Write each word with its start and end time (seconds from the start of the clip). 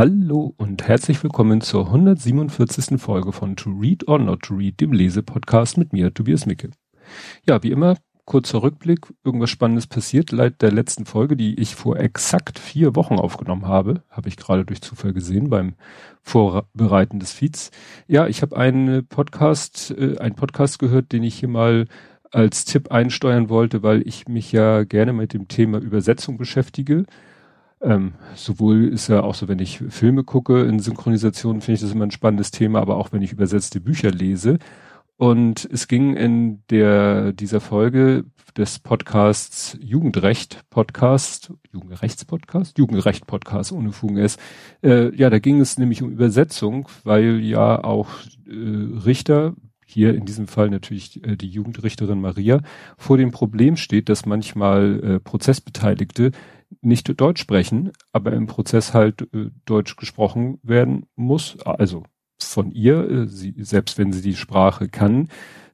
Hallo 0.00 0.54
und 0.56 0.88
herzlich 0.88 1.22
willkommen 1.22 1.60
zur 1.60 1.88
147. 1.88 2.98
Folge 2.98 3.32
von 3.32 3.54
To 3.54 3.68
Read 3.68 4.08
or 4.08 4.18
Not 4.18 4.44
to 4.44 4.54
Read, 4.54 4.80
dem 4.80 4.94
Lesepodcast 4.94 5.76
mit 5.76 5.92
mir, 5.92 6.14
Tobias 6.14 6.46
Micke. 6.46 6.70
Ja, 7.46 7.62
wie 7.62 7.70
immer, 7.70 7.98
kurzer 8.24 8.62
Rückblick, 8.62 9.12
irgendwas 9.24 9.50
Spannendes 9.50 9.86
passiert. 9.86 10.30
Seit 10.30 10.62
der 10.62 10.72
letzten 10.72 11.04
Folge, 11.04 11.36
die 11.36 11.60
ich 11.60 11.74
vor 11.74 11.98
exakt 11.98 12.58
vier 12.58 12.96
Wochen 12.96 13.16
aufgenommen 13.16 13.68
habe, 13.68 14.02
habe 14.08 14.30
ich 14.30 14.38
gerade 14.38 14.64
durch 14.64 14.80
Zufall 14.80 15.12
gesehen 15.12 15.50
beim 15.50 15.74
Vorbereiten 16.22 17.20
des 17.20 17.32
Feeds. 17.32 17.70
Ja, 18.06 18.26
ich 18.26 18.40
habe 18.40 18.56
einen 18.56 19.06
Podcast, 19.06 19.90
äh, 19.90 20.16
einen 20.16 20.34
Podcast 20.34 20.78
gehört, 20.78 21.12
den 21.12 21.24
ich 21.24 21.34
hier 21.34 21.50
mal 21.50 21.88
als 22.30 22.64
Tipp 22.64 22.90
einsteuern 22.90 23.50
wollte, 23.50 23.82
weil 23.82 24.08
ich 24.08 24.28
mich 24.28 24.50
ja 24.50 24.82
gerne 24.84 25.12
mit 25.12 25.34
dem 25.34 25.46
Thema 25.48 25.76
Übersetzung 25.76 26.38
beschäftige 26.38 27.04
ähm, 27.82 28.14
sowohl 28.34 28.88
ist 28.88 29.08
ja 29.08 29.22
auch 29.22 29.34
so, 29.34 29.48
wenn 29.48 29.58
ich 29.58 29.78
Filme 29.88 30.24
gucke 30.24 30.62
in 30.62 30.80
Synchronisation, 30.80 31.60
finde 31.60 31.74
ich 31.74 31.80
das 31.80 31.92
immer 31.92 32.06
ein 32.06 32.10
spannendes 32.10 32.50
Thema, 32.50 32.80
aber 32.80 32.96
auch 32.96 33.12
wenn 33.12 33.22
ich 33.22 33.32
übersetzte 33.32 33.80
Bücher 33.80 34.10
lese. 34.10 34.58
Und 35.16 35.68
es 35.70 35.86
ging 35.86 36.16
in 36.16 36.62
der, 36.70 37.32
dieser 37.32 37.60
Folge 37.60 38.24
des 38.56 38.78
Podcasts 38.78 39.78
Jugendrecht 39.80 40.64
Podcast, 40.70 41.52
Jugendrechts-Podcast, 41.72 42.78
Jugendrecht-Podcast 42.78 43.72
ohne 43.72 43.92
Fugen 43.92 44.16
ist. 44.16 44.40
Äh, 44.82 45.14
ja, 45.14 45.30
da 45.30 45.38
ging 45.38 45.60
es 45.60 45.78
nämlich 45.78 46.02
um 46.02 46.10
Übersetzung, 46.10 46.88
weil 47.04 47.40
ja 47.40 47.84
auch 47.84 48.08
äh, 48.46 49.04
Richter, 49.04 49.54
hier 49.84 50.14
in 50.14 50.24
diesem 50.24 50.46
Fall 50.46 50.70
natürlich 50.70 51.22
äh, 51.26 51.36
die 51.36 51.48
Jugendrichterin 51.48 52.20
Maria, 52.20 52.60
vor 52.96 53.16
dem 53.18 53.30
Problem 53.30 53.76
steht, 53.76 54.08
dass 54.08 54.26
manchmal 54.26 55.00
äh, 55.02 55.20
Prozessbeteiligte 55.20 56.32
nicht 56.80 57.20
Deutsch 57.20 57.40
sprechen, 57.40 57.92
aber 58.12 58.32
im 58.32 58.46
Prozess 58.46 58.94
halt 58.94 59.22
äh, 59.34 59.50
Deutsch 59.64 59.96
gesprochen 59.96 60.58
werden 60.62 61.06
muss, 61.16 61.58
also 61.60 62.04
von 62.38 62.72
ihr, 62.72 63.08
äh, 63.10 63.26
sie, 63.28 63.54
selbst 63.58 63.98
wenn 63.98 64.12
sie 64.12 64.22
die 64.22 64.36
Sprache 64.36 64.88
kann, 64.88 65.28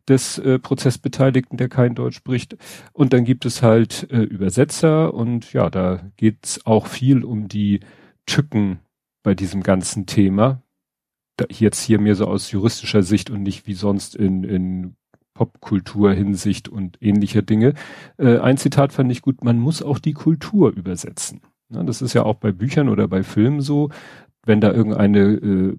des 0.08 0.38
äh, 0.38 0.58
Prozessbeteiligten, 0.58 1.58
der 1.58 1.68
kein 1.68 1.94
Deutsch 1.94 2.16
spricht. 2.16 2.56
Und 2.92 3.12
dann 3.12 3.24
gibt 3.24 3.44
es 3.44 3.62
halt 3.62 4.08
äh, 4.10 4.22
Übersetzer 4.22 5.12
und 5.12 5.52
ja, 5.52 5.68
da 5.70 6.10
geht's 6.16 6.64
auch 6.64 6.86
viel 6.86 7.24
um 7.24 7.48
die 7.48 7.80
Tücken 8.24 8.80
bei 9.22 9.34
diesem 9.34 9.62
ganzen 9.62 10.06
Thema. 10.06 10.62
Da, 11.36 11.46
jetzt 11.50 11.82
hier 11.82 11.98
mehr 11.98 12.14
so 12.14 12.26
aus 12.26 12.50
juristischer 12.50 13.02
Sicht 13.02 13.30
und 13.30 13.42
nicht 13.42 13.66
wie 13.66 13.74
sonst 13.74 14.14
in, 14.14 14.44
in 14.44 14.96
Popkultur-Hinsicht 15.36 16.68
und 16.68 16.96
ähnlicher 17.02 17.42
Dinge. 17.42 17.74
Äh, 18.16 18.38
ein 18.38 18.56
Zitat 18.56 18.92
fand 18.92 19.12
ich 19.12 19.20
gut, 19.20 19.44
man 19.44 19.58
muss 19.58 19.82
auch 19.82 19.98
die 19.98 20.14
Kultur 20.14 20.72
übersetzen. 20.72 21.42
Ja, 21.68 21.82
das 21.82 22.00
ist 22.00 22.14
ja 22.14 22.22
auch 22.22 22.36
bei 22.36 22.52
Büchern 22.52 22.88
oder 22.88 23.06
bei 23.06 23.22
Filmen 23.22 23.60
so, 23.60 23.90
wenn 24.44 24.60
da 24.60 24.72
irgendeine 24.72 25.20
äh, 25.20 25.76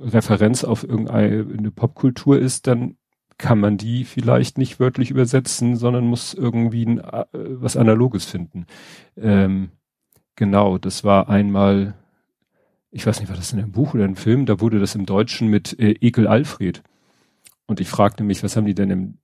Referenz 0.00 0.62
auf 0.64 0.84
irgendeine 0.84 1.70
Popkultur 1.72 2.38
ist, 2.38 2.66
dann 2.66 2.96
kann 3.38 3.58
man 3.58 3.76
die 3.76 4.04
vielleicht 4.04 4.56
nicht 4.56 4.78
wörtlich 4.78 5.10
übersetzen, 5.10 5.76
sondern 5.76 6.06
muss 6.06 6.34
irgendwie 6.34 6.86
ein, 6.86 6.98
äh, 6.98 7.24
was 7.32 7.76
Analoges 7.76 8.24
finden. 8.24 8.66
Ähm, 9.16 9.70
genau, 10.36 10.78
das 10.78 11.02
war 11.02 11.28
einmal, 11.28 11.94
ich 12.90 13.06
weiß 13.06 13.18
nicht, 13.18 13.30
war 13.30 13.36
das 13.36 13.52
in 13.52 13.58
einem 13.58 13.72
Buch 13.72 13.94
oder 13.94 14.04
einem 14.04 14.16
Film, 14.16 14.46
da 14.46 14.60
wurde 14.60 14.78
das 14.78 14.94
im 14.94 15.06
Deutschen 15.06 15.48
mit 15.48 15.78
äh, 15.80 15.92
Ekel 15.92 16.28
Alfred 16.28 16.82
und 17.70 17.78
ich 17.78 17.88
fragte 17.88 18.24
mich, 18.24 18.42
was 18.42 18.56
haben 18.56 18.66
die 18.66 18.74
denn 18.74 18.90
im 18.90 19.18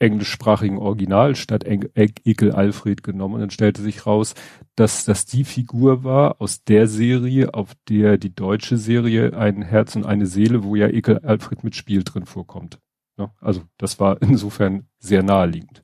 englischsprachigen 0.00 0.76
Original 0.76 1.34
statt 1.34 1.64
Ekel 1.64 2.52
Alfred 2.52 3.02
genommen? 3.02 3.36
Und 3.36 3.40
dann 3.40 3.50
stellte 3.50 3.80
sich 3.80 4.04
raus, 4.04 4.34
dass 4.74 5.06
das 5.06 5.24
die 5.24 5.44
Figur 5.44 6.04
war 6.04 6.42
aus 6.42 6.62
der 6.62 6.88
Serie, 6.88 7.54
auf 7.54 7.72
der 7.88 8.18
die 8.18 8.34
deutsche 8.34 8.76
Serie 8.76 9.34
ein 9.34 9.62
Herz 9.62 9.96
und 9.96 10.04
eine 10.04 10.26
Seele, 10.26 10.62
wo 10.62 10.76
ja 10.76 10.88
Ekel 10.88 11.20
Alfred 11.20 11.64
mit 11.64 11.74
Spiel 11.74 12.04
drin 12.04 12.26
vorkommt. 12.26 12.80
Ja, 13.16 13.32
also 13.40 13.62
das 13.78 13.98
war 13.98 14.20
insofern 14.20 14.88
sehr 14.98 15.22
naheliegend. 15.22 15.82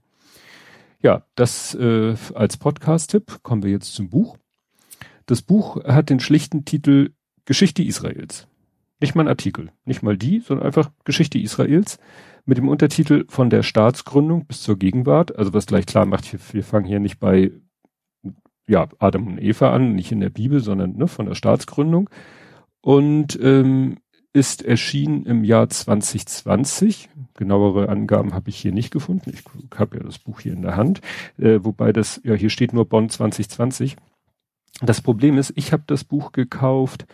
Ja, 1.00 1.24
das 1.34 1.74
äh, 1.74 2.14
als 2.34 2.58
Podcast-Tipp. 2.58 3.38
Kommen 3.42 3.62
wir 3.62 3.70
jetzt 3.70 3.94
zum 3.94 4.10
Buch. 4.10 4.36
Das 5.24 5.40
Buch 5.40 5.82
hat 5.84 6.10
den 6.10 6.20
schlichten 6.20 6.66
Titel 6.66 7.14
Geschichte 7.46 7.82
Israels. 7.82 8.48
Nicht 9.02 9.16
mal 9.16 9.24
ein 9.24 9.28
Artikel, 9.28 9.72
nicht 9.84 10.04
mal 10.04 10.16
die, 10.16 10.38
sondern 10.38 10.64
einfach 10.64 10.92
Geschichte 11.04 11.36
Israels 11.36 11.98
mit 12.44 12.56
dem 12.56 12.68
Untertitel 12.68 13.24
von 13.28 13.50
der 13.50 13.64
Staatsgründung 13.64 14.46
bis 14.46 14.62
zur 14.62 14.78
Gegenwart. 14.78 15.36
Also 15.36 15.52
was 15.52 15.66
gleich 15.66 15.86
klar 15.86 16.06
macht, 16.06 16.32
wir, 16.54 16.62
fangen 16.62 16.86
hier 16.86 17.00
nicht 17.00 17.18
bei 17.18 17.50
ja, 18.68 18.88
Adam 19.00 19.26
und 19.26 19.42
Eva 19.42 19.72
an, 19.72 19.96
nicht 19.96 20.12
in 20.12 20.20
der 20.20 20.30
Bibel, 20.30 20.60
sondern 20.60 20.96
ne, 20.96 21.08
von 21.08 21.26
der 21.26 21.34
Staatsgründung. 21.34 22.10
Und 22.80 23.36
ähm, 23.42 23.98
ist 24.32 24.64
erschienen 24.64 25.26
im 25.26 25.42
Jahr 25.42 25.68
2020. 25.68 27.08
Genauere 27.34 27.88
Angaben 27.88 28.34
habe 28.34 28.50
ich 28.50 28.56
hier 28.56 28.72
nicht 28.72 28.92
gefunden. 28.92 29.32
Ich 29.34 29.42
habe 29.76 29.96
ja 29.96 30.04
das 30.04 30.20
Buch 30.20 30.38
hier 30.38 30.52
in 30.52 30.62
der 30.62 30.76
Hand, 30.76 31.00
äh, 31.38 31.58
wobei 31.62 31.92
das, 31.92 32.20
ja, 32.22 32.34
hier 32.34 32.50
steht 32.50 32.72
nur 32.72 32.88
Bonn 32.88 33.08
2020. 33.08 33.96
Das 34.80 35.00
Problem 35.00 35.38
ist, 35.38 35.52
ich 35.56 35.72
habe 35.72 35.82
das 35.88 36.04
Buch 36.04 36.30
gekauft 36.30 37.06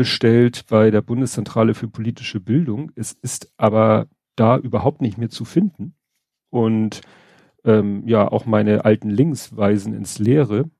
bestellt 0.00 0.64
bei 0.66 0.90
der 0.90 1.02
Bundeszentrale 1.02 1.74
für 1.74 1.86
politische 1.86 2.40
Bildung. 2.40 2.90
Es 2.94 3.12
ist 3.12 3.52
aber 3.58 4.06
da 4.34 4.56
überhaupt 4.56 5.02
nicht 5.02 5.18
mehr 5.18 5.28
zu 5.28 5.44
finden. 5.44 5.92
Und 6.48 7.02
ähm, 7.66 8.08
ja, 8.08 8.26
auch 8.26 8.46
meine 8.46 8.86
alten 8.86 9.10
Links 9.10 9.54
weisen 9.54 9.92
ins 9.92 10.18
Leere. 10.18 10.70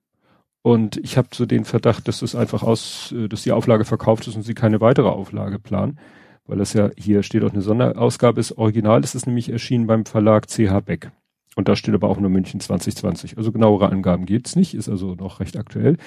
Und 0.63 0.97
ich 0.97 1.19
habe 1.19 1.29
so 1.35 1.45
den 1.45 1.67
Verdacht, 1.67 2.09
dass 2.09 2.23
es 2.23 2.35
einfach 2.35 2.63
aus, 2.63 3.13
äh, 3.13 3.29
dass 3.29 3.43
die 3.43 3.53
Auflage 3.53 3.85
verkauft 3.85 4.27
ist 4.27 4.37
und 4.37 4.43
sie 4.43 4.55
keine 4.55 4.81
weitere 4.81 5.09
Auflage 5.09 5.59
planen. 5.59 5.99
Weil 6.47 6.57
das 6.57 6.73
ja, 6.73 6.89
hier 6.97 7.23
steht 7.23 7.45
auch 7.45 7.53
eine 7.53 7.61
Sonderausgabe, 7.61 8.41
ist 8.41 8.57
original 8.57 9.05
ist 9.05 9.15
es 9.15 9.27
nämlich 9.27 9.51
erschienen 9.51 9.87
beim 9.87 10.07
Verlag 10.07 10.49
CH 10.49 10.81
Beck. 10.83 11.13
Und 11.57 11.69
da 11.69 11.77
steht 11.77 11.95
aber 11.95 12.09
auch 12.09 12.19
nur 12.19 12.31
München 12.31 12.59
2020. 12.59 13.37
Also 13.37 13.53
genauere 13.53 13.91
Angaben 13.91 14.25
gibt's 14.25 14.57
nicht, 14.57 14.73
ist 14.73 14.89
also 14.89 15.15
noch 15.15 15.41
recht 15.41 15.59
aktuell. 15.59 15.99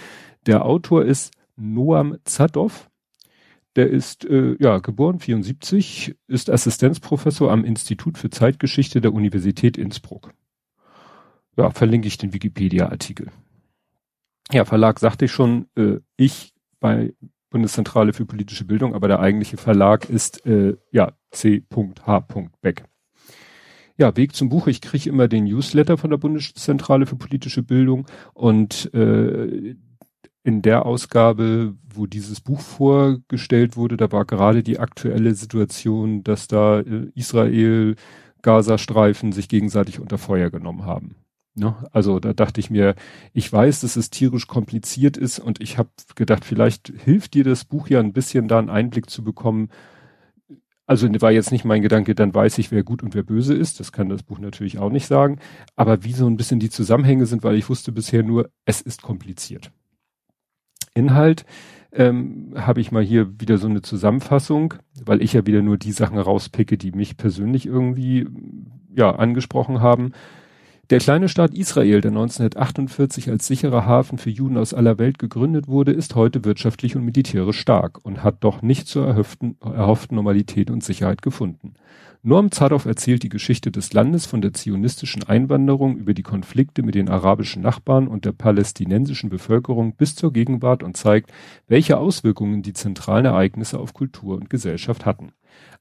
Der 0.47 0.65
Autor 0.65 1.05
ist 1.05 1.31
Noam 1.55 2.17
Zadov 2.23 2.89
der 3.75 3.89
ist 3.89 4.25
äh, 4.25 4.55
ja 4.59 4.79
geboren 4.79 5.19
74, 5.19 6.15
ist 6.27 6.49
Assistenzprofessor 6.49 7.51
am 7.51 7.65
Institut 7.65 8.17
für 8.17 8.29
Zeitgeschichte 8.29 9.01
der 9.01 9.13
Universität 9.13 9.77
Innsbruck. 9.77 10.33
Ja, 11.57 11.69
verlinke 11.71 12.07
ich 12.07 12.17
den 12.17 12.33
Wikipedia-Artikel. 12.33 13.27
Ja, 14.51 14.65
Verlag 14.65 14.99
sagte 14.99 15.25
ich 15.25 15.31
schon, 15.31 15.67
äh, 15.75 15.97
ich 16.17 16.53
bei 16.79 17.13
Bundeszentrale 17.49 18.13
für 18.13 18.25
politische 18.25 18.65
Bildung, 18.65 18.95
aber 18.95 19.07
der 19.07 19.19
eigentliche 19.19 19.57
Verlag 19.57 20.09
ist 20.09 20.45
äh, 20.45 20.75
ja 20.91 21.13
C.H. 21.31 22.27
Beck. 22.61 22.83
Ja, 23.95 24.15
Weg 24.17 24.35
zum 24.35 24.49
Buch. 24.49 24.65
Ich 24.67 24.81
kriege 24.81 25.07
immer 25.07 25.27
den 25.27 25.43
Newsletter 25.43 25.97
von 25.97 26.09
der 26.09 26.17
Bundeszentrale 26.17 27.05
für 27.05 27.15
politische 27.15 27.61
Bildung 27.61 28.07
und 28.33 28.91
äh, 28.95 29.75
in 30.43 30.61
der 30.61 30.85
Ausgabe, 30.85 31.75
wo 31.93 32.05
dieses 32.05 32.41
Buch 32.41 32.59
vorgestellt 32.59 33.77
wurde, 33.77 33.97
da 33.97 34.11
war 34.11 34.25
gerade 34.25 34.61
die 34.61 34.79
aktuelle 34.79 35.35
Situation, 35.35 36.23
dass 36.23 36.47
da 36.47 36.81
äh, 36.81 37.09
Israel, 37.15 37.95
Gazastreifen 38.41 39.31
sich 39.31 39.47
gegenseitig 39.47 39.99
unter 39.99 40.17
Feuer 40.17 40.49
genommen 40.49 40.85
haben. 40.85 41.15
Ne? 41.55 41.75
Also 41.91 42.19
da 42.19 42.33
dachte 42.33 42.59
ich 42.59 42.69
mir, 42.69 42.95
ich 43.31 43.51
weiß, 43.51 43.81
dass 43.81 43.95
es 43.95 44.09
tierisch 44.09 44.47
kompliziert 44.47 45.17
ist 45.17 45.39
und 45.39 45.61
ich 45.61 45.77
habe 45.77 45.89
gedacht, 46.15 46.45
vielleicht 46.45 46.91
hilft 47.03 47.35
dir 47.35 47.43
das 47.43 47.63
Buch 47.63 47.87
ja 47.87 47.99
ein 47.99 48.13
bisschen 48.13 48.47
da 48.47 48.59
einen 48.59 48.69
Einblick 48.69 49.09
zu 49.09 49.23
bekommen. 49.23 49.69
Also 50.85 51.07
war 51.21 51.31
jetzt 51.31 51.51
nicht 51.51 51.63
mein 51.63 51.81
Gedanke, 51.81 52.15
dann 52.15 52.33
weiß 52.33 52.57
ich, 52.57 52.69
wer 52.71 52.83
gut 52.83 53.01
und 53.01 53.15
wer 53.15 53.23
böse 53.23 53.53
ist. 53.53 53.79
Das 53.79 53.91
kann 53.93 54.09
das 54.09 54.23
Buch 54.23 54.39
natürlich 54.39 54.77
auch 54.79 54.89
nicht 54.89 55.07
sagen. 55.07 55.39
Aber 55.75 56.03
wie 56.03 56.13
so 56.13 56.27
ein 56.27 56.35
bisschen 56.35 56.59
die 56.59 56.69
Zusammenhänge 56.69 57.25
sind, 57.25 57.43
weil 57.43 57.55
ich 57.55 57.69
wusste 57.69 57.93
bisher 57.93 58.23
nur, 58.23 58.49
es 58.65 58.81
ist 58.81 59.01
kompliziert. 59.01 59.71
Inhalt 60.93 61.45
ähm, 61.91 62.53
habe 62.55 62.81
ich 62.81 62.91
mal 62.91 63.03
hier 63.03 63.39
wieder 63.39 63.57
so 63.57 63.67
eine 63.67 63.81
Zusammenfassung, 63.81 64.75
weil 65.03 65.21
ich 65.21 65.33
ja 65.33 65.45
wieder 65.45 65.61
nur 65.61 65.77
die 65.77 65.91
Sachen 65.91 66.17
rauspicke, 66.17 66.77
die 66.77 66.91
mich 66.91 67.17
persönlich 67.17 67.65
irgendwie 67.65 68.27
ja 68.95 69.11
angesprochen 69.11 69.81
haben. 69.81 70.13
Der 70.89 70.99
kleine 70.99 71.29
Staat 71.29 71.53
Israel, 71.53 72.01
der 72.01 72.11
1948 72.11 73.29
als 73.29 73.47
sicherer 73.47 73.85
Hafen 73.85 74.17
für 74.17 74.29
Juden 74.29 74.57
aus 74.57 74.73
aller 74.73 74.99
Welt 74.99 75.17
gegründet 75.17 75.67
wurde, 75.67 75.91
ist 75.93 76.15
heute 76.15 76.43
wirtschaftlich 76.43 76.95
und 76.95 77.05
militärisch 77.05 77.59
stark 77.59 77.99
und 78.03 78.21
hat 78.21 78.43
doch 78.43 78.61
nicht 78.61 78.87
zur 78.87 79.07
erhofften, 79.07 79.55
erhofften 79.61 80.15
Normalität 80.15 80.69
und 80.69 80.83
Sicherheit 80.83 81.21
gefunden. 81.21 81.75
Norm 82.25 82.51
Zadow 82.51 82.85
erzählt 82.85 83.23
die 83.23 83.29
Geschichte 83.29 83.69
des 83.69 83.91
Landes 83.91 84.25
von 84.25 84.39
der 84.39 84.53
zionistischen 84.53 85.23
Einwanderung 85.23 85.97
über 85.97 86.13
die 86.13 86.23
Konflikte 86.23 86.81
mit 86.81 86.95
den 86.95 87.09
arabischen 87.09 87.61
Nachbarn 87.61 88.07
und 88.07 88.23
der 88.23 88.31
palästinensischen 88.31 89.29
Bevölkerung 89.29 89.97
bis 89.97 90.15
zur 90.15 90.31
Gegenwart 90.31 90.83
und 90.83 90.95
zeigt, 90.95 91.33
welche 91.67 91.97
Auswirkungen 91.97 92.61
die 92.61 92.71
zentralen 92.71 93.25
Ereignisse 93.25 93.77
auf 93.77 93.93
Kultur 93.93 94.37
und 94.37 94.49
Gesellschaft 94.49 95.05
hatten. 95.05 95.33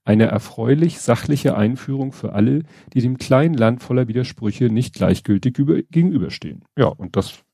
Eine 0.04 0.24
erfreulich 0.24 0.98
sachliche 0.98 1.56
Einführung 1.56 2.10
für 2.10 2.32
alle, 2.32 2.64
die 2.92 3.02
dem 3.02 3.18
kleinen 3.18 3.54
Land 3.54 3.80
voller 3.80 4.08
Widersprüche 4.08 4.64
nicht 4.64 4.94
gleichgültig 4.94 5.58
über, 5.58 5.80
gegenüberstehen. 5.92 6.64
Ja, 6.76 6.86
und 6.86 7.14
das 7.14 7.44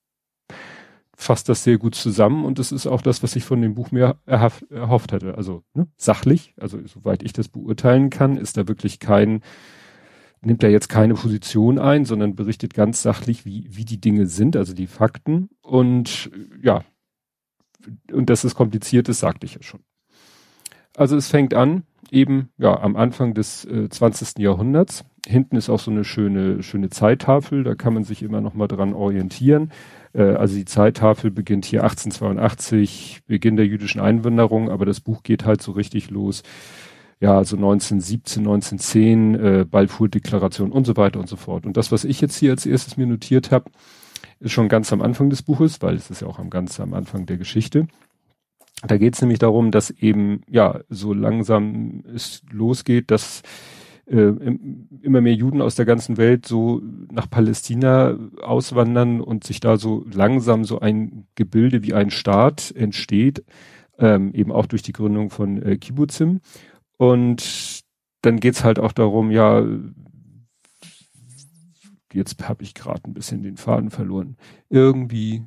fasst 1.20 1.49
das 1.49 1.65
sehr 1.65 1.79
gut 1.79 1.97
zusammen 1.97 2.44
und 2.44 2.61
das 2.61 2.70
ist 2.70 2.87
auch 2.87 3.03
das, 3.03 3.25
was 3.25 3.35
ich 3.35 3.43
von 3.43 3.61
dem 3.61 3.75
Buch 3.75 3.91
mehr 3.91 4.19
erhofft 4.25 5.12
hatte. 5.12 5.37
Also 5.37 5.65
ne, 5.75 5.88
sachlich, 5.97 6.55
also 6.61 6.79
soweit 6.87 7.25
ich 7.25 7.32
das 7.32 7.49
beurteilen 7.49 8.09
kann, 8.09 8.37
ist 8.37 8.56
da 8.56 8.69
wirklich 8.69 9.00
kein, 9.00 9.43
nimmt 10.43 10.62
er 10.62 10.70
jetzt 10.70 10.88
keine 10.88 11.15
Position 11.15 11.81
ein, 11.81 12.05
sondern 12.05 12.37
berichtet 12.37 12.73
ganz 12.73 13.03
sachlich, 13.03 13.44
wie, 13.44 13.67
wie 13.69 13.85
die 13.85 14.00
Dinge 14.00 14.26
sind, 14.26 14.55
also 14.55 14.75
die 14.75 14.87
Fakten 14.87 15.50
und 15.61 16.31
ja, 16.62 16.85
und 18.12 18.31
dass 18.31 18.44
es 18.44 18.55
kompliziert 18.55 19.09
ist, 19.09 19.19
sagte 19.19 19.44
ich 19.44 19.55
ja 19.55 19.62
schon. 19.62 19.81
Also 20.97 21.17
es 21.17 21.29
fängt 21.29 21.53
an, 21.53 21.82
eben 22.12 22.50
ja 22.59 22.79
am 22.79 22.94
Anfang 22.94 23.35
des 23.35 23.65
äh, 23.65 23.88
20. 23.88 24.38
Jahrhunderts. 24.38 25.05
Hinten 25.26 25.56
ist 25.56 25.69
auch 25.69 25.81
so 25.81 25.91
eine 25.91 26.05
schöne, 26.05 26.62
schöne 26.62 26.91
Zeittafel, 26.91 27.65
da 27.65 27.75
kann 27.75 27.93
man 27.93 28.05
sich 28.05 28.23
immer 28.23 28.41
noch 28.41 28.55
mal 28.55 28.69
dran 28.69 28.94
orientieren. 28.94 29.73
Äh, 30.12 30.22
also 30.22 30.55
die 30.55 30.64
Zeittafel 30.64 31.31
beginnt 31.31 31.64
hier 31.64 31.82
1882, 31.82 33.20
Beginn 33.26 33.56
der 33.56 33.66
jüdischen 33.66 34.00
Einwanderung, 34.00 34.70
aber 34.70 34.87
das 34.87 35.00
Buch 35.00 35.22
geht 35.22 35.44
halt 35.44 35.62
so 35.62 35.72
richtig 35.72 36.10
los. 36.10 36.43
Ja, 37.20 37.37
also 37.37 37.56
1917, 37.56 38.43
1910, 38.43 39.34
äh, 39.34 39.64
Balfour-Deklaration 39.69 40.70
und 40.70 40.87
so 40.87 40.96
weiter 40.96 41.19
und 41.19 41.28
so 41.28 41.37
fort. 41.37 41.66
Und 41.66 41.76
das, 41.76 41.90
was 41.90 42.05
ich 42.05 42.20
jetzt 42.20 42.37
hier 42.37 42.52
als 42.52 42.64
erstes 42.64 42.96
mir 42.96 43.06
notiert 43.06 43.50
habe, 43.50 43.70
ist 44.40 44.52
schon 44.52 44.69
ganz 44.69 44.93
am 44.93 45.02
Anfang 45.02 45.31
des 45.31 45.43
Buches, 45.43 45.82
weil 45.82 45.96
es 45.96 46.10
ist 46.10 46.22
ja 46.22 46.28
auch 46.28 46.38
am 46.38 46.49
ganz 46.49 46.78
am 46.78 46.94
Anfang 46.94 47.26
der 47.26 47.37
Geschichte. 47.37 47.88
Da 48.87 48.96
geht 48.96 49.14
es 49.14 49.20
nämlich 49.20 49.40
darum, 49.40 49.72
dass 49.72 49.90
eben 49.90 50.43
ja 50.49 50.81
so 50.88 51.12
langsam 51.12 52.05
es 52.14 52.43
losgeht, 52.52 53.10
dass 53.10 53.43
äh, 54.08 54.32
immer 55.02 55.20
mehr 55.20 55.34
Juden 55.34 55.60
aus 55.60 55.75
der 55.75 55.84
ganzen 55.84 56.16
Welt 56.16 56.46
so 56.46 56.81
nach 57.12 57.28
Palästina 57.28 58.16
auswandern 58.43 59.20
und 59.20 59.44
sich 59.44 59.60
da 59.60 59.76
so 59.76 60.05
langsam 60.12 60.64
so 60.64 60.81
ein 60.81 61.26
Gebilde 61.34 61.82
wie 61.82 61.94
ein 61.94 62.10
Staat 62.10 62.72
entsteht, 62.75 63.44
ähm, 63.99 64.32
eben 64.34 64.52
auch 64.52 64.66
durch 64.66 64.82
die 64.82 64.93
Gründung 64.93 65.31
von 65.31 65.62
äh, 65.62 65.76
Kibbutzim. 65.76 66.40
Und 66.96 67.84
dann 68.22 68.40
geht's 68.40 68.64
halt 68.64 68.78
auch 68.78 68.93
darum, 68.93 69.31
ja, 69.31 69.64
jetzt 72.12 72.49
habe 72.49 72.62
ich 72.62 72.75
gerade 72.75 73.02
ein 73.05 73.14
bisschen 73.14 73.43
den 73.43 73.56
Faden 73.56 73.90
verloren. 73.90 74.37
Irgendwie 74.70 75.43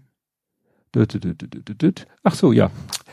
Ach 2.24 2.36
so, 2.36 2.52
ja. 2.52 2.69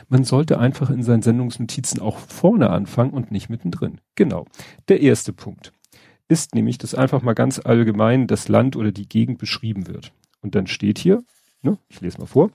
Man 0.08 0.24
sollte 0.24 0.58
einfach 0.58 0.90
in 0.90 1.02
seinen 1.02 1.22
Sendungsnotizen 1.22 2.00
auch 2.00 2.18
vorne 2.18 2.70
anfangen 2.70 3.10
und 3.12 3.30
nicht 3.30 3.50
mittendrin. 3.50 4.00
Genau. 4.14 4.46
Der 4.88 5.00
erste 5.00 5.32
Punkt 5.32 5.72
ist 6.28 6.54
nämlich, 6.54 6.78
dass 6.78 6.94
einfach 6.94 7.22
mal 7.22 7.34
ganz 7.34 7.58
allgemein 7.58 8.26
das 8.26 8.48
Land 8.48 8.76
oder 8.76 8.92
die 8.92 9.08
Gegend 9.08 9.38
beschrieben 9.38 9.86
wird. 9.86 10.12
Und 10.40 10.54
dann 10.54 10.66
steht 10.66 10.98
hier, 10.98 11.22
ne, 11.62 11.78
ich 11.88 12.00
lese 12.00 12.18
mal 12.18 12.26
vor, 12.26 12.50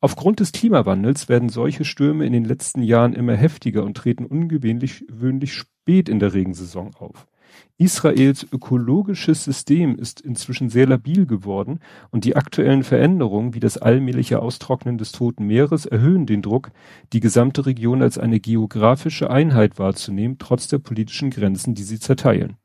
aufgrund 0.00 0.40
des 0.40 0.52
Klimawandels 0.52 1.28
werden 1.28 1.48
solche 1.48 1.84
Stürme 1.84 2.26
in 2.26 2.32
den 2.32 2.44
letzten 2.44 2.82
Jahren 2.82 3.12
immer 3.12 3.34
heftiger 3.34 3.84
und 3.84 3.96
treten 3.96 4.24
ungewöhnlich 4.24 5.54
spät 5.54 6.08
in 6.08 6.18
der 6.18 6.34
Regensaison 6.34 6.94
auf. 6.98 7.26
Israels 7.78 8.46
ökologisches 8.52 9.44
System 9.44 9.96
ist 9.96 10.20
inzwischen 10.20 10.68
sehr 10.68 10.86
labil 10.86 11.26
geworden 11.26 11.80
und 12.10 12.24
die 12.24 12.36
aktuellen 12.36 12.84
Veränderungen 12.84 13.54
wie 13.54 13.60
das 13.60 13.78
allmähliche 13.78 14.40
Austrocknen 14.40 14.98
des 14.98 15.12
Toten 15.12 15.46
Meeres 15.46 15.86
erhöhen 15.86 16.26
den 16.26 16.42
Druck, 16.42 16.72
die 17.12 17.20
gesamte 17.20 17.64
Region 17.64 18.02
als 18.02 18.18
eine 18.18 18.38
geografische 18.38 19.30
Einheit 19.30 19.78
wahrzunehmen, 19.78 20.36
trotz 20.38 20.68
der 20.68 20.78
politischen 20.78 21.30
Grenzen, 21.30 21.74
die 21.74 21.84
sie 21.84 21.98
zerteilen. 21.98 22.56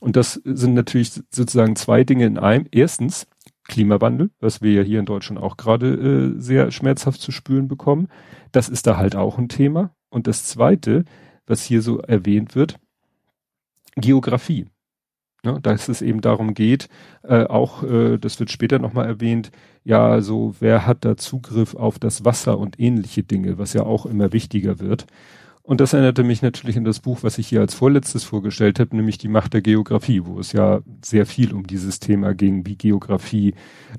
Und 0.00 0.16
das 0.16 0.40
sind 0.44 0.74
natürlich 0.74 1.12
sozusagen 1.30 1.76
zwei 1.76 2.04
Dinge 2.04 2.26
in 2.26 2.38
einem. 2.38 2.66
Erstens 2.70 3.26
Klimawandel, 3.68 4.30
was 4.40 4.62
wir 4.62 4.72
ja 4.72 4.82
hier 4.82 4.98
in 4.98 5.06
Deutschland 5.06 5.40
auch 5.40 5.56
gerade 5.56 6.34
äh, 6.36 6.40
sehr 6.40 6.70
schmerzhaft 6.70 7.20
zu 7.20 7.30
spüren 7.30 7.68
bekommen. 7.68 8.08
Das 8.50 8.68
ist 8.68 8.86
da 8.86 8.96
halt 8.96 9.14
auch 9.14 9.38
ein 9.38 9.48
Thema. 9.48 9.94
Und 10.08 10.26
das 10.26 10.44
Zweite, 10.44 11.04
was 11.46 11.62
hier 11.62 11.82
so 11.82 11.98
erwähnt 11.98 12.54
wird, 12.54 12.78
Geografie. 14.00 14.66
Ne, 15.44 15.60
dass 15.62 15.88
es 15.88 16.02
eben 16.02 16.20
darum 16.20 16.52
geht, 16.52 16.88
äh, 17.22 17.44
auch, 17.44 17.84
äh, 17.84 18.18
das 18.18 18.40
wird 18.40 18.50
später 18.50 18.80
nochmal 18.80 19.06
erwähnt, 19.06 19.52
ja, 19.84 20.20
so, 20.20 20.56
wer 20.58 20.84
hat 20.84 21.04
da 21.04 21.16
Zugriff 21.16 21.76
auf 21.76 22.00
das 22.00 22.24
Wasser 22.24 22.58
und 22.58 22.80
ähnliche 22.80 23.22
Dinge, 23.22 23.56
was 23.56 23.72
ja 23.72 23.84
auch 23.84 24.04
immer 24.04 24.32
wichtiger 24.32 24.80
wird. 24.80 25.06
Und 25.62 25.80
das 25.80 25.92
erinnerte 25.92 26.24
mich 26.24 26.42
natürlich 26.42 26.76
an 26.76 26.84
das 26.84 26.98
Buch, 26.98 27.18
was 27.22 27.38
ich 27.38 27.46
hier 27.46 27.60
als 27.60 27.74
vorletztes 27.74 28.24
vorgestellt 28.24 28.80
habe, 28.80 28.96
nämlich 28.96 29.18
die 29.18 29.28
Macht 29.28 29.52
der 29.52 29.60
Geografie, 29.60 30.24
wo 30.24 30.40
es 30.40 30.52
ja 30.52 30.80
sehr 31.04 31.26
viel 31.26 31.52
um 31.52 31.66
dieses 31.66 32.00
Thema 32.00 32.34
ging, 32.34 32.66
wie 32.66 32.74
Geografie 32.76 33.54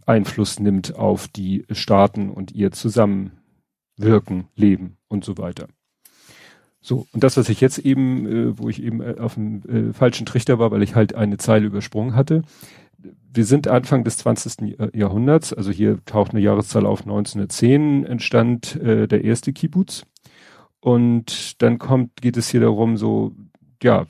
Einfluss 0.06 0.60
nimmt 0.60 0.96
auf 0.96 1.28
die 1.28 1.66
Staaten 1.72 2.32
und 2.32 2.52
ihr 2.52 2.72
Zusammenwirken, 2.72 4.48
Leben 4.56 4.98
und 5.08 5.24
so 5.24 5.38
weiter. 5.38 5.68
So, 6.82 7.08
und 7.12 7.24
das, 7.24 7.36
was 7.38 7.50
ich 7.50 7.60
jetzt 7.62 7.80
eben, 7.80 8.26
äh, 8.26 8.58
wo 8.58 8.70
ich 8.70 8.82
eben 8.82 9.02
äh, 9.02 9.16
auf 9.20 9.34
dem 9.34 9.62
äh, 9.64 9.94
falschen 9.94 10.26
Trichter 10.26 10.60
war, 10.60 10.72
weil 10.72 10.84
ich 10.84 10.96
halt 10.96 11.14
eine 11.14 11.38
Zeile 11.38 11.66
übersprungen 11.66 12.16
hatte. 12.16 12.44
Wir 13.32 13.46
sind 13.46 13.68
Anfang 13.68 14.04
des 14.04 14.18
20. 14.18 14.80
Äh, 14.80 14.98
Jahrhunderts, 14.98 15.54
also 15.54 15.72
hier 15.72 16.04
taucht 16.06 16.32
eine 16.32 16.42
Jahreszahl 16.42 16.86
auf 16.86 17.02
1910, 17.02 18.06
entstand 18.06 18.76
äh, 18.78 19.08
der 19.08 19.24
erste 19.24 19.52
Kibbutz. 19.52 20.06
Und 20.80 21.62
dann 21.62 21.78
kommt, 21.78 22.22
geht 22.22 22.38
es 22.38 22.50
hier 22.50 22.62
darum, 22.62 22.96
so, 22.96 23.34
ja, 23.84 24.06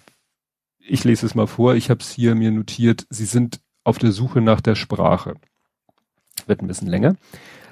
ich 0.78 1.04
lese 1.04 1.26
es 1.26 1.36
mal 1.36 1.48
vor, 1.48 1.76
ich 1.76 1.90
habe 1.90 2.02
es 2.02 2.12
hier 2.12 2.36
mir 2.36 2.52
notiert, 2.52 3.08
sie 3.10 3.26
sind 3.26 3.60
auf 3.84 3.98
der 3.98 4.12
Suche 4.12 4.42
nach 4.42 4.62
der 4.62 4.76
Sprache. 4.76 5.36
Wird 6.46 6.62
ein 6.62 6.68
bisschen 6.68 6.88
länger. 6.88 7.16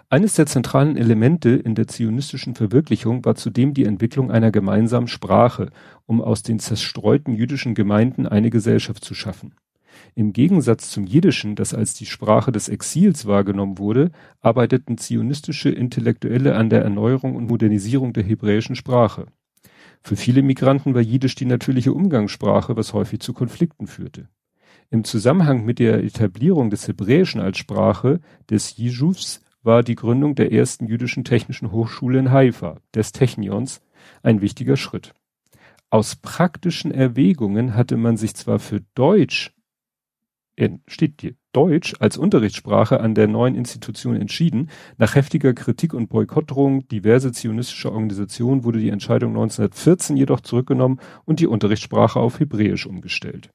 Eines 0.09 0.35
der 0.35 0.45
zentralen 0.45 0.95
Elemente 0.95 1.49
in 1.49 1.75
der 1.75 1.87
zionistischen 1.87 2.55
Verwirklichung 2.55 3.25
war 3.25 3.35
zudem 3.35 3.73
die 3.73 3.83
Entwicklung 3.83 4.31
einer 4.31 4.51
gemeinsamen 4.51 5.09
Sprache, 5.09 5.69
um 6.05 6.21
aus 6.21 6.43
den 6.43 6.59
zerstreuten 6.59 7.33
jüdischen 7.33 7.75
Gemeinden 7.75 8.25
eine 8.25 8.49
Gesellschaft 8.49 9.03
zu 9.03 9.13
schaffen. 9.13 9.55
Im 10.15 10.31
Gegensatz 10.31 10.91
zum 10.91 11.05
Jiddischen, 11.05 11.55
das 11.55 11.73
als 11.73 11.93
die 11.93 12.05
Sprache 12.05 12.53
des 12.53 12.69
Exils 12.69 13.25
wahrgenommen 13.25 13.79
wurde, 13.79 14.11
arbeiteten 14.39 14.97
zionistische 14.97 15.69
Intellektuelle 15.69 16.55
an 16.55 16.69
der 16.69 16.83
Erneuerung 16.83 17.35
und 17.35 17.49
Modernisierung 17.49 18.13
der 18.13 18.23
hebräischen 18.23 18.77
Sprache. 18.77 19.25
Für 20.01 20.15
viele 20.15 20.41
Migranten 20.41 20.93
war 20.93 21.01
Jiddisch 21.01 21.35
die 21.35 21.45
natürliche 21.45 21.91
Umgangssprache, 21.91 22.77
was 22.77 22.93
häufig 22.93 23.19
zu 23.19 23.33
Konflikten 23.33 23.87
führte. 23.87 24.29
Im 24.89 25.03
Zusammenhang 25.03 25.65
mit 25.65 25.79
der 25.79 26.01
Etablierung 26.01 26.69
des 26.69 26.87
Hebräischen 26.87 27.41
als 27.41 27.57
Sprache 27.57 28.21
des 28.49 28.77
Jidschufs 28.77 29.41
war 29.67 29.83
die 29.83 29.95
Gründung 29.95 30.33
der 30.33 30.51
ersten 30.51 30.87
jüdischen 30.87 31.23
technischen 31.23 31.71
Hochschule 31.71 32.17
in 32.17 32.31
Haifa, 32.31 32.79
des 32.95 33.11
Technions, 33.11 33.81
ein 34.23 34.41
wichtiger 34.41 34.77
Schritt. 34.77 35.13
Aus 35.91 36.15
praktischen 36.15 36.91
Erwägungen 36.91 37.75
hatte 37.75 37.97
man 37.97 38.17
sich 38.17 38.33
zwar 38.33 38.59
für 38.59 38.81
Deutsch, 38.95 39.53
steht 40.87 41.21
hier, 41.21 41.35
Deutsch 41.51 41.95
als 41.99 42.17
Unterrichtssprache 42.17 42.99
an 42.99 43.13
der 43.13 43.27
neuen 43.27 43.55
Institution 43.55 44.15
entschieden. 44.15 44.69
Nach 44.97 45.15
heftiger 45.15 45.53
Kritik 45.53 45.93
und 45.93 46.07
Boykottdrohung 46.07 46.87
diverse 46.87 47.31
zionistische 47.31 47.91
Organisationen 47.91 48.63
wurde 48.63 48.79
die 48.79 48.89
Entscheidung 48.89 49.31
1914 49.31 50.17
jedoch 50.17 50.41
zurückgenommen 50.41 50.99
und 51.25 51.39
die 51.39 51.47
Unterrichtssprache 51.47 52.19
auf 52.19 52.39
Hebräisch 52.39 52.85
umgestellt. 52.85 53.49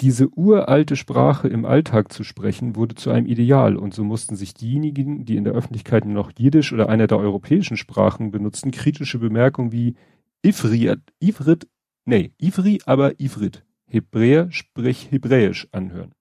Diese 0.00 0.28
uralte 0.28 0.96
Sprache 0.96 1.48
im 1.48 1.64
Alltag 1.64 2.12
zu 2.12 2.22
sprechen, 2.22 2.76
wurde 2.76 2.94
zu 2.94 3.10
einem 3.10 3.26
Ideal 3.26 3.76
und 3.76 3.94
so 3.94 4.04
mussten 4.04 4.36
sich 4.36 4.54
diejenigen, 4.54 5.24
die 5.24 5.36
in 5.36 5.44
der 5.44 5.54
Öffentlichkeit 5.54 6.04
nur 6.04 6.14
noch 6.14 6.32
Jiddisch 6.36 6.72
oder 6.72 6.88
einer 6.88 7.06
der 7.06 7.18
europäischen 7.18 7.76
Sprachen 7.76 8.30
benutzten, 8.30 8.70
kritische 8.70 9.18
Bemerkungen 9.18 9.72
wie 9.72 9.94
Ivrit, 10.42 11.00
Ivrit, 11.20 11.66
nee, 12.04 12.32
Ivri, 12.38 12.80
aber 12.84 13.18
Ivrit, 13.20 13.64
Hebräer, 13.86 14.48
sprich 14.50 15.10
Hebräisch 15.10 15.68
anhören. 15.72 16.12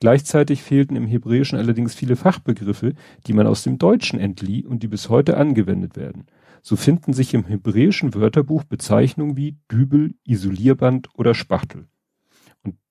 Gleichzeitig 0.00 0.62
fehlten 0.62 0.96
im 0.96 1.06
Hebräischen 1.06 1.56
allerdings 1.56 1.94
viele 1.94 2.16
Fachbegriffe, 2.16 2.94
die 3.28 3.32
man 3.32 3.46
aus 3.46 3.62
dem 3.62 3.78
Deutschen 3.78 4.18
entlieh 4.18 4.66
und 4.66 4.82
die 4.82 4.88
bis 4.88 5.08
heute 5.08 5.36
angewendet 5.36 5.96
werden. 5.96 6.26
So 6.60 6.74
finden 6.74 7.12
sich 7.12 7.34
im 7.34 7.44
hebräischen 7.44 8.14
Wörterbuch 8.14 8.64
Bezeichnungen 8.64 9.36
wie 9.36 9.58
Dübel, 9.70 10.14
Isolierband 10.24 11.08
oder 11.14 11.34
Spachtel 11.34 11.86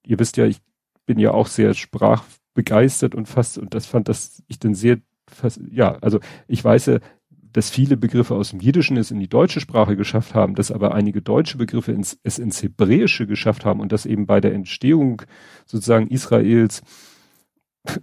ihr 0.06 0.20
wisst 0.20 0.38
ja, 0.38 0.46
ich 0.46 0.60
bin 1.06 1.20
ja 1.20 1.32
auch 1.32 1.48
sehr 1.48 1.74
sprachbegeistert 1.74 3.16
und 3.16 3.28
fast, 3.28 3.58
und 3.58 3.74
das 3.74 3.86
fand 3.86 4.08
das 4.10 4.44
ich 4.48 4.60
dann 4.60 4.76
sehr, 4.76 4.98
fast, 5.28 5.62
ja, 5.72 5.98
also 6.02 6.20
ich 6.48 6.64
weiß 6.64 6.88
ja, 6.88 7.00
dass 7.54 7.70
viele 7.70 7.98
Begriffe 7.98 8.36
aus 8.36 8.52
dem 8.52 8.60
Jiddischen 8.60 8.98
es 8.98 9.12
in 9.12 9.20
die 9.20 9.28
deutsche 9.28 9.60
Sprache 9.60 9.96
geschafft 9.96 10.34
haben, 10.36 10.56
dass 10.56 10.72
aber 10.72 10.94
einige 10.94 11.22
deutsche 11.22 11.58
Begriffe 11.58 11.92
ins, 11.92 12.18
es 12.24 12.40
ins 12.40 12.64
Hebräische 12.64 13.28
geschafft 13.28 13.66
haben 13.66 13.80
und 13.80 13.92
dass 13.92 14.06
eben 14.06 14.26
bei 14.26 14.40
der 14.40 14.54
Entstehung 14.54 15.22
sozusagen 15.66 16.08
Israels, 16.08 16.82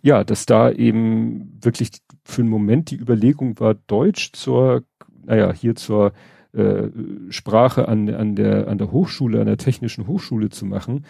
ja, 0.03 0.25
dass 0.25 0.45
da 0.45 0.71
eben 0.71 1.59
wirklich 1.63 1.91
für 2.25 2.43
einen 2.43 2.51
Moment 2.51 2.91
die 2.91 2.97
Überlegung 2.97 3.59
war, 3.61 3.75
Deutsch 3.75 4.33
zur, 4.33 4.85
naja, 5.25 5.53
hier 5.53 5.77
zur 5.77 6.13
äh, 6.53 6.89
Sprache 7.31 7.89
an, 7.89 8.13
an, 8.13 8.35
der, 8.35 8.69
an 8.69 8.79
der 8.79 8.93
Hochschule, 8.93 9.41
an 9.41 9.47
der 9.47 9.59
technischen 9.59 10.07
Hochschule 10.07 10.51
zu 10.51 10.67
machen, 10.67 11.05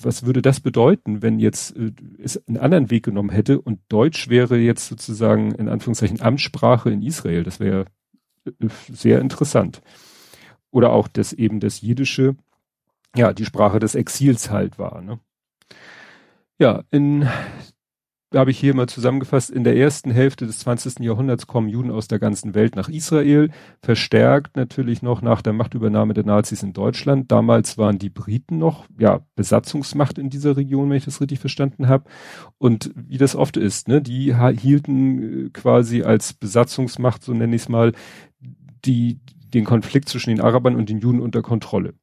was 0.00 0.24
würde 0.24 0.42
das 0.42 0.60
bedeuten, 0.60 1.22
wenn 1.22 1.38
jetzt 1.38 1.76
äh, 1.76 1.92
es 2.22 2.36
einen 2.46 2.58
anderen 2.58 2.90
Weg 2.90 3.04
genommen 3.04 3.30
hätte 3.30 3.60
und 3.60 3.80
Deutsch 3.88 4.28
wäre 4.28 4.56
jetzt 4.56 4.86
sozusagen 4.86 5.52
in 5.52 5.68
Anführungszeichen 5.68 6.20
Amtssprache 6.20 6.90
in 6.90 7.02
Israel? 7.02 7.42
Das 7.42 7.60
wäre 7.60 7.86
äh, 8.44 8.68
sehr 8.92 9.20
interessant. 9.20 9.82
Oder 10.70 10.92
auch, 10.92 11.08
dass 11.08 11.32
eben 11.32 11.60
das 11.60 11.80
Jiddische 11.80 12.36
ja 13.14 13.32
die 13.32 13.44
Sprache 13.44 13.78
des 13.78 13.94
Exils 13.94 14.50
halt 14.50 14.78
war. 14.78 15.02
Ne? 15.02 15.18
Ja, 16.58 16.82
in 16.90 17.28
habe 18.34 18.50
ich 18.50 18.58
hier 18.58 18.74
mal 18.74 18.88
zusammengefasst, 18.88 19.50
in 19.50 19.64
der 19.64 19.76
ersten 19.76 20.10
Hälfte 20.10 20.46
des 20.46 20.60
20. 20.60 21.00
Jahrhunderts 21.00 21.46
kommen 21.46 21.68
Juden 21.68 21.90
aus 21.90 22.08
der 22.08 22.18
ganzen 22.18 22.54
Welt 22.54 22.76
nach 22.76 22.88
Israel, 22.88 23.50
verstärkt 23.82 24.56
natürlich 24.56 25.02
noch 25.02 25.22
nach 25.22 25.42
der 25.42 25.52
Machtübernahme 25.52 26.14
der 26.14 26.24
Nazis 26.24 26.62
in 26.62 26.72
Deutschland. 26.72 27.30
Damals 27.30 27.78
waren 27.78 27.98
die 27.98 28.10
Briten 28.10 28.58
noch, 28.58 28.86
ja, 28.98 29.20
Besatzungsmacht 29.34 30.18
in 30.18 30.30
dieser 30.30 30.56
Region, 30.56 30.90
wenn 30.90 30.96
ich 30.96 31.04
das 31.04 31.20
richtig 31.20 31.38
verstanden 31.38 31.88
habe. 31.88 32.04
Und 32.58 32.92
wie 32.94 33.18
das 33.18 33.36
oft 33.36 33.56
ist, 33.56 33.88
ne, 33.88 34.00
die 34.00 34.34
hielten 34.58 35.46
äh, 35.46 35.50
quasi 35.50 36.02
als 36.02 36.32
Besatzungsmacht, 36.32 37.22
so 37.22 37.34
nenne 37.34 37.56
ich 37.56 37.62
es 37.62 37.68
mal, 37.68 37.92
die, 38.84 39.20
den 39.54 39.64
Konflikt 39.64 40.08
zwischen 40.08 40.30
den 40.30 40.40
Arabern 40.40 40.76
und 40.76 40.88
den 40.88 40.98
Juden 40.98 41.20
unter 41.20 41.42
Kontrolle. 41.42 41.94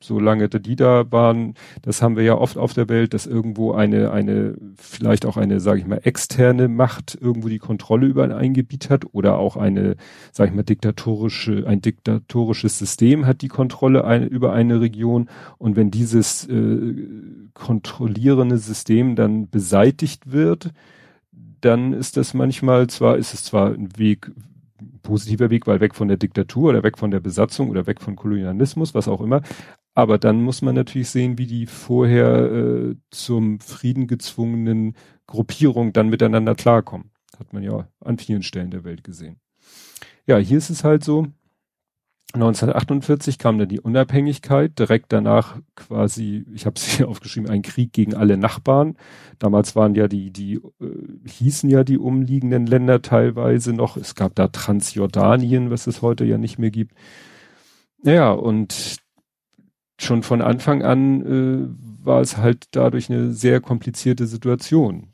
Solange 0.00 0.48
die 0.48 0.76
da 0.76 1.10
waren, 1.10 1.54
das 1.82 2.02
haben 2.02 2.16
wir 2.16 2.22
ja 2.22 2.36
oft 2.36 2.56
auf 2.56 2.72
der 2.72 2.88
Welt, 2.88 3.14
dass 3.14 3.26
irgendwo 3.26 3.72
eine, 3.72 4.12
eine, 4.12 4.56
vielleicht 4.76 5.26
auch 5.26 5.36
eine, 5.36 5.58
sage 5.58 5.80
ich 5.80 5.86
mal, 5.86 6.00
externe 6.04 6.68
Macht 6.68 7.18
irgendwo 7.20 7.48
die 7.48 7.58
Kontrolle 7.58 8.06
über 8.06 8.34
ein 8.36 8.54
Gebiet 8.54 8.90
hat 8.90 9.06
oder 9.12 9.38
auch 9.38 9.56
eine, 9.56 9.96
sage 10.30 10.50
ich 10.50 10.56
mal, 10.56 10.62
diktatorische, 10.62 11.64
ein 11.66 11.82
diktatorisches 11.82 12.78
System 12.78 13.26
hat 13.26 13.42
die 13.42 13.48
Kontrolle 13.48 14.04
ein, 14.04 14.26
über 14.28 14.52
eine 14.52 14.80
Region 14.80 15.28
und 15.58 15.74
wenn 15.74 15.90
dieses 15.90 16.46
äh, 16.46 16.94
kontrollierende 17.54 18.58
System 18.58 19.16
dann 19.16 19.50
beseitigt 19.50 20.30
wird, 20.30 20.70
dann 21.60 21.92
ist 21.92 22.16
das 22.16 22.34
manchmal 22.34 22.86
zwar, 22.86 23.16
ist 23.16 23.34
es 23.34 23.42
zwar 23.42 23.72
ein 23.72 23.98
Weg, 23.98 24.30
positiver 25.02 25.50
Weg, 25.50 25.66
weil 25.66 25.80
weg 25.80 25.94
von 25.94 26.08
der 26.08 26.16
Diktatur 26.16 26.70
oder 26.70 26.82
weg 26.82 26.98
von 26.98 27.10
der 27.10 27.20
Besatzung 27.20 27.70
oder 27.70 27.86
weg 27.86 28.00
von 28.00 28.14
Kolonialismus, 28.14 28.94
was 28.94 29.08
auch 29.08 29.20
immer. 29.20 29.42
Aber 29.98 30.16
dann 30.16 30.44
muss 30.44 30.62
man 30.62 30.76
natürlich 30.76 31.10
sehen, 31.10 31.38
wie 31.38 31.48
die 31.48 31.66
vorher 31.66 32.52
äh, 32.52 32.94
zum 33.10 33.58
Frieden 33.58 34.06
gezwungenen 34.06 34.94
Gruppierungen 35.26 35.92
dann 35.92 36.08
miteinander 36.08 36.54
klarkommen. 36.54 37.10
Hat 37.36 37.52
man 37.52 37.64
ja 37.64 37.88
an 37.98 38.16
vielen 38.16 38.44
Stellen 38.44 38.70
der 38.70 38.84
Welt 38.84 39.02
gesehen. 39.02 39.40
Ja, 40.24 40.36
hier 40.36 40.56
ist 40.56 40.70
es 40.70 40.84
halt 40.84 41.02
so. 41.02 41.26
1948 42.32 43.38
kam 43.38 43.58
dann 43.58 43.68
die 43.68 43.80
Unabhängigkeit, 43.80 44.78
direkt 44.78 45.12
danach 45.12 45.58
quasi, 45.74 46.44
ich 46.54 46.64
habe 46.64 46.76
es 46.76 46.84
hier 46.96 47.08
aufgeschrieben, 47.08 47.50
ein 47.50 47.62
Krieg 47.62 47.92
gegen 47.92 48.14
alle 48.14 48.36
Nachbarn. 48.36 48.96
Damals 49.40 49.74
waren 49.74 49.96
ja 49.96 50.06
die, 50.06 50.30
die 50.30 50.60
äh, 50.80 51.28
hießen 51.28 51.68
ja 51.68 51.82
die 51.82 51.98
umliegenden 51.98 52.66
Länder 52.68 53.02
teilweise 53.02 53.72
noch. 53.72 53.96
Es 53.96 54.14
gab 54.14 54.36
da 54.36 54.46
Transjordanien, 54.46 55.72
was 55.72 55.88
es 55.88 56.02
heute 56.02 56.24
ja 56.24 56.38
nicht 56.38 56.56
mehr 56.60 56.70
gibt. 56.70 56.94
Naja, 58.04 58.30
und 58.30 59.00
schon 59.98 60.22
von 60.22 60.42
Anfang 60.42 60.82
an 60.82 61.22
äh, 61.22 62.04
war 62.04 62.20
es 62.20 62.36
halt 62.36 62.68
dadurch 62.72 63.10
eine 63.10 63.32
sehr 63.32 63.60
komplizierte 63.60 64.26
Situation. 64.26 65.08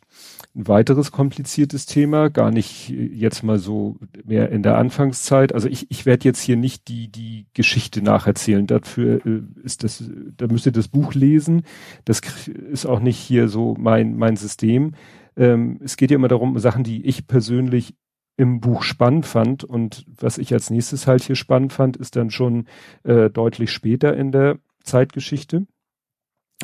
Ein 0.55 0.69
weiteres 0.69 1.11
kompliziertes 1.11 1.87
Thema, 1.87 2.31
gar 2.31 2.53
nicht 2.53 2.89
jetzt 2.89 3.43
mal 3.43 3.59
so 3.59 3.97
mehr 4.25 4.51
in 4.51 4.63
der 4.63 4.79
Anfangszeit. 4.79 5.53
Also 5.53 5.69
ich, 5.69 5.91
ich 5.91 6.07
werde 6.07 6.25
jetzt 6.27 6.41
hier 6.41 6.57
nicht 6.57 6.87
die, 6.87 7.11
die 7.11 7.47
Geschichte 7.55 8.03
nacherzählen. 8.03 8.67
Dafür 8.67 9.27
äh, 9.27 9.43
ist 9.65 9.83
das, 9.83 10.05
da 10.37 10.47
müsst 10.47 10.67
ihr 10.67 10.73
das 10.73 10.87
Buch 10.87 11.15
lesen. 11.15 11.63
Das 12.05 12.21
ist 12.47 12.87
auch 12.87 13.01
nicht 13.01 13.19
hier 13.19 13.49
so 13.49 13.75
mein, 13.79 14.17
mein 14.17 14.37
System. 14.37 14.93
Ähm, 15.37 15.81
es 15.83 15.97
geht 15.97 16.13
ja 16.13 16.15
immer 16.17 16.29
darum, 16.29 16.57
Sachen, 16.61 16.85
die 16.85 17.05
ich 17.05 17.27
persönlich 17.27 17.95
im 18.37 18.61
Buch 18.61 18.83
spannend 18.83 19.27
fand. 19.27 19.65
Und 19.65 20.05
was 20.07 20.39
ich 20.39 20.53
als 20.53 20.71
nächstes 20.71 21.07
halt 21.07 21.23
hier 21.23 21.37
spannend 21.37 21.73
fand, 21.73 21.97
ist 21.97 22.15
dann 22.15 22.31
schon 22.31 22.67
äh, 23.03 23.31
deutlich 23.31 23.73
später 23.73 24.17
in 24.17 24.31
der 24.31 24.59
Zeitgeschichte. 24.85 25.67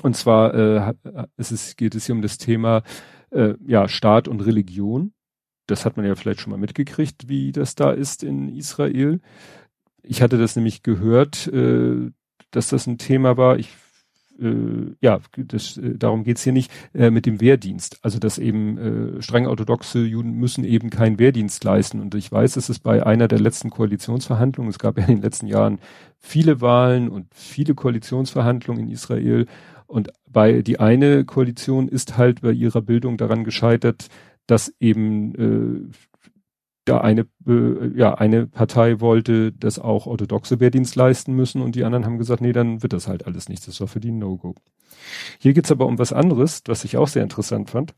Und 0.02 0.16
zwar 0.16 0.54
äh, 0.54 0.94
ist 1.36 1.50
es, 1.50 1.76
geht 1.76 1.94
es 1.94 2.06
hier 2.06 2.14
um 2.14 2.22
das 2.22 2.38
Thema 2.38 2.82
äh, 3.30 3.54
ja, 3.66 3.88
Staat 3.88 4.28
und 4.28 4.40
Religion. 4.40 5.12
Das 5.66 5.84
hat 5.84 5.96
man 5.96 6.06
ja 6.06 6.14
vielleicht 6.14 6.40
schon 6.40 6.50
mal 6.50 6.58
mitgekriegt, 6.58 7.28
wie 7.28 7.52
das 7.52 7.74
da 7.74 7.90
ist 7.90 8.22
in 8.22 8.48
Israel. 8.48 9.20
Ich 10.02 10.22
hatte 10.22 10.38
das 10.38 10.56
nämlich 10.56 10.82
gehört, 10.82 11.46
äh, 11.48 12.10
dass 12.50 12.68
das 12.68 12.86
ein 12.86 12.98
Thema 12.98 13.36
war. 13.36 13.58
Ich 13.58 13.70
äh, 14.40 14.94
ja, 15.00 15.20
das, 15.37 15.76
äh, 15.76 15.97
darum 15.97 16.25
geht's 16.25 16.42
hier 16.42 16.52
nicht, 16.52 16.70
äh, 16.94 17.11
mit 17.11 17.26
dem 17.26 17.40
Wehrdienst. 17.40 17.99
Also 18.02 18.18
dass 18.18 18.38
eben 18.38 18.78
äh, 19.18 19.23
streng 19.23 19.47
orthodoxe 19.47 20.00
Juden 20.00 20.32
müssen 20.32 20.64
eben 20.64 20.90
keinen 20.90 21.18
Wehrdienst 21.18 21.62
leisten. 21.64 22.00
Und 22.00 22.14
ich 22.14 22.30
weiß, 22.30 22.56
es 22.56 22.68
ist 22.70 22.80
bei 22.80 23.04
einer 23.04 23.28
der 23.28 23.40
letzten 23.40 23.70
Koalitionsverhandlungen, 23.70 24.70
es 24.70 24.78
gab 24.78 24.99
ja 24.99 25.04
in 25.04 25.16
den 25.16 25.23
letzten 25.23 25.47
Jahren 25.47 25.78
viele 26.18 26.61
Wahlen 26.61 27.09
und 27.09 27.26
viele 27.35 27.75
Koalitionsverhandlungen 27.75 28.87
in 28.87 28.92
Israel. 28.92 29.47
Und 29.87 30.11
bei 30.26 30.62
die 30.62 30.78
eine 30.78 31.25
Koalition 31.25 31.88
ist 31.88 32.16
halt 32.16 32.42
bei 32.42 32.52
ihrer 32.52 32.80
Bildung 32.80 33.16
daran 33.16 33.44
gescheitert, 33.44 34.09
dass 34.47 34.73
eben 34.80 35.35
äh, 35.35 35.92
da 36.90 37.00
eine, 37.00 37.26
äh, 37.47 37.97
ja, 37.97 38.14
eine 38.14 38.47
Partei 38.47 39.00
wollte, 39.00 39.52
dass 39.52 39.78
auch 39.78 40.06
orthodoxe 40.06 40.61
Wehrdienst 40.61 40.97
leisten 40.97 41.35
müssen 41.35 41.62
und 41.62 41.75
die 41.75 41.85
anderen 41.85 42.04
haben 42.04 42.18
gesagt, 42.18 42.42
nee, 42.42 42.52
dann 42.52 42.82
wird 42.82 42.92
das 42.92 43.09
halt 43.09 43.26
alles 43.26 43.49
nichts. 43.49 43.66
Das 43.66 43.80
war 43.80 43.88
für 43.88 44.00
die 44.00 44.11
No-Go. 44.11 44.54
Hier 45.38 45.54
geht's 45.54 45.70
aber 45.70 45.87
um 45.87 45.99
was 45.99 46.12
anderes, 46.12 46.62
was 46.66 46.85
ich 46.85 46.97
auch 46.97 47.09
sehr 47.09 47.23
interessant 47.23 47.70
fand. 47.70 47.94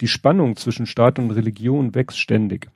Die 0.00 0.08
Spannung 0.08 0.56
zwischen 0.56 0.86
Staat 0.86 1.18
und 1.18 1.30
Religion 1.30 1.94
wächst 1.94 2.18
ständig. 2.18 2.68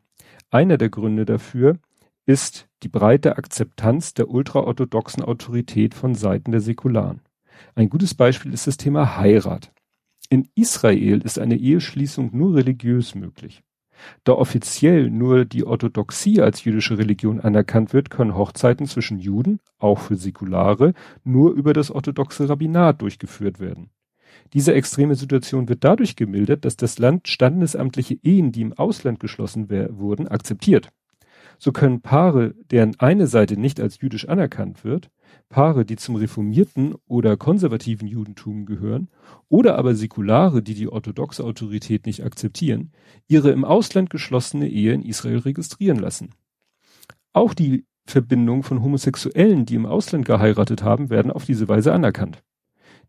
Einer 0.50 0.78
der 0.78 0.90
Gründe 0.90 1.24
dafür 1.24 1.78
ist 2.26 2.68
die 2.82 2.88
breite 2.88 3.36
Akzeptanz 3.36 4.14
der 4.14 4.28
ultraorthodoxen 4.28 5.24
Autorität 5.24 5.94
von 5.94 6.14
Seiten 6.14 6.52
der 6.52 6.60
Säkularen. 6.60 7.20
Ein 7.74 7.88
gutes 7.88 8.14
Beispiel 8.14 8.52
ist 8.52 8.66
das 8.66 8.76
Thema 8.76 9.16
Heirat. 9.16 9.72
In 10.28 10.48
Israel 10.54 11.20
ist 11.22 11.38
eine 11.38 11.56
Eheschließung 11.56 12.30
nur 12.32 12.54
religiös 12.54 13.14
möglich. 13.14 13.63
Da 14.24 14.32
offiziell 14.32 15.10
nur 15.10 15.44
die 15.44 15.64
Orthodoxie 15.64 16.40
als 16.40 16.64
jüdische 16.64 16.98
Religion 16.98 17.40
anerkannt 17.40 17.92
wird, 17.92 18.10
können 18.10 18.36
Hochzeiten 18.36 18.86
zwischen 18.86 19.18
Juden, 19.18 19.60
auch 19.78 19.98
für 20.00 20.16
Säkulare, 20.16 20.94
nur 21.22 21.52
über 21.52 21.72
das 21.72 21.90
orthodoxe 21.90 22.48
Rabbinat 22.48 23.00
durchgeführt 23.02 23.60
werden. 23.60 23.90
Diese 24.52 24.74
extreme 24.74 25.14
Situation 25.14 25.68
wird 25.68 25.84
dadurch 25.84 26.16
gemildert, 26.16 26.64
dass 26.64 26.76
das 26.76 26.98
Land 26.98 27.28
standesamtliche 27.28 28.18
Ehen, 28.22 28.52
die 28.52 28.62
im 28.62 28.72
Ausland 28.72 29.20
geschlossen 29.20 29.68
wurden, 29.68 30.28
akzeptiert. 30.28 30.90
So 31.58 31.72
können 31.72 32.00
Paare, 32.00 32.54
deren 32.70 32.98
eine 32.98 33.26
Seite 33.26 33.56
nicht 33.56 33.80
als 33.80 34.00
jüdisch 34.00 34.28
anerkannt 34.28 34.84
wird, 34.84 35.10
Paare, 35.48 35.84
die 35.84 35.96
zum 35.96 36.16
reformierten 36.16 36.94
oder 37.06 37.36
konservativen 37.36 38.08
Judentum 38.08 38.66
gehören, 38.66 39.08
oder 39.48 39.78
aber 39.78 39.94
Säkulare, 39.94 40.62
die 40.62 40.74
die 40.74 40.88
orthodoxe 40.88 41.44
Autorität 41.44 42.06
nicht 42.06 42.24
akzeptieren, 42.24 42.92
ihre 43.28 43.50
im 43.50 43.64
Ausland 43.64 44.10
geschlossene 44.10 44.68
Ehe 44.68 44.92
in 44.92 45.02
Israel 45.02 45.38
registrieren 45.38 45.98
lassen. 45.98 46.30
Auch 47.32 47.54
die 47.54 47.84
Verbindungen 48.06 48.62
von 48.62 48.82
Homosexuellen, 48.82 49.66
die 49.66 49.76
im 49.76 49.86
Ausland 49.86 50.24
geheiratet 50.24 50.82
haben, 50.82 51.10
werden 51.10 51.30
auf 51.30 51.44
diese 51.44 51.68
Weise 51.68 51.92
anerkannt. 51.92 52.42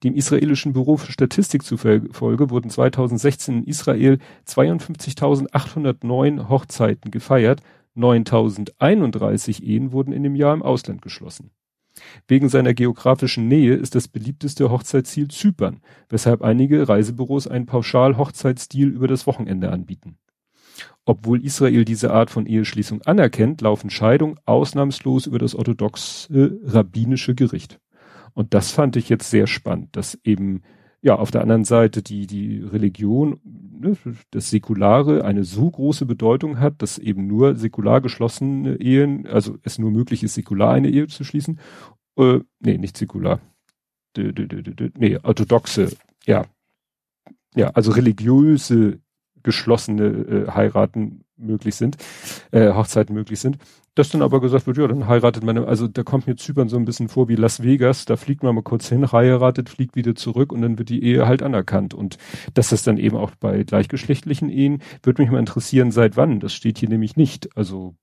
Dem 0.04 0.16
israelischen 0.16 0.74
Büro 0.74 0.98
für 0.98 1.12
Statistik 1.12 1.64
zufolge 1.64 2.50
wurden 2.50 2.70
2016 2.70 3.60
in 3.60 3.64
Israel 3.64 4.20
52.809 4.48 6.50
Hochzeiten 6.50 7.12
gefeiert, 7.12 7.62
9.031 7.96 9.64
Ehen 9.64 9.94
wurden 9.94 10.12
in 10.12 10.24
dem 10.24 10.36
Jahr 10.36 10.54
im 10.54 10.64
Ausland 10.64 11.02
geschlossen. 11.02 11.52
Wegen 12.28 12.50
seiner 12.50 12.74
geografischen 12.74 13.48
Nähe 13.48 13.76
ist 13.76 13.96
das 13.96 14.08
beliebteste 14.08 14.70
Hochzeitsziel 14.70 15.28
Zypern, 15.28 15.82
weshalb 16.10 16.42
einige 16.42 16.88
Reisebüros 16.88 17.48
einen 17.48 17.66
Pauschal-Hochzeitsdeal 17.66 18.90
über 18.90 19.08
das 19.08 19.28
Wochenende 19.28 19.72
anbieten. 19.72 20.18
Obwohl 21.06 21.46
Israel 21.46 21.86
diese 21.86 22.12
Art 22.12 22.32
von 22.32 22.48
Eheschließung 22.48 23.04
anerkennt, 23.04 23.62
laufen 23.62 23.90
Scheidungen 23.90 24.40
ausnahmslos 24.46 25.28
über 25.28 25.40
das 25.40 25.56
orthodoxe 25.56 26.60
rabbinische 26.64 27.36
Gericht. 27.36 27.80
Und 28.34 28.54
das 28.54 28.72
fand 28.72 28.96
ich 28.98 29.08
jetzt 29.08 29.30
sehr 29.30 29.48
spannend, 29.48 29.96
dass 29.96 30.20
eben 30.24 30.64
ja 31.06 31.16
auf 31.16 31.30
der 31.30 31.42
anderen 31.42 31.66
Seite 31.66 32.02
die 32.02 32.26
die 32.26 32.62
Religion, 32.62 33.40
ne, 33.44 33.96
das 34.32 34.50
Säkulare 34.50 35.24
eine 35.24 35.44
so 35.44 35.70
große 35.70 36.08
Bedeutung 36.08 36.60
hat, 36.60 36.82
dass 36.82 36.98
eben 36.98 37.28
nur 37.28 37.56
säkular 37.56 38.02
geschlossene 38.02 38.78
Ehen, 38.78 39.28
also 39.28 39.56
es 39.62 39.78
nur 39.78 39.92
möglich 39.92 40.24
ist, 40.24 40.34
säkular 40.34 40.74
eine 40.74 40.90
Ehe 40.90 41.06
zu 41.06 41.24
schließen. 41.24 41.60
Äh, 42.18 42.40
nee, 42.60 42.80
nicht 42.80 42.98
säkular. 42.98 43.40
D 44.18 44.30
-d 44.30 44.48
-d 44.48 44.92
nee, 44.98 45.20
orthodoxe, 45.22 45.96
ja. 46.26 46.46
Ja, 47.56 47.70
also 47.70 47.92
religiöse 47.92 49.00
geschlossene 49.44 50.06
äh, 50.06 50.52
Heiraten 50.52 51.24
möglich 51.38 51.76
sind, 51.76 51.98
äh, 52.52 52.74
Hochzeiten 52.74 53.14
möglich 53.14 53.40
sind. 53.40 53.60
Dass 53.96 54.10
dann 54.10 54.22
aber 54.22 54.42
gesagt 54.42 54.68
wird, 54.68 54.78
ja, 54.78 54.88
dann 54.88 55.08
heiratet 55.08 55.44
man, 55.44 55.58
also 55.58 55.88
da 55.88 56.04
kommt 56.04 56.28
mir 56.28 56.36
Zypern 56.36 56.68
so 56.68 56.76
ein 56.76 56.86
bisschen 56.86 57.08
vor 57.08 57.30
wie 57.30 57.36
Las 57.36 57.64
Vegas, 57.64 58.06
da 58.06 58.18
fliegt 58.18 58.44
man 58.44 58.54
mal 58.54 58.62
kurz 58.62 58.90
hin, 58.90 59.12
heiratet, 59.12 59.70
fliegt 59.70 59.96
wieder 59.96 60.16
zurück 60.16 60.52
und 60.52 60.62
dann 60.62 60.78
wird 60.78 60.90
die 60.90 61.02
Ehe 61.02 61.28
halt 61.28 61.42
anerkannt. 61.42 61.94
Und 61.94 62.18
dass 62.54 62.70
das 62.70 62.84
dann 62.84 62.98
eben 62.98 63.16
auch 63.16 63.32
bei 63.32 63.64
gleichgeschlechtlichen 63.64 64.50
Ehen, 64.50 64.82
würde 65.02 65.22
mich 65.22 65.32
mal 65.32 65.40
interessieren, 65.40 65.92
seit 65.92 66.18
wann. 66.18 66.42
Das 66.42 66.54
steht 66.54 66.78
hier 66.78 66.90
nämlich 66.90 67.16
nicht. 67.16 67.56
Also 67.58 67.96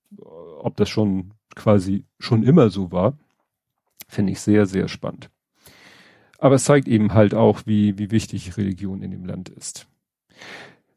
ob 0.58 0.76
das 0.76 0.88
schon 0.88 1.32
quasi 1.54 2.06
schon 2.18 2.42
immer 2.42 2.70
so 2.70 2.90
war, 2.90 3.18
finde 4.08 4.32
ich 4.32 4.40
sehr, 4.40 4.64
sehr 4.64 4.88
spannend. 4.88 5.30
Aber 6.38 6.54
es 6.54 6.64
zeigt 6.64 6.88
eben 6.88 7.12
halt 7.12 7.34
auch, 7.34 7.62
wie, 7.66 7.98
wie 7.98 8.10
wichtig 8.10 8.56
Religion 8.56 9.02
in 9.02 9.10
dem 9.10 9.26
Land 9.26 9.50
ist. 9.50 9.86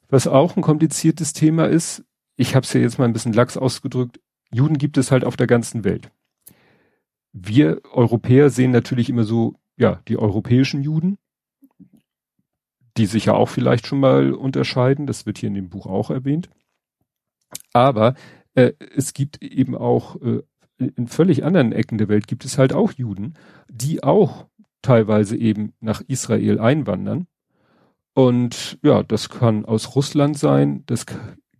Was 0.09 0.25
auch 0.25 0.55
ein 0.55 0.61
kompliziertes 0.61 1.33
Thema 1.33 1.65
ist, 1.65 2.03
ich 2.37 2.55
habe 2.55 2.65
es 2.65 2.73
ja 2.73 2.81
jetzt 2.81 2.97
mal 2.97 3.05
ein 3.05 3.13
bisschen 3.13 3.33
lax 3.33 3.57
ausgedrückt, 3.57 4.19
Juden 4.51 4.77
gibt 4.77 4.97
es 4.97 5.11
halt 5.11 5.23
auf 5.23 5.35
der 5.35 5.47
ganzen 5.47 5.83
Welt. 5.83 6.11
Wir 7.33 7.81
Europäer 7.91 8.49
sehen 8.49 8.71
natürlich 8.71 9.09
immer 9.09 9.23
so, 9.23 9.55
ja, 9.77 10.01
die 10.07 10.17
europäischen 10.17 10.81
Juden, 10.81 11.17
die 12.97 13.05
sich 13.05 13.25
ja 13.25 13.33
auch 13.33 13.49
vielleicht 13.49 13.87
schon 13.87 13.99
mal 13.99 14.33
unterscheiden, 14.33 15.05
das 15.05 15.25
wird 15.25 15.37
hier 15.37 15.47
in 15.47 15.55
dem 15.55 15.69
Buch 15.69 15.85
auch 15.85 16.09
erwähnt. 16.09 16.49
Aber 17.73 18.15
äh, 18.53 18.71
es 18.95 19.13
gibt 19.13 19.43
eben 19.43 19.75
auch 19.75 20.21
äh, 20.21 20.43
in 20.77 21.07
völlig 21.07 21.43
anderen 21.43 21.71
Ecken 21.71 21.97
der 21.97 22.07
Welt 22.07 22.27
gibt 22.27 22.45
es 22.45 22.57
halt 22.57 22.73
auch 22.73 22.91
Juden, 22.93 23.35
die 23.69 24.03
auch 24.03 24.47
teilweise 24.81 25.37
eben 25.37 25.73
nach 25.79 26.01
Israel 26.01 26.59
einwandern. 26.59 27.27
Und 28.13 28.77
ja, 28.81 29.03
das 29.03 29.29
kann 29.29 29.65
aus 29.65 29.95
Russland 29.95 30.37
sein, 30.37 30.83
das 30.85 31.05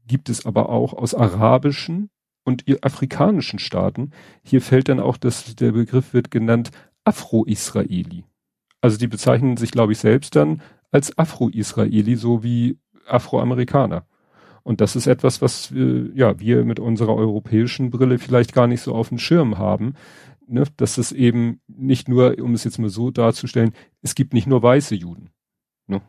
gibt 0.05 0.29
es 0.29 0.45
aber 0.45 0.69
auch 0.69 0.93
aus 0.93 1.13
arabischen 1.13 2.09
und 2.45 2.63
afrikanischen 2.83 3.59
Staaten. 3.59 4.11
Hier 4.43 4.61
fällt 4.61 4.87
dann 4.87 5.01
auch, 5.01 5.17
dass 5.17 5.55
der 5.55 5.73
Begriff 5.73 6.13
wird 6.13 6.31
genannt 6.31 6.71
Afro-Israeli. 7.03 8.23
Also 8.79 8.97
die 8.97 9.07
bezeichnen 9.07 9.57
sich, 9.57 9.71
glaube 9.71 9.91
ich, 9.91 9.97
selbst 9.97 10.35
dann 10.35 10.61
als 10.91 11.17
Afro-Israeli, 11.17 12.15
so 12.15 12.43
wie 12.43 12.77
Afroamerikaner. 13.07 14.05
Und 14.63 14.81
das 14.81 14.95
ist 14.95 15.07
etwas, 15.07 15.41
was 15.41 15.71
äh, 15.71 16.11
ja 16.15 16.39
wir 16.39 16.65
mit 16.65 16.79
unserer 16.79 17.15
europäischen 17.15 17.91
Brille 17.91 18.17
vielleicht 18.17 18.53
gar 18.53 18.67
nicht 18.67 18.81
so 18.81 18.95
auf 18.95 19.09
dem 19.09 19.19
Schirm 19.19 19.57
haben. 19.57 19.93
Ne? 20.47 20.63
Dass 20.77 20.97
es 20.97 21.11
eben 21.11 21.61
nicht 21.67 22.07
nur, 22.07 22.39
um 22.39 22.53
es 22.53 22.63
jetzt 22.63 22.79
mal 22.79 22.89
so 22.89 23.11
darzustellen, 23.11 23.73
es 24.01 24.15
gibt 24.15 24.33
nicht 24.33 24.47
nur 24.47 24.63
weiße 24.63 24.95
Juden. 24.95 25.29
Ne? 25.87 26.01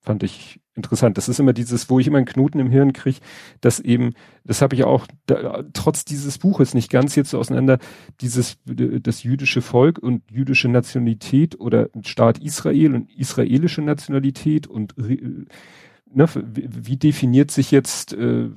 Fand 0.00 0.22
ich 0.22 0.60
interessant. 0.76 1.16
Das 1.16 1.28
ist 1.28 1.40
immer 1.40 1.52
dieses, 1.52 1.88
wo 1.90 1.98
ich 1.98 2.06
immer 2.06 2.18
einen 2.18 2.26
Knoten 2.26 2.58
im 2.58 2.70
Hirn 2.70 2.92
kriege, 2.92 3.18
dass 3.60 3.80
eben, 3.80 4.12
das 4.44 4.62
habe 4.62 4.76
ich 4.76 4.84
auch 4.84 5.06
da, 5.26 5.64
trotz 5.72 6.04
dieses 6.04 6.38
Buches 6.38 6.74
nicht 6.74 6.90
ganz 6.90 7.16
jetzt 7.16 7.30
so 7.30 7.38
auseinander, 7.38 7.78
dieses 8.20 8.58
das 8.64 9.22
jüdische 9.22 9.62
Volk 9.62 9.98
und 9.98 10.22
jüdische 10.30 10.68
Nationalität 10.68 11.58
oder 11.58 11.88
Staat 12.04 12.38
Israel 12.38 12.94
und 12.94 13.10
israelische 13.16 13.82
Nationalität 13.82 14.66
und 14.66 14.94
ne, 14.98 16.26
wie, 16.34 16.68
wie 16.70 16.96
definiert 16.96 17.50
sich 17.50 17.70
jetzt 17.70 18.12
äh, 18.12 18.50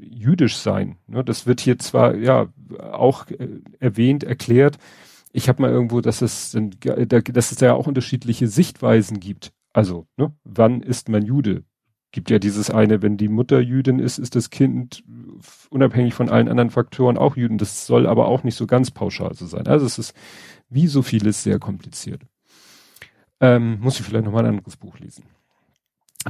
jüdisch 0.00 0.58
sein? 0.58 0.96
Ne, 1.06 1.24
das 1.24 1.46
wird 1.46 1.60
hier 1.60 1.78
zwar 1.78 2.14
ja 2.16 2.48
auch 2.92 3.26
äh, 3.30 3.48
erwähnt, 3.80 4.24
erklärt. 4.24 4.78
Ich 5.32 5.48
habe 5.48 5.62
mal 5.62 5.70
irgendwo, 5.70 6.00
dass 6.00 6.22
es, 6.22 6.56
dass 6.80 7.52
es 7.52 7.58
da 7.58 7.66
ja 7.66 7.74
auch 7.74 7.86
unterschiedliche 7.86 8.48
Sichtweisen 8.48 9.20
gibt 9.20 9.52
also, 9.78 10.08
ne, 10.16 10.34
wann 10.42 10.82
ist 10.82 11.08
man 11.08 11.24
Jude? 11.24 11.62
Gibt 12.10 12.30
ja 12.30 12.40
dieses 12.40 12.68
eine, 12.68 13.00
wenn 13.00 13.16
die 13.16 13.28
Mutter 13.28 13.60
Jüdin 13.60 14.00
ist, 14.00 14.18
ist 14.18 14.34
das 14.34 14.50
Kind 14.50 15.04
unabhängig 15.70 16.14
von 16.14 16.28
allen 16.28 16.48
anderen 16.48 16.70
Faktoren 16.70 17.16
auch 17.16 17.36
Jüden. 17.36 17.58
Das 17.58 17.86
soll 17.86 18.08
aber 18.08 18.26
auch 18.26 18.42
nicht 18.42 18.56
so 18.56 18.66
ganz 18.66 18.90
pauschal 18.90 19.34
so 19.34 19.46
sein. 19.46 19.68
Also 19.68 19.86
es 19.86 19.96
ist 20.00 20.16
wie 20.68 20.88
so 20.88 21.02
vieles 21.02 21.44
sehr 21.44 21.60
kompliziert. 21.60 22.22
Ähm, 23.38 23.78
muss 23.78 24.00
ich 24.00 24.04
vielleicht 24.04 24.24
nochmal 24.24 24.46
ein 24.46 24.56
anderes 24.56 24.76
Buch 24.76 24.98
lesen. 24.98 25.22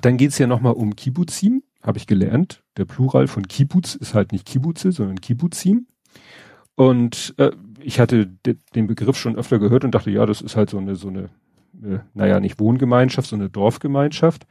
Dann 0.03 0.19
geht 0.19 0.33
es 0.33 0.39
ja 0.39 0.47
nochmal 0.47 0.75
um 0.75 0.95
Kibbuzim, 0.95 1.63
habe 1.81 1.97
ich 1.97 2.07
gelernt. 2.07 2.63
Der 2.77 2.85
Plural 2.85 3.29
von 3.29 3.49
Kibbutz 3.49 3.95
ist 3.95 4.13
halt 4.13 4.33
nicht 4.33 4.45
Kibbutze, 4.45 4.93
sondern 4.93 5.23
Kibbuzim. 5.23 5.87
Und 6.75 7.35
äh, 7.39 7.53
ich 7.81 7.99
hatte 7.99 8.27
de 8.27 8.59
den 8.75 8.89
Begriff 8.89 9.17
schon 9.17 9.37
öfter 9.37 9.59
gehört 9.59 9.85
und 9.85 9.95
dachte, 9.95 10.11
ja, 10.11 10.27
das 10.27 10.43
ist 10.43 10.55
halt 10.55 10.69
so 10.69 10.77
eine, 10.77 10.97
so 10.97 11.09
eine 11.09 11.31
äh, 11.83 11.99
naja, 12.15 12.41
nicht 12.41 12.61
Wohngemeinschaft, 12.61 13.29
sondern 13.29 13.53
Dorfgemeinschaft. 13.53 14.47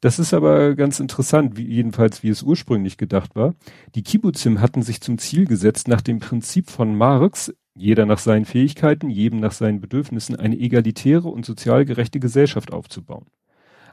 Das 0.00 0.18
ist 0.18 0.34
aber 0.34 0.74
ganz 0.74 1.00
interessant, 1.00 1.56
wie, 1.56 1.66
jedenfalls 1.66 2.22
wie 2.22 2.28
es 2.28 2.42
ursprünglich 2.42 2.96
gedacht 2.98 3.34
war. 3.34 3.54
Die 3.94 4.02
Kibbutzim 4.02 4.60
hatten 4.60 4.82
sich 4.82 5.00
zum 5.00 5.18
Ziel 5.18 5.46
gesetzt, 5.46 5.88
nach 5.88 6.00
dem 6.00 6.18
Prinzip 6.18 6.70
von 6.70 6.96
Marx, 6.96 7.54
jeder 7.74 8.06
nach 8.06 8.18
seinen 8.18 8.44
Fähigkeiten, 8.44 9.10
jedem 9.10 9.40
nach 9.40 9.52
seinen 9.52 9.80
Bedürfnissen, 9.80 10.36
eine 10.36 10.58
egalitäre 10.58 11.28
und 11.28 11.44
sozial 11.44 11.84
gerechte 11.84 12.20
Gesellschaft 12.20 12.72
aufzubauen. 12.72 13.26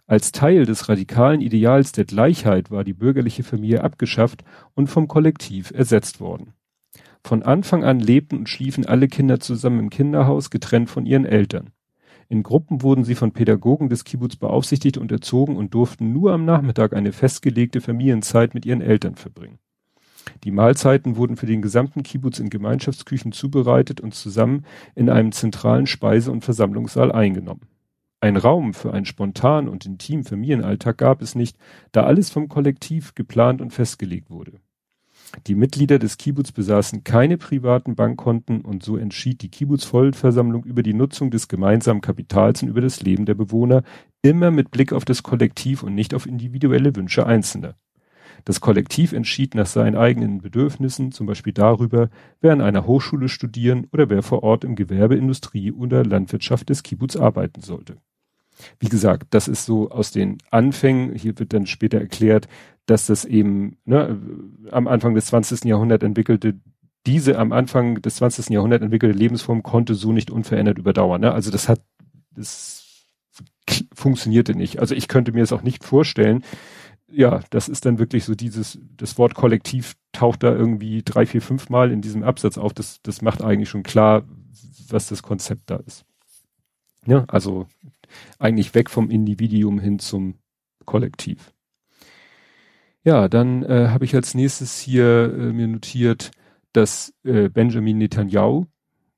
Als 0.06 0.34
Teil 0.34 0.66
des 0.66 0.90
radikalen 0.90 1.40
Ideals 1.40 1.94
der 1.94 2.04
Gleichheit 2.06 2.72
war 2.72 2.84
die 2.84 2.94
bürgerliche 2.94 3.44
Familie 3.44 3.84
abgeschafft 3.84 4.44
und 4.74 4.88
vom 4.88 5.08
Kollektiv 5.08 5.72
ersetzt 5.72 6.20
worden. 6.20 6.54
Von 7.24 7.42
Anfang 7.44 7.86
an 7.86 8.00
lebten 8.00 8.40
und 8.40 8.50
schliefen 8.50 8.86
alle 8.86 9.08
Kinder 9.08 9.40
zusammen 9.40 9.80
im 9.80 9.90
Kinderhaus, 9.90 10.50
getrennt 10.50 10.90
von 10.90 11.06
ihren 11.06 11.26
Eltern. 11.26 11.70
In 12.30 12.44
Gruppen 12.44 12.82
wurden 12.82 13.04
sie 13.04 13.16
von 13.16 13.32
Pädagogen 13.32 13.90
des 13.90 14.04
Kibbutz 14.04 14.36
beaufsichtigt 14.36 14.98
und 14.98 15.12
erzogen 15.12 15.56
und 15.56 15.74
durften 15.74 16.14
nur 16.14 16.34
am 16.34 16.46
Nachmittag 16.46 16.94
eine 16.94 17.12
festgelegte 17.12 17.82
Familienzeit 17.82 18.54
mit 18.54 18.66
ihren 18.66 18.82
Eltern 18.82 19.16
verbringen. 19.16 19.60
Die 20.44 20.52
Mahlzeiten 20.52 21.18
wurden 21.18 21.36
für 21.36 21.46
den 21.46 21.62
gesamten 21.62 22.04
Kibbutz 22.04 22.40
in 22.40 22.50
Gemeinschaftsküchen 22.50 23.32
zubereitet 23.32 24.02
und 24.02 24.14
zusammen 24.14 24.66
in 24.96 25.10
einem 25.10 25.32
zentralen 25.32 25.86
Speise- 25.86 26.32
und 26.32 26.44
Versammlungssaal 26.44 27.12
eingenommen. 27.12 27.68
Ein 28.24 28.38
Raum 28.38 28.74
für 28.74 28.94
einen 28.94 29.06
spontanen 29.06 29.70
und 29.70 29.86
intimen 29.86 30.24
Familienalltag 30.24 30.98
gab 30.98 31.22
es 31.22 31.36
nicht, 31.36 31.58
da 31.92 32.04
alles 32.04 32.30
vom 32.30 32.48
Kollektiv 32.48 33.16
geplant 33.16 33.62
und 33.62 33.72
festgelegt 33.72 34.30
wurde. 34.30 34.62
Die 35.48 35.56
Mitglieder 35.56 36.00
des 36.00 36.18
Kibbutz 36.18 36.52
besaßen 36.52 37.04
keine 37.04 37.38
privaten 37.38 37.96
Bankkonten 37.96 38.62
und 38.62 38.84
so 38.84 38.98
entschied 38.98 39.42
die 39.42 39.50
Kibbutz-Vollversammlung 39.50 40.64
über 40.64 40.84
die 40.84 40.94
Nutzung 40.94 41.32
des 41.32 41.48
gemeinsamen 41.48 42.02
Kapitals 42.02 42.62
und 42.62 42.70
über 42.70 42.82
das 42.82 43.02
Leben 43.02 43.26
der 43.26 43.34
Bewohner, 43.34 43.84
immer 44.22 44.52
mit 44.52 44.72
Blick 44.72 44.94
auf 44.94 45.06
das 45.06 45.24
Kollektiv 45.24 45.84
und 45.84 45.96
nicht 45.96 46.14
auf 46.14 46.28
individuelle 46.28 46.96
Wünsche 46.96 47.26
Einzelner. 47.26 47.76
Das 48.46 48.62
Kollektiv 48.62 49.14
entschied 49.14 49.56
nach 49.56 49.66
seinen 49.66 49.96
eigenen 49.96 50.42
Bedürfnissen, 50.42 51.12
zum 51.12 51.28
Beispiel 51.28 51.54
darüber, 51.54 52.10
wer 52.42 52.54
an 52.54 52.62
einer 52.62 52.86
Hochschule 52.86 53.30
studieren 53.30 53.88
oder 53.92 54.10
wer 54.10 54.22
vor 54.22 54.44
Ort 54.44 54.64
im 54.64 54.76
Gewerbe, 54.76 55.16
Industrie 55.16 55.72
oder 55.72 56.06
Landwirtschaft 56.06 56.70
des 56.70 56.84
Kibbutz 56.84 57.16
arbeiten 57.16 57.62
sollte. 57.62 57.98
Wie 58.80 58.90
gesagt, 58.90 59.28
das 59.32 59.48
ist 59.48 59.66
so 59.66 59.90
aus 59.90 60.12
den 60.12 60.38
Anfängen, 60.52 61.16
hier 61.16 61.38
wird 61.40 61.54
dann 61.54 61.66
später 61.66 62.00
erklärt, 62.00 62.48
dass 62.86 63.08
das 63.08 63.26
eben 63.26 63.78
ne, 63.86 64.20
am 64.72 64.88
Anfang 64.88 65.16
des 65.16 65.28
20. 65.28 65.66
Jahrhunderts 65.66 66.04
entwickelte, 66.04 66.56
diese 67.06 67.38
am 67.38 67.52
Anfang 67.52 68.02
des 68.02 68.16
20. 68.18 68.50
Jahrhunderts 68.50 68.84
entwickelte 68.84 69.18
Lebensform 69.18 69.64
konnte 69.64 69.96
so 69.96 70.12
nicht 70.12 70.32
unverändert 70.32 70.78
überdauern. 70.78 71.22
Ne? 71.22 71.32
Also 71.32 71.52
das 71.52 71.70
hat, 71.70 71.82
das 72.36 72.84
funktionierte 73.94 74.56
nicht. 74.56 74.80
Also 74.80 74.96
ich 74.96 75.08
könnte 75.08 75.32
mir 75.32 75.44
es 75.44 75.54
auch 75.54 75.64
nicht 75.64 75.84
vorstellen. 75.84 76.44
Ja, 77.10 77.42
das 77.52 77.70
ist 77.70 77.86
dann 77.86 78.00
wirklich 78.00 78.26
so 78.26 78.36
dieses, 78.36 78.80
das 78.98 79.18
Wort 79.18 79.36
Kollektiv 79.36 79.94
taucht 80.12 80.44
da 80.44 80.54
irgendwie 80.54 81.04
drei, 81.04 81.26
vier, 81.26 81.42
fünf 81.42 81.70
Mal 81.70 81.92
in 81.92 82.02
diesem 82.02 82.24
Absatz 82.24 82.58
auf. 82.58 82.74
Das, 82.74 83.02
das 83.04 83.22
macht 83.22 83.42
eigentlich 83.42 83.70
schon 83.70 83.84
klar, 83.84 84.24
was 84.90 85.08
das 85.08 85.24
Konzept 85.24 85.70
da 85.70 85.78
ist. 85.78 86.06
Ja, 87.06 87.26
also 87.28 87.68
eigentlich 88.40 88.76
weg 88.76 88.90
vom 88.90 89.10
Individuum 89.10 89.80
hin 89.80 90.00
zum 90.00 90.36
Kollektiv. 90.86 91.54
Ja, 93.04 93.28
dann 93.28 93.64
äh, 93.64 93.90
habe 93.90 94.06
ich 94.06 94.16
als 94.16 94.34
nächstes 94.34 94.80
hier 94.80 95.34
äh, 95.34 95.52
mir 95.54 95.68
notiert, 95.68 96.32
dass 96.72 97.14
äh, 97.24 97.50
Benjamin 97.50 97.98
Netanyahu 97.98 98.66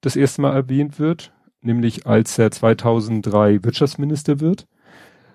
das 0.02 0.16
erste 0.16 0.42
Mal 0.42 0.54
erwähnt 0.54 1.00
wird, 1.00 1.34
nämlich 1.62 2.08
als 2.08 2.38
er 2.38 2.52
2003 2.52 3.64
Wirtschaftsminister 3.64 4.40
wird. 4.40 4.68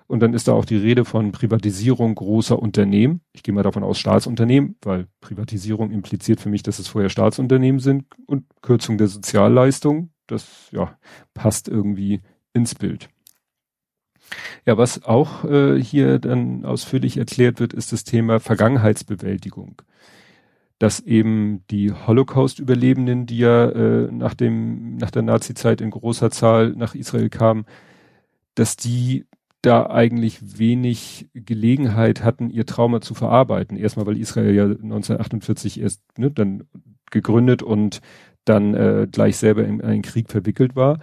Und 0.07 0.19
dann 0.19 0.33
ist 0.33 0.49
da 0.49 0.51
auch 0.51 0.65
die 0.65 0.75
Rede 0.75 1.05
von 1.05 1.31
Privatisierung 1.31 2.15
großer 2.15 2.59
Unternehmen. 2.59 3.21
Ich 3.31 3.43
gehe 3.43 3.55
mal 3.55 3.63
davon 3.63 3.83
aus 3.83 3.97
Staatsunternehmen, 3.97 4.75
weil 4.81 5.07
Privatisierung 5.21 5.91
impliziert 5.91 6.41
für 6.41 6.49
mich, 6.49 6.63
dass 6.63 6.79
es 6.79 6.89
vorher 6.89 7.09
Staatsunternehmen 7.09 7.79
sind 7.79 8.03
und 8.25 8.43
Kürzung 8.61 8.97
der 8.97 9.07
Sozialleistung. 9.07 10.09
Das 10.27 10.67
ja 10.71 10.97
passt 11.33 11.69
irgendwie 11.69 12.19
ins 12.53 12.75
Bild. 12.75 13.09
Ja, 14.65 14.77
was 14.77 15.03
auch 15.03 15.43
äh, 15.45 15.81
hier 15.81 16.19
dann 16.19 16.65
ausführlich 16.65 17.17
erklärt 17.17 17.59
wird, 17.59 17.73
ist 17.73 17.91
das 17.91 18.03
Thema 18.03 18.39
Vergangenheitsbewältigung. 18.39 19.81
Dass 20.79 20.99
eben 20.99 21.63
die 21.69 21.91
Holocaust-Überlebenden, 21.91 23.25
die 23.25 23.39
ja 23.39 23.69
äh, 23.69 24.11
nach 24.11 24.33
dem, 24.33 24.97
nach 24.97 25.11
der 25.11 25.21
Nazi-Zeit 25.21 25.81
in 25.81 25.91
großer 25.91 26.31
Zahl 26.31 26.73
nach 26.75 26.95
Israel 26.95 27.29
kamen, 27.29 27.65
dass 28.55 28.75
die 28.77 29.25
da 29.61 29.87
eigentlich 29.87 30.57
wenig 30.57 31.29
Gelegenheit 31.33 32.23
hatten, 32.23 32.49
ihr 32.49 32.65
Trauma 32.65 33.01
zu 33.01 33.13
verarbeiten. 33.13 33.77
Erstmal, 33.77 34.07
weil 34.07 34.17
Israel 34.17 34.55
ja 34.55 34.63
1948 34.63 35.79
erst 35.79 36.01
ne, 36.17 36.31
dann 36.31 36.63
gegründet 37.11 37.61
und 37.61 38.01
dann 38.45 38.73
äh, 38.73 39.07
gleich 39.11 39.37
selber 39.37 39.63
in 39.63 39.81
einen 39.81 40.01
Krieg 40.01 40.29
verwickelt 40.29 40.75
war. 40.75 40.99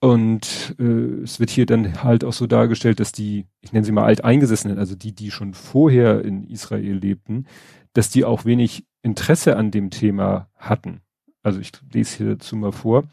Und 0.00 0.76
äh, 0.78 1.22
es 1.22 1.40
wird 1.40 1.50
hier 1.50 1.66
dann 1.66 2.02
halt 2.02 2.22
auch 2.24 2.32
so 2.32 2.46
dargestellt, 2.46 3.00
dass 3.00 3.12
die, 3.12 3.46
ich 3.60 3.72
nenne 3.72 3.84
sie 3.84 3.92
mal 3.92 4.04
Alteingesessenen, 4.04 4.78
also 4.78 4.94
die, 4.94 5.14
die 5.14 5.30
schon 5.30 5.54
vorher 5.54 6.24
in 6.24 6.44
Israel 6.44 6.96
lebten, 6.96 7.46
dass 7.94 8.10
die 8.10 8.24
auch 8.24 8.44
wenig 8.44 8.84
Interesse 9.02 9.56
an 9.56 9.70
dem 9.70 9.90
Thema 9.90 10.48
hatten. 10.56 11.00
Also 11.42 11.60
ich 11.60 11.72
lese 11.92 12.18
hier 12.18 12.26
dazu 12.34 12.56
mal 12.56 12.72
vor. 12.72 13.04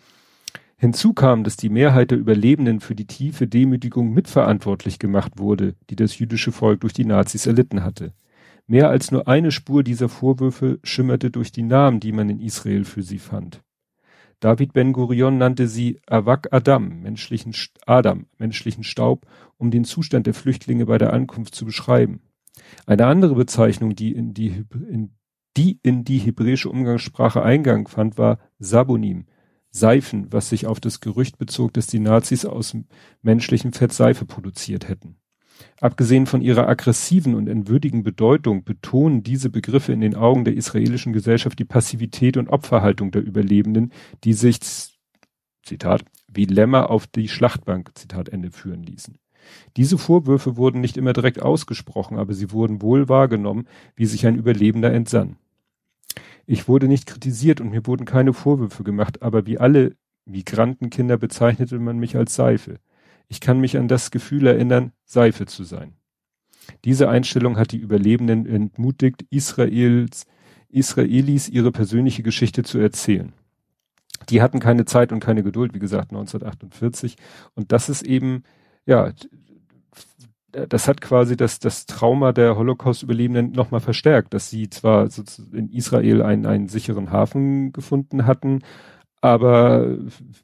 Hinzu 0.76 1.14
kam, 1.14 1.46
dass 1.46 1.56
die 1.56 1.70
Mehrheit 1.70 2.12
der 2.12 2.18
Überlebenden 2.18 2.82
für 2.82 2.96
die 2.96 3.08
tiefe 3.08 3.48
Demütigung 3.48 4.12
mitverantwortlich 4.14 5.00
gemacht 5.00 5.34
wurde, 5.38 5.76
die 5.90 5.96
das 5.96 6.20
jüdische 6.20 6.52
Volk 6.52 6.82
durch 6.82 6.92
die 6.92 7.06
Nazis 7.06 7.46
erlitten 7.46 7.84
hatte. 7.84 8.12
Mehr 8.68 8.90
als 8.90 9.12
nur 9.12 9.28
eine 9.28 9.52
Spur 9.52 9.84
dieser 9.84 10.10
Vorwürfe 10.10 10.80
schimmerte 10.84 11.32
durch 11.32 11.54
die 11.54 11.64
Namen, 11.64 12.02
die 12.02 12.12
man 12.12 12.30
in 12.30 12.42
Israel 12.42 12.84
für 12.84 13.04
sie 13.04 13.20
fand. 13.20 13.62
David 14.44 14.74
Ben 14.74 14.92
Gurion 14.92 15.38
nannte 15.38 15.70
sie 15.70 16.02
Avak 16.06 16.50
Adam, 16.52 17.02
menschlichen 17.02 17.56
Adam, 17.86 18.26
menschlichen 18.38 18.84
Staub, 18.84 19.26
um 19.58 19.72
den 19.72 19.86
Zustand 19.86 20.28
der 20.28 20.34
Flüchtlinge 20.34 20.86
bei 20.86 20.98
der 20.98 21.14
Ankunft 21.14 21.56
zu 21.56 21.64
beschreiben. 21.64 22.22
Eine 22.86 23.06
andere 23.06 23.36
Bezeichnung, 23.36 23.96
die 23.96 24.12
in 24.12 24.34
die, 24.34 24.66
in, 24.90 25.16
die 25.56 25.80
in 25.82 26.04
die 26.04 26.18
hebräische 26.18 26.70
Umgangssprache 26.70 27.42
Eingang 27.42 27.88
fand, 27.88 28.18
war 28.18 28.38
Sabonim, 28.60 29.28
Seifen, 29.70 30.28
was 30.34 30.50
sich 30.50 30.68
auf 30.68 30.82
das 30.82 31.00
Gerücht 31.00 31.38
bezog, 31.38 31.74
dass 31.74 31.88
die 31.88 32.00
Nazis 32.00 32.44
aus 32.44 32.76
menschlichem 33.22 33.72
Fett 33.72 33.94
Seife 33.94 34.26
produziert 34.26 34.90
hätten. 34.90 35.16
Abgesehen 35.80 36.26
von 36.26 36.42
ihrer 36.42 36.68
aggressiven 36.68 37.36
und 37.36 37.48
entwürdigen 37.48 38.04
Bedeutung 38.04 38.64
betonen 38.64 39.24
diese 39.24 39.50
Begriffe 39.50 39.94
in 39.94 40.02
den 40.02 40.16
Augen 40.16 40.46
der 40.46 40.56
israelischen 40.56 41.14
Gesellschaft 41.14 41.60
die 41.60 41.66
Passivität 41.66 42.38
und 42.38 42.50
Opferhaltung 42.50 43.12
der 43.12 43.24
Überlebenden, 43.24 43.92
die 44.24 44.34
sich, 44.34 44.60
Zitat, 45.64 46.04
wie 46.28 46.46
Lämmer 46.46 46.90
auf 46.90 47.08
die 47.08 47.28
Schlachtbank, 47.28 47.92
Zitat 47.96 48.30
Ende, 48.30 48.52
führen 48.52 48.84
ließen. 48.84 49.18
Diese 49.78 49.98
Vorwürfe 49.98 50.58
wurden 50.58 50.82
nicht 50.82 50.98
immer 50.98 51.14
direkt 51.14 51.42
ausgesprochen, 51.42 52.18
aber 52.18 52.34
sie 52.34 52.52
wurden 52.52 52.82
wohl 52.82 53.10
wahrgenommen, 53.10 53.68
wie 53.96 54.06
sich 54.06 54.26
ein 54.26 54.38
Überlebender 54.38 54.94
entsann. 54.94 55.36
Ich 56.46 56.68
wurde 56.68 56.88
nicht 56.88 57.06
kritisiert 57.06 57.62
und 57.62 57.70
mir 57.70 57.86
wurden 57.86 58.06
keine 58.06 58.34
Vorwürfe 58.34 58.84
gemacht, 58.84 59.22
aber 59.22 59.46
wie 59.46 59.58
alle 59.58 59.96
Migrantenkinder 60.26 61.18
bezeichnete 61.18 61.80
man 61.80 62.00
mich 62.00 62.16
als 62.16 62.36
Seife. 62.36 62.80
Ich 63.34 63.42
kann 63.42 63.60
mich 63.60 63.80
an 63.80 63.88
das 63.88 64.12
Gefühl 64.12 64.46
erinnern, 64.46 64.92
Seife 65.06 65.48
zu 65.48 65.64
sein. 65.64 65.94
Diese 66.86 67.10
Einstellung 67.10 67.58
hat 67.58 67.72
die 67.72 67.80
Überlebenden 67.80 68.46
entmutigt, 68.46 69.26
Israels, 69.32 70.28
Israelis 70.70 71.50
ihre 71.50 71.72
persönliche 71.72 72.22
Geschichte 72.22 72.62
zu 72.62 72.78
erzählen. 72.78 73.34
Die 74.30 74.44
hatten 74.44 74.60
keine 74.60 74.86
Zeit 74.86 75.12
und 75.12 75.20
keine 75.20 75.42
Geduld, 75.42 75.74
wie 75.74 75.80
gesagt, 75.80 76.12
1948. 76.12 77.16
Und 77.56 77.72
das 77.72 77.90
ist 77.90 78.04
eben, 78.04 78.44
ja, 78.86 79.12
das 80.52 80.88
hat 80.88 81.02
quasi 81.02 81.36
das, 81.36 81.58
das 81.58 81.88
Trauma 81.88 82.34
der 82.34 82.56
Holocaust-Überlebenden 82.56 83.54
nochmal 83.54 83.82
verstärkt, 83.82 84.36
dass 84.36 84.52
sie 84.52 84.70
zwar 84.70 85.10
in 85.54 85.72
Israel 85.72 86.22
einen, 86.22 86.46
einen 86.46 86.68
sicheren 86.68 87.10
Hafen 87.10 87.74
gefunden 87.74 88.28
hatten, 88.28 88.60
aber 89.24 89.98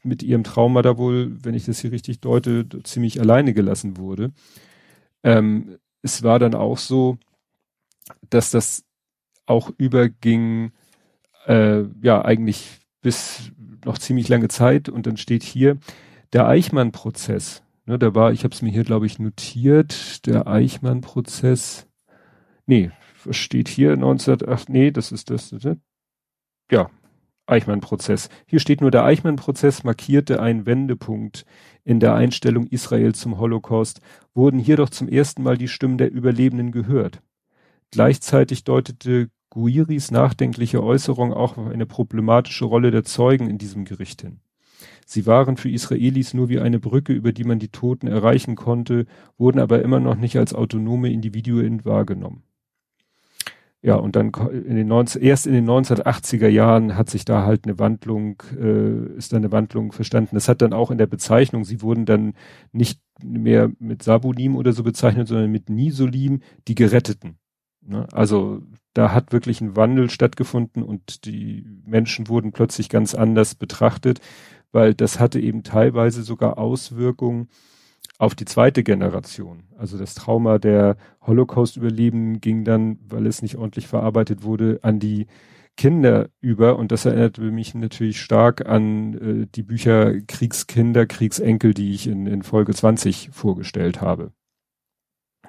mit 0.03 0.23
ihrem 0.23 0.43
Trauma 0.43 0.81
da 0.81 0.97
wohl, 0.97 1.37
wenn 1.43 1.53
ich 1.53 1.65
das 1.65 1.79
hier 1.79 1.91
richtig 1.91 2.21
deute, 2.21 2.67
ziemlich 2.83 3.19
alleine 3.19 3.53
gelassen 3.53 3.97
wurde. 3.97 4.31
Ähm, 5.23 5.77
es 6.01 6.23
war 6.23 6.39
dann 6.39 6.55
auch 6.55 6.77
so, 6.77 7.17
dass 8.29 8.51
das 8.51 8.85
auch 9.45 9.71
überging, 9.77 10.71
äh, 11.45 11.83
ja, 12.01 12.23
eigentlich 12.23 12.79
bis 13.01 13.51
noch 13.85 13.97
ziemlich 13.97 14.29
lange 14.29 14.47
Zeit 14.47 14.89
und 14.89 15.07
dann 15.07 15.17
steht 15.17 15.43
hier 15.43 15.77
der 16.33 16.47
Eichmann-Prozess 16.47 17.63
Ne, 17.89 17.97
da 17.97 18.13
war, 18.13 18.31
ich 18.31 18.43
habe 18.43 18.53
es 18.53 18.61
mir 18.61 18.69
hier, 18.69 18.83
glaube 18.83 19.07
ich, 19.07 19.17
notiert, 19.17 20.23
der 20.27 20.45
Eichmann-Prozess. 20.45 21.87
Nee, 22.67 22.91
was 23.25 23.35
steht 23.35 23.67
hier? 23.67 23.93
1908, 23.93 24.69
nee, 24.69 24.91
das 24.91 25.11
ist 25.11 25.31
das. 25.31 25.51
Ne? 25.51 25.79
Ja, 26.69 26.91
Eichmann-Prozess. 27.49 28.29
Hier 28.45 28.59
steht 28.59 28.81
nur, 28.81 28.91
der 28.91 29.03
Eichmann-Prozess 29.03 29.83
markierte 29.83 30.41
einen 30.41 30.65
Wendepunkt 30.65 31.45
in 31.83 31.99
der 31.99 32.15
Einstellung 32.15 32.67
Israel 32.67 33.15
zum 33.15 33.39
Holocaust, 33.39 34.01
wurden 34.33 34.59
hier 34.59 34.77
doch 34.77 34.89
zum 34.89 35.07
ersten 35.07 35.43
Mal 35.43 35.57
die 35.57 35.67
Stimmen 35.67 35.97
der 35.97 36.11
Überlebenden 36.11 36.71
gehört. 36.71 37.21
Gleichzeitig 37.91 38.63
deutete 38.63 39.29
Guiris 39.49 40.11
nachdenkliche 40.11 40.83
Äußerung 40.83 41.33
auch 41.33 41.57
auf 41.57 41.67
eine 41.67 41.87
problematische 41.87 42.65
Rolle 42.65 42.91
der 42.91 43.03
Zeugen 43.03 43.49
in 43.49 43.57
diesem 43.57 43.85
Gericht 43.85 44.21
hin. 44.21 44.41
Sie 45.05 45.25
waren 45.25 45.57
für 45.57 45.69
Israelis 45.69 46.35
nur 46.35 46.49
wie 46.49 46.59
eine 46.59 46.79
Brücke, 46.79 47.13
über 47.13 47.33
die 47.33 47.43
man 47.43 47.57
die 47.57 47.69
Toten 47.69 48.07
erreichen 48.07 48.55
konnte, 48.55 49.07
wurden 49.37 49.59
aber 49.59 49.81
immer 49.81 49.99
noch 49.99 50.15
nicht 50.15 50.37
als 50.37 50.53
autonome 50.53 51.11
Individuen 51.11 51.83
wahrgenommen. 51.83 52.43
Ja, 53.81 53.95
und 53.95 54.17
dann 54.17 54.31
in 54.51 54.75
den 54.75 54.87
19, 54.87 55.21
erst 55.21 55.47
in 55.47 55.53
den 55.53 55.65
1980er 55.69 56.49
Jahren 56.49 56.97
hat 56.97 57.09
sich 57.09 57.23
da 57.23 57.45
halt 57.45 57.63
eine 57.63 57.79
Wandlung, 57.79 58.43
äh, 58.59 59.15
ist 59.15 59.31
da 59.31 59.37
eine 59.37 59.53
Wandlung 59.53 59.93
verstanden. 59.93 60.35
Das 60.35 60.49
hat 60.49 60.61
dann 60.61 60.73
auch 60.73 60.91
in 60.91 60.97
der 60.97 61.07
Bezeichnung, 61.07 61.63
sie 61.63 61.81
wurden 61.81 62.05
dann 62.05 62.33
nicht 62.73 62.99
mehr 63.23 63.71
mit 63.79 64.03
Sabunim 64.03 64.57
oder 64.57 64.73
so 64.73 64.83
bezeichnet, 64.83 65.29
sondern 65.29 65.49
mit 65.49 65.69
Nisolim, 65.69 66.41
die 66.67 66.75
Geretteten. 66.75 67.37
Ne? 67.81 68.05
Also 68.11 68.61
da 68.93 69.13
hat 69.13 69.31
wirklich 69.31 69.61
ein 69.61 69.77
Wandel 69.77 70.09
stattgefunden 70.09 70.83
und 70.83 71.25
die 71.25 71.65
Menschen 71.85 72.27
wurden 72.27 72.51
plötzlich 72.51 72.89
ganz 72.89 73.15
anders 73.15 73.55
betrachtet 73.55 74.19
weil 74.71 74.93
das 74.93 75.19
hatte 75.19 75.39
eben 75.39 75.63
teilweise 75.63 76.23
sogar 76.23 76.57
Auswirkungen 76.57 77.49
auf 78.19 78.35
die 78.35 78.45
zweite 78.45 78.83
Generation. 78.83 79.63
Also 79.77 79.97
das 79.97 80.13
Trauma 80.13 80.59
der 80.59 80.97
Holocaust-Überlebenden 81.25 82.41
ging 82.41 82.65
dann, 82.65 82.99
weil 83.07 83.25
es 83.25 83.41
nicht 83.41 83.55
ordentlich 83.55 83.87
verarbeitet 83.87 84.43
wurde, 84.43 84.79
an 84.83 84.99
die 84.99 85.25
Kinder 85.77 86.29
über 86.41 86.77
und 86.77 86.91
das 86.91 87.05
erinnerte 87.05 87.41
mich 87.41 87.73
natürlich 87.73 88.19
stark 88.19 88.67
an 88.67 89.13
äh, 89.13 89.47
die 89.55 89.63
Bücher 89.63 90.19
Kriegskinder, 90.27 91.05
Kriegsenkel, 91.05 91.73
die 91.73 91.93
ich 91.93 92.07
in, 92.07 92.27
in 92.27 92.43
Folge 92.43 92.73
20 92.73 93.29
vorgestellt 93.31 94.01
habe. 94.01 94.33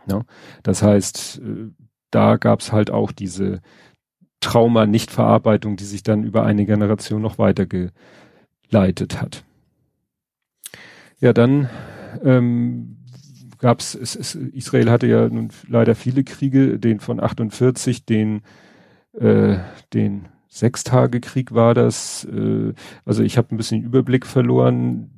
Ja, 0.09 0.23
das 0.63 0.85
heißt, 0.85 1.41
äh, 1.45 1.71
da 2.13 2.37
gab's 2.37 2.71
halt 2.71 2.93
auch 2.93 3.11
diese 3.11 3.61
Trauma-Nichtverarbeitung, 4.39 5.77
die 5.77 5.85
sich 5.85 6.05
dann 6.05 6.23
über 6.23 6.45
eine 6.45 6.65
Generation 6.65 7.21
noch 7.21 7.39
weiterge 7.39 7.91
leitet 8.71 9.21
hat. 9.21 9.45
Ja, 11.19 11.33
dann 11.33 11.69
ähm, 12.25 12.97
gab 13.59 13.81
es, 13.81 13.95
Israel 13.95 14.91
hatte 14.91 15.07
ja 15.07 15.29
nun 15.29 15.51
leider 15.69 15.95
viele 15.95 16.25
Kriege, 16.25 16.79
den 16.79 17.01
von 17.01 17.21
48, 17.21 18.05
den, 18.07 18.43
äh, 19.13 19.59
den 19.93 20.29
Sechstagekrieg 20.49 21.53
war 21.53 21.75
das. 21.75 22.25
Äh, 22.25 22.75
also 23.05 23.23
ich 23.23 23.39
habe 23.39 23.55
ein 23.55 23.57
bisschen 23.57 23.83
Überblick 23.83 24.27
verloren. 24.27 25.11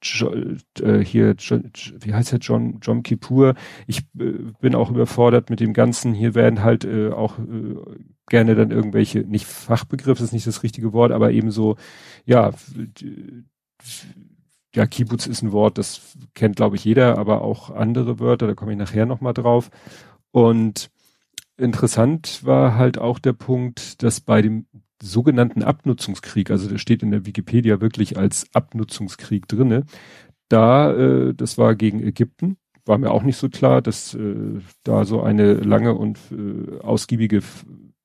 Jo, 0.00 0.32
äh, 0.80 1.00
hier, 1.00 1.34
jo, 1.38 1.60
wie 2.00 2.14
heißt 2.14 2.30
der 2.30 2.38
John, 2.38 2.78
John 2.80 3.02
Kippur. 3.02 3.54
Ich 3.88 4.00
äh, 4.18 4.34
bin 4.60 4.76
auch 4.76 4.90
überfordert 4.90 5.50
mit 5.50 5.58
dem 5.58 5.72
Ganzen. 5.72 6.14
Hier 6.14 6.36
werden 6.36 6.62
halt 6.62 6.84
äh, 6.84 7.10
auch 7.10 7.38
äh, 7.38 7.74
gerne 8.28 8.54
dann 8.54 8.70
irgendwelche, 8.70 9.20
nicht 9.20 9.46
Fachbegriff 9.46 10.20
ist 10.20 10.32
nicht 10.32 10.46
das 10.46 10.62
richtige 10.62 10.92
Wort, 10.92 11.10
aber 11.10 11.32
eben 11.32 11.50
so, 11.50 11.76
ja, 12.24 12.52
ja, 14.78 14.86
Kibbutz 14.86 15.26
ist 15.26 15.42
ein 15.42 15.50
Wort, 15.50 15.76
das 15.76 16.16
kennt 16.34 16.54
glaube 16.54 16.76
ich 16.76 16.84
jeder, 16.84 17.18
aber 17.18 17.42
auch 17.42 17.70
andere 17.70 18.20
Wörter, 18.20 18.46
da 18.46 18.54
komme 18.54 18.72
ich 18.72 18.78
nachher 18.78 19.06
nochmal 19.06 19.34
drauf. 19.34 19.70
Und 20.30 20.88
interessant 21.56 22.44
war 22.44 22.76
halt 22.76 22.96
auch 22.96 23.18
der 23.18 23.32
Punkt, 23.32 24.04
dass 24.04 24.20
bei 24.20 24.40
dem 24.40 24.66
sogenannten 25.02 25.64
Abnutzungskrieg, 25.64 26.52
also 26.52 26.68
der 26.68 26.78
steht 26.78 27.02
in 27.02 27.10
der 27.10 27.26
Wikipedia 27.26 27.80
wirklich 27.80 28.16
als 28.16 28.46
Abnutzungskrieg 28.54 29.48
drinne, 29.48 29.84
da, 30.48 30.92
äh, 30.94 31.34
das 31.34 31.58
war 31.58 31.74
gegen 31.74 32.00
Ägypten, 32.00 32.56
war 32.84 32.98
mir 32.98 33.10
auch 33.10 33.24
nicht 33.24 33.36
so 33.36 33.48
klar, 33.48 33.82
dass 33.82 34.14
äh, 34.14 34.60
da 34.84 35.04
so 35.04 35.22
eine 35.22 35.54
lange 35.54 35.94
und 35.94 36.20
äh, 36.30 36.78
ausgiebige 36.82 37.42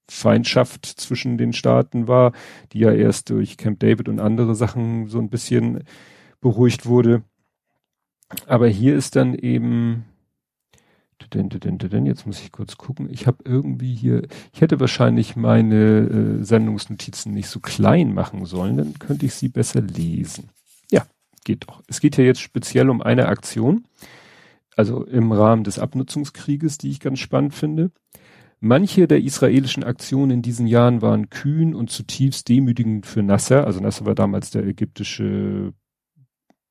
Feindschaft 0.10 0.88
zwischen 0.88 1.38
den 1.38 1.54
Staaten 1.54 2.08
war, 2.08 2.32
die 2.72 2.80
ja 2.80 2.92
erst 2.92 3.30
durch 3.30 3.58
Camp 3.58 3.80
David 3.80 4.10
und 4.10 4.20
andere 4.20 4.56
Sachen 4.56 5.06
so 5.06 5.20
ein 5.20 5.30
bisschen 5.30 5.84
beruhigt 6.44 6.86
wurde. 6.86 7.24
Aber 8.46 8.68
hier 8.68 8.96
ist 8.96 9.16
dann 9.16 9.34
eben, 9.34 10.06
jetzt 12.06 12.28
muss 12.28 12.42
ich 12.42 12.52
kurz 12.52 12.78
gucken, 12.78 13.08
ich 13.10 13.26
habe 13.28 13.44
irgendwie 13.46 13.96
hier, 13.96 14.28
ich 14.54 14.62
hätte 14.62 14.80
wahrscheinlich 14.80 15.36
meine 15.36 16.40
äh, 16.40 16.44
Sendungsnotizen 16.44 17.34
nicht 17.34 17.48
so 17.48 17.60
klein 17.60 18.14
machen 18.14 18.46
sollen, 18.46 18.78
dann 18.78 19.00
könnte 19.00 19.26
ich 19.26 19.34
sie 19.34 19.50
besser 19.50 19.82
lesen. 19.82 20.50
Ja, 20.92 21.06
geht 21.46 21.68
doch. 21.68 21.82
Es 21.88 22.00
geht 22.02 22.18
ja 22.18 22.24
jetzt 22.24 22.42
speziell 22.42 22.90
um 22.90 23.02
eine 23.02 23.28
Aktion. 23.28 23.86
also 24.76 25.04
im 25.06 25.32
Rahmen 25.32 25.64
des 25.64 25.80
Abnutzungskrieges, 25.80 26.78
die 26.78 26.90
ich 26.90 27.00
ganz 27.00 27.20
spannend 27.20 27.54
finde. 27.54 27.92
Manche 28.60 29.08
der 29.08 29.22
israelischen 29.22 29.84
Aktionen 29.84 30.32
in 30.32 30.42
diesen 30.42 30.68
Jahren 30.68 31.02
waren 31.02 31.30
kühn 31.30 31.76
und 31.76 31.90
zutiefst 31.90 32.48
demütigend 32.48 33.06
für 33.06 33.22
Nasser. 33.22 33.66
Also 33.68 33.82
Nasser 33.82 34.06
war 34.06 34.16
damals 34.16 34.52
der 34.52 34.66
ägyptische, 34.66 35.74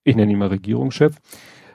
ich 0.04 0.16
nenne 0.16 0.32
ihn 0.32 0.38
mal 0.38 0.48
Regierungschef 0.48 1.16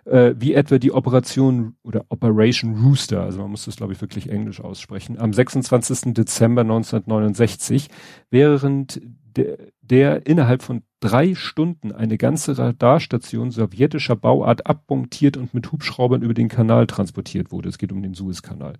äh, 0.07 0.35
wie 0.37 0.53
etwa 0.53 0.77
die 0.79 0.91
Operation 0.91 1.75
oder 1.83 2.05
Operation 2.09 2.75
Rooster, 2.83 3.21
also 3.21 3.41
man 3.41 3.51
muss 3.51 3.65
das 3.65 3.75
glaube 3.75 3.93
ich 3.93 4.01
wirklich 4.01 4.29
englisch 4.29 4.61
aussprechen, 4.61 5.19
am 5.19 5.33
26. 5.33 6.13
Dezember 6.13 6.61
1969, 6.61 7.89
während 8.29 9.01
der, 9.37 9.57
der 9.81 10.27
innerhalb 10.27 10.63
von 10.63 10.81
drei 10.99 11.35
Stunden 11.35 11.91
eine 11.91 12.17
ganze 12.17 12.57
Radarstation 12.57 13.51
sowjetischer 13.51 14.15
Bauart 14.15 14.65
abmontiert 14.65 15.37
und 15.37 15.53
mit 15.53 15.71
Hubschraubern 15.71 16.23
über 16.23 16.33
den 16.33 16.49
Kanal 16.49 16.87
transportiert 16.87 17.51
wurde. 17.51 17.69
Es 17.69 17.77
geht 17.77 17.91
um 17.91 18.01
den 18.01 18.15
Suezkanal. 18.15 18.73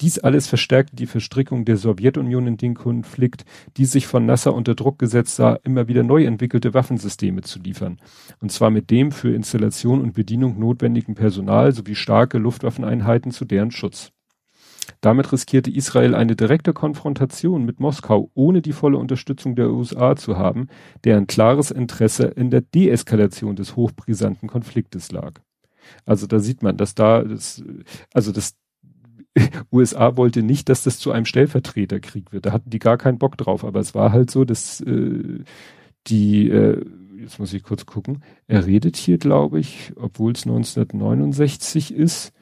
Dies 0.00 0.20
alles 0.20 0.46
verstärkte 0.46 0.94
die 0.94 1.06
Verstrickung 1.06 1.64
der 1.64 1.76
Sowjetunion 1.76 2.46
in 2.46 2.56
den 2.56 2.74
Konflikt, 2.74 3.44
die 3.76 3.86
sich 3.86 4.06
von 4.06 4.24
Nasser 4.24 4.54
unter 4.54 4.74
Druck 4.76 4.98
gesetzt 4.98 5.36
sah, 5.36 5.58
immer 5.64 5.88
wieder 5.88 6.04
neu 6.04 6.24
entwickelte 6.24 6.74
Waffensysteme 6.74 7.42
zu 7.42 7.58
liefern. 7.58 7.98
Und 8.40 8.52
zwar 8.52 8.70
mit 8.70 8.90
dem 8.90 9.10
für 9.10 9.34
Installation 9.34 10.00
und 10.00 10.14
Bedienung 10.14 10.58
notwendigen 10.58 11.14
Personal 11.14 11.72
sowie 11.72 11.96
starke 11.96 12.38
Luftwaffeneinheiten 12.38 13.32
zu 13.32 13.44
deren 13.44 13.72
Schutz. 13.72 14.12
Damit 15.00 15.32
riskierte 15.32 15.70
Israel 15.70 16.14
eine 16.14 16.36
direkte 16.36 16.72
Konfrontation 16.72 17.64
mit 17.64 17.80
Moskau, 17.80 18.30
ohne 18.34 18.62
die 18.62 18.72
volle 18.72 18.98
Unterstützung 18.98 19.54
der 19.54 19.70
USA 19.70 20.16
zu 20.16 20.36
haben, 20.36 20.68
deren 21.04 21.26
klares 21.26 21.70
Interesse 21.70 22.24
in 22.24 22.50
der 22.50 22.62
Deeskalation 22.62 23.56
des 23.56 23.76
hochbrisanten 23.76 24.48
Konfliktes 24.48 25.12
lag. 25.12 25.40
Also 26.04 26.26
da 26.26 26.38
sieht 26.38 26.62
man, 26.62 26.76
dass 26.76 26.94
da, 26.94 27.22
das, 27.22 27.62
also 28.12 28.32
das 28.32 28.56
USA 29.72 30.16
wollte 30.16 30.42
nicht, 30.42 30.68
dass 30.68 30.82
das 30.82 30.98
zu 30.98 31.12
einem 31.12 31.24
Stellvertreterkrieg 31.24 32.32
wird. 32.32 32.46
Da 32.46 32.52
hatten 32.52 32.70
die 32.70 32.78
gar 32.78 32.98
keinen 32.98 33.18
Bock 33.18 33.36
drauf, 33.36 33.64
aber 33.64 33.80
es 33.80 33.94
war 33.94 34.12
halt 34.12 34.30
so, 34.30 34.44
dass 34.44 34.80
äh, 34.80 35.44
die, 36.06 36.48
äh, 36.50 36.84
jetzt 37.20 37.38
muss 37.38 37.52
ich 37.52 37.62
kurz 37.62 37.86
gucken, 37.86 38.22
er 38.46 38.66
redet 38.66 38.96
hier, 38.96 39.18
glaube 39.18 39.60
ich, 39.60 39.92
obwohl 39.96 40.32
es 40.32 40.44
1969 40.44 41.94
ist, 41.94 42.32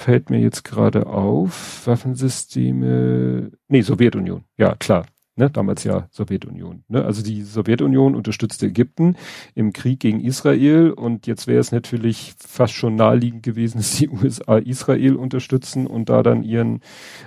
fällt 0.00 0.30
mir 0.30 0.40
jetzt 0.40 0.64
gerade 0.64 1.06
auf, 1.06 1.86
Waffensysteme, 1.86 3.52
nee, 3.68 3.82
Sowjetunion, 3.82 4.44
ja 4.56 4.74
klar, 4.76 5.04
ne, 5.36 5.50
damals 5.50 5.84
ja 5.84 6.08
Sowjetunion. 6.10 6.84
Ne? 6.88 7.04
Also 7.04 7.22
die 7.22 7.42
Sowjetunion 7.42 8.14
unterstützte 8.14 8.66
Ägypten 8.66 9.16
im 9.54 9.74
Krieg 9.74 10.00
gegen 10.00 10.20
Israel 10.20 10.90
und 10.90 11.26
jetzt 11.26 11.46
wäre 11.46 11.60
es 11.60 11.70
natürlich 11.70 12.34
fast 12.38 12.72
schon 12.72 12.94
naheliegend 12.96 13.42
gewesen, 13.42 13.76
dass 13.78 13.98
die 13.98 14.08
USA 14.08 14.56
Israel 14.56 15.16
unterstützen 15.16 15.86
und 15.86 16.08
da 16.08 16.22
dann 16.22 16.42
ihren 16.44 16.80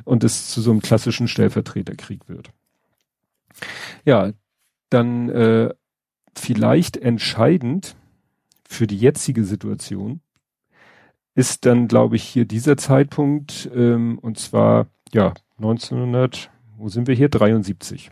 und 0.04 0.24
es 0.24 0.50
zu 0.50 0.60
so 0.60 0.72
einem 0.72 0.82
klassischen 0.82 1.28
Stellvertreterkrieg 1.28 2.28
wird. 2.28 2.50
Ja, 4.04 4.32
dann 4.90 5.30
äh, 5.30 5.70
vielleicht 6.36 6.98
entscheidend 6.98 7.96
für 8.68 8.88
die 8.88 8.98
jetzige 8.98 9.44
Situation 9.44 10.22
ist 11.36 11.66
dann, 11.66 11.88
glaube 11.88 12.16
ich, 12.16 12.24
hier 12.24 12.46
dieser 12.46 12.78
Zeitpunkt, 12.78 13.70
ähm, 13.74 14.20
und 14.20 14.38
zwar, 14.38 14.88
ja, 15.14 15.34
1900, 15.58 16.52
wo 16.78 16.90
sind 16.90 17.08
wir 17.08 17.16
hier? 17.16 17.30
73. 17.30 18.12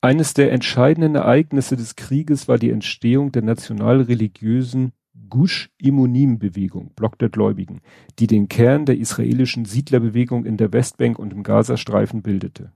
Eines 0.00 0.34
der 0.34 0.52
entscheidenden 0.52 1.14
Ereignisse 1.14 1.76
des 1.76 1.94
Krieges 1.94 2.48
war 2.48 2.58
die 2.58 2.70
Entstehung 2.70 3.30
der 3.30 3.42
nationalreligiösen 3.42 4.92
Gush-Imonim-Bewegung, 5.28 6.92
Block 6.94 7.18
der 7.18 7.28
Gläubigen, 7.28 7.80
die 8.18 8.26
den 8.26 8.48
Kern 8.48 8.84
der 8.84 8.98
israelischen 8.98 9.64
Siedlerbewegung 9.64 10.44
in 10.44 10.56
der 10.56 10.72
Westbank 10.72 11.18
und 11.18 11.32
im 11.32 11.42
Gazastreifen 11.42 12.22
bildete. 12.22 12.72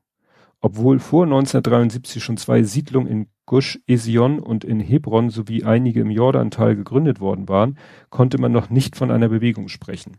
Obwohl 0.60 0.98
vor 0.98 1.24
1973 1.24 2.22
schon 2.22 2.36
zwei 2.36 2.62
Siedlungen 2.62 3.08
in 3.08 3.26
Gush 3.46 3.80
Esion 3.86 4.40
und 4.40 4.64
in 4.64 4.80
Hebron 4.80 5.30
sowie 5.30 5.64
einige 5.64 6.00
im 6.00 6.10
Jordantal 6.10 6.76
gegründet 6.76 7.20
worden 7.20 7.48
waren, 7.48 7.78
konnte 8.10 8.38
man 8.38 8.52
noch 8.52 8.70
nicht 8.70 8.96
von 8.96 9.10
einer 9.10 9.28
Bewegung 9.28 9.68
sprechen. 9.68 10.18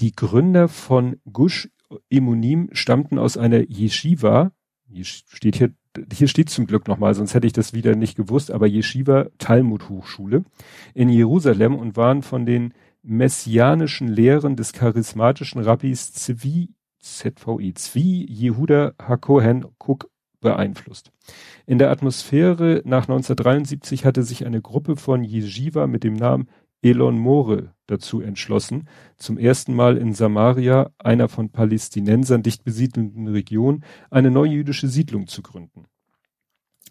Die 0.00 0.12
Gründer 0.12 0.68
von 0.68 1.16
Gush 1.30 1.70
Imonim 2.08 2.68
stammten 2.72 3.18
aus 3.18 3.36
einer 3.36 3.68
Yeshiva, 3.68 4.52
hier 4.90 5.04
steht 5.04 5.56
hier, 5.56 5.72
hier 6.12 6.28
steht 6.28 6.50
zum 6.50 6.66
Glück 6.66 6.86
nochmal, 6.86 7.14
sonst 7.14 7.34
hätte 7.34 7.46
ich 7.46 7.52
das 7.52 7.72
wieder 7.72 7.96
nicht 7.96 8.14
gewusst, 8.14 8.50
aber 8.50 8.68
Yeshiva 8.68 9.28
Talmud 9.38 9.88
Hochschule 9.88 10.44
in 10.94 11.08
Jerusalem 11.08 11.74
und 11.74 11.96
waren 11.96 12.22
von 12.22 12.46
den 12.46 12.74
messianischen 13.02 14.08
Lehren 14.08 14.54
des 14.54 14.72
charismatischen 14.72 15.62
Rabbis 15.62 16.12
Zvi 16.12 16.74
ZVI 17.00 17.74
Zvi 17.74 18.26
Yehuda 18.28 18.92
Hakohen 19.00 19.64
Cook 19.78 20.10
beeinflusst. 20.40 21.10
In 21.66 21.78
der 21.78 21.90
Atmosphäre 21.90 22.82
nach 22.84 23.02
1973 23.02 24.04
hatte 24.04 24.22
sich 24.22 24.46
eine 24.46 24.60
Gruppe 24.60 24.96
von 24.96 25.24
Yeshiva 25.24 25.86
mit 25.86 26.04
dem 26.04 26.14
Namen 26.14 26.48
Elon 26.82 27.18
More 27.18 27.74
dazu 27.86 28.20
entschlossen, 28.20 28.88
zum 29.16 29.38
ersten 29.38 29.74
Mal 29.74 29.96
in 29.96 30.12
Samaria, 30.12 30.90
einer 30.98 31.28
von 31.28 31.50
Palästinensern 31.50 32.42
dicht 32.42 32.64
besiedelten 32.64 33.26
Region, 33.28 33.84
eine 34.10 34.30
neue 34.30 34.50
jüdische 34.50 34.88
Siedlung 34.88 35.26
zu 35.26 35.42
gründen. 35.42 35.86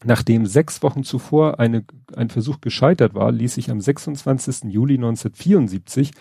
Nachdem 0.03 0.45
sechs 0.45 0.83
Wochen 0.83 1.03
zuvor 1.03 1.59
eine, 1.59 1.85
ein 2.15 2.29
Versuch 2.29 2.61
gescheitert 2.61 3.15
war, 3.15 3.31
ließ 3.31 3.55
sich 3.55 3.71
am 3.71 3.81
26. 3.81 4.65
Juli 4.65 4.95
1974 4.95 6.11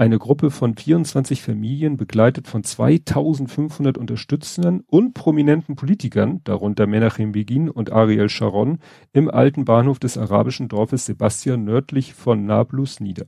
eine 0.00 0.18
Gruppe 0.18 0.50
von 0.50 0.74
24 0.74 1.42
Familien, 1.42 1.98
begleitet 1.98 2.48
von 2.48 2.64
2500 2.64 3.98
Unterstützern 3.98 4.82
und 4.86 5.12
prominenten 5.12 5.76
Politikern, 5.76 6.40
darunter 6.44 6.86
Menachem 6.86 7.32
Begin 7.32 7.68
und 7.68 7.92
Ariel 7.92 8.30
Sharon, 8.30 8.78
im 9.12 9.30
alten 9.30 9.66
Bahnhof 9.66 9.98
des 9.98 10.16
arabischen 10.16 10.68
Dorfes 10.68 11.04
Sebastian 11.04 11.64
nördlich 11.64 12.14
von 12.14 12.46
Nablus 12.46 13.00
nieder. 13.00 13.26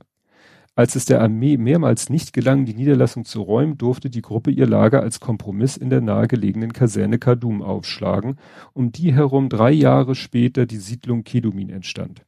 Als 0.73 0.95
es 0.95 1.05
der 1.05 1.21
Armee 1.21 1.57
mehrmals 1.57 2.09
nicht 2.09 2.33
gelang, 2.33 2.65
die 2.65 2.73
Niederlassung 2.73 3.23
zu 3.23 3.43
räumen, 3.43 3.77
durfte 3.77 4.09
die 4.09 4.23
Gruppe 4.23 4.49
ihr 4.49 4.65
Lager 4.65 5.01
als 5.01 5.19
Kompromiss 5.19 5.77
in 5.77 5.91
der 5.91 6.01
nahegelegenen 6.01 6.73
Kaserne 6.73 7.19
Kadum 7.19 7.61
aufschlagen, 7.61 8.39
um 8.73 8.91
die 8.91 9.13
herum 9.13 9.47
drei 9.47 9.69
Jahre 9.69 10.15
später 10.15 10.65
die 10.65 10.77
Siedlung 10.77 11.23
Kedumin 11.23 11.69
entstand. 11.69 12.25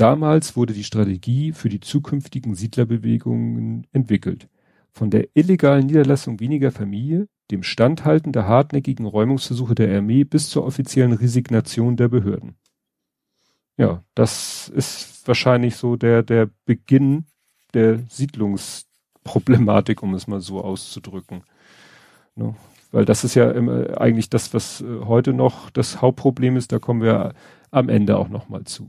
Damals 0.00 0.56
wurde 0.56 0.72
die 0.72 0.84
Strategie 0.84 1.52
für 1.52 1.68
die 1.68 1.80
zukünftigen 1.80 2.54
Siedlerbewegungen 2.54 3.86
entwickelt. 3.92 4.48
Von 4.92 5.10
der 5.10 5.28
illegalen 5.34 5.88
Niederlassung 5.88 6.40
weniger 6.40 6.72
Familie, 6.72 7.28
dem 7.50 7.62
Standhalten 7.62 8.32
der 8.32 8.48
hartnäckigen 8.48 9.04
Räumungsversuche 9.04 9.74
der 9.74 9.94
Armee 9.94 10.24
bis 10.24 10.48
zur 10.48 10.64
offiziellen 10.64 11.12
Resignation 11.12 11.98
der 11.98 12.08
Behörden. 12.08 12.54
Ja, 13.76 14.02
das 14.14 14.70
ist 14.70 15.28
wahrscheinlich 15.28 15.76
so 15.76 15.96
der, 15.96 16.22
der 16.22 16.48
Beginn 16.64 17.26
der 17.74 17.98
Siedlungsproblematik, 18.08 20.02
um 20.02 20.14
es 20.14 20.26
mal 20.26 20.40
so 20.40 20.62
auszudrücken. 20.64 21.42
Ne? 22.36 22.56
Weil 22.90 23.04
das 23.04 23.22
ist 23.22 23.34
ja 23.34 23.50
eigentlich 23.50 24.30
das, 24.30 24.54
was 24.54 24.80
äh, 24.80 25.00
heute 25.04 25.34
noch 25.34 25.68
das 25.68 26.00
Hauptproblem 26.00 26.56
ist, 26.56 26.72
da 26.72 26.78
kommen 26.78 27.02
wir 27.02 27.34
am 27.70 27.90
Ende 27.90 28.16
auch 28.16 28.30
nochmal 28.30 28.64
zu. 28.64 28.88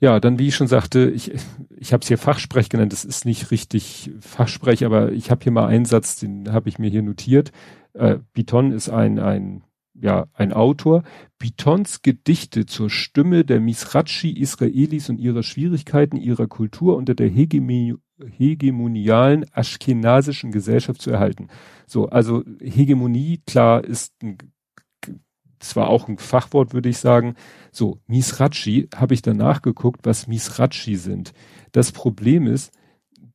Ja, 0.00 0.20
dann 0.20 0.38
wie 0.38 0.48
ich 0.48 0.54
schon 0.54 0.68
sagte, 0.68 1.10
ich, 1.10 1.32
ich 1.76 1.92
habe 1.92 2.02
es 2.02 2.08
hier 2.08 2.18
Fachsprech 2.18 2.68
genannt, 2.68 2.92
das 2.92 3.04
ist 3.04 3.24
nicht 3.24 3.50
richtig 3.50 4.12
Fachsprech, 4.20 4.84
aber 4.84 5.10
ich 5.12 5.30
habe 5.30 5.42
hier 5.42 5.52
mal 5.52 5.66
einen 5.66 5.86
Satz, 5.86 6.16
den 6.16 6.52
habe 6.52 6.68
ich 6.68 6.78
mir 6.78 6.88
hier 6.88 7.02
notiert. 7.02 7.50
Äh, 7.94 8.18
Biton 8.32 8.70
ist 8.70 8.90
ein, 8.90 9.18
ein, 9.18 9.64
ja, 9.94 10.26
ein 10.34 10.52
Autor. 10.52 11.02
Bitons 11.38 12.02
Gedichte 12.02 12.66
zur 12.66 12.90
Stimme 12.90 13.44
der 13.44 13.58
Misrachi 13.60 14.30
Israelis 14.30 15.08
und 15.08 15.18
ihrer 15.18 15.42
Schwierigkeiten 15.42 16.16
ihrer 16.16 16.46
Kultur 16.46 16.96
unter 16.96 17.14
der 17.14 17.28
Hegemie, 17.28 17.96
hegemonialen 18.36 19.46
aschkenasischen 19.52 20.52
Gesellschaft 20.52 21.02
zu 21.02 21.10
erhalten. 21.10 21.48
So, 21.86 22.08
also 22.08 22.44
Hegemonie, 22.60 23.40
klar, 23.46 23.84
ist 23.84 24.12
ein 24.22 24.38
das 25.58 25.76
war 25.76 25.88
auch 25.88 26.08
ein 26.08 26.18
Fachwort, 26.18 26.72
würde 26.72 26.88
ich 26.88 26.98
sagen. 26.98 27.34
So, 27.72 27.98
Misrachi, 28.06 28.88
habe 28.94 29.14
ich 29.14 29.22
danach 29.22 29.62
geguckt, 29.62 30.00
was 30.04 30.26
Misrachi 30.26 30.96
sind. 30.96 31.32
Das 31.72 31.92
Problem 31.92 32.46
ist, 32.46 32.72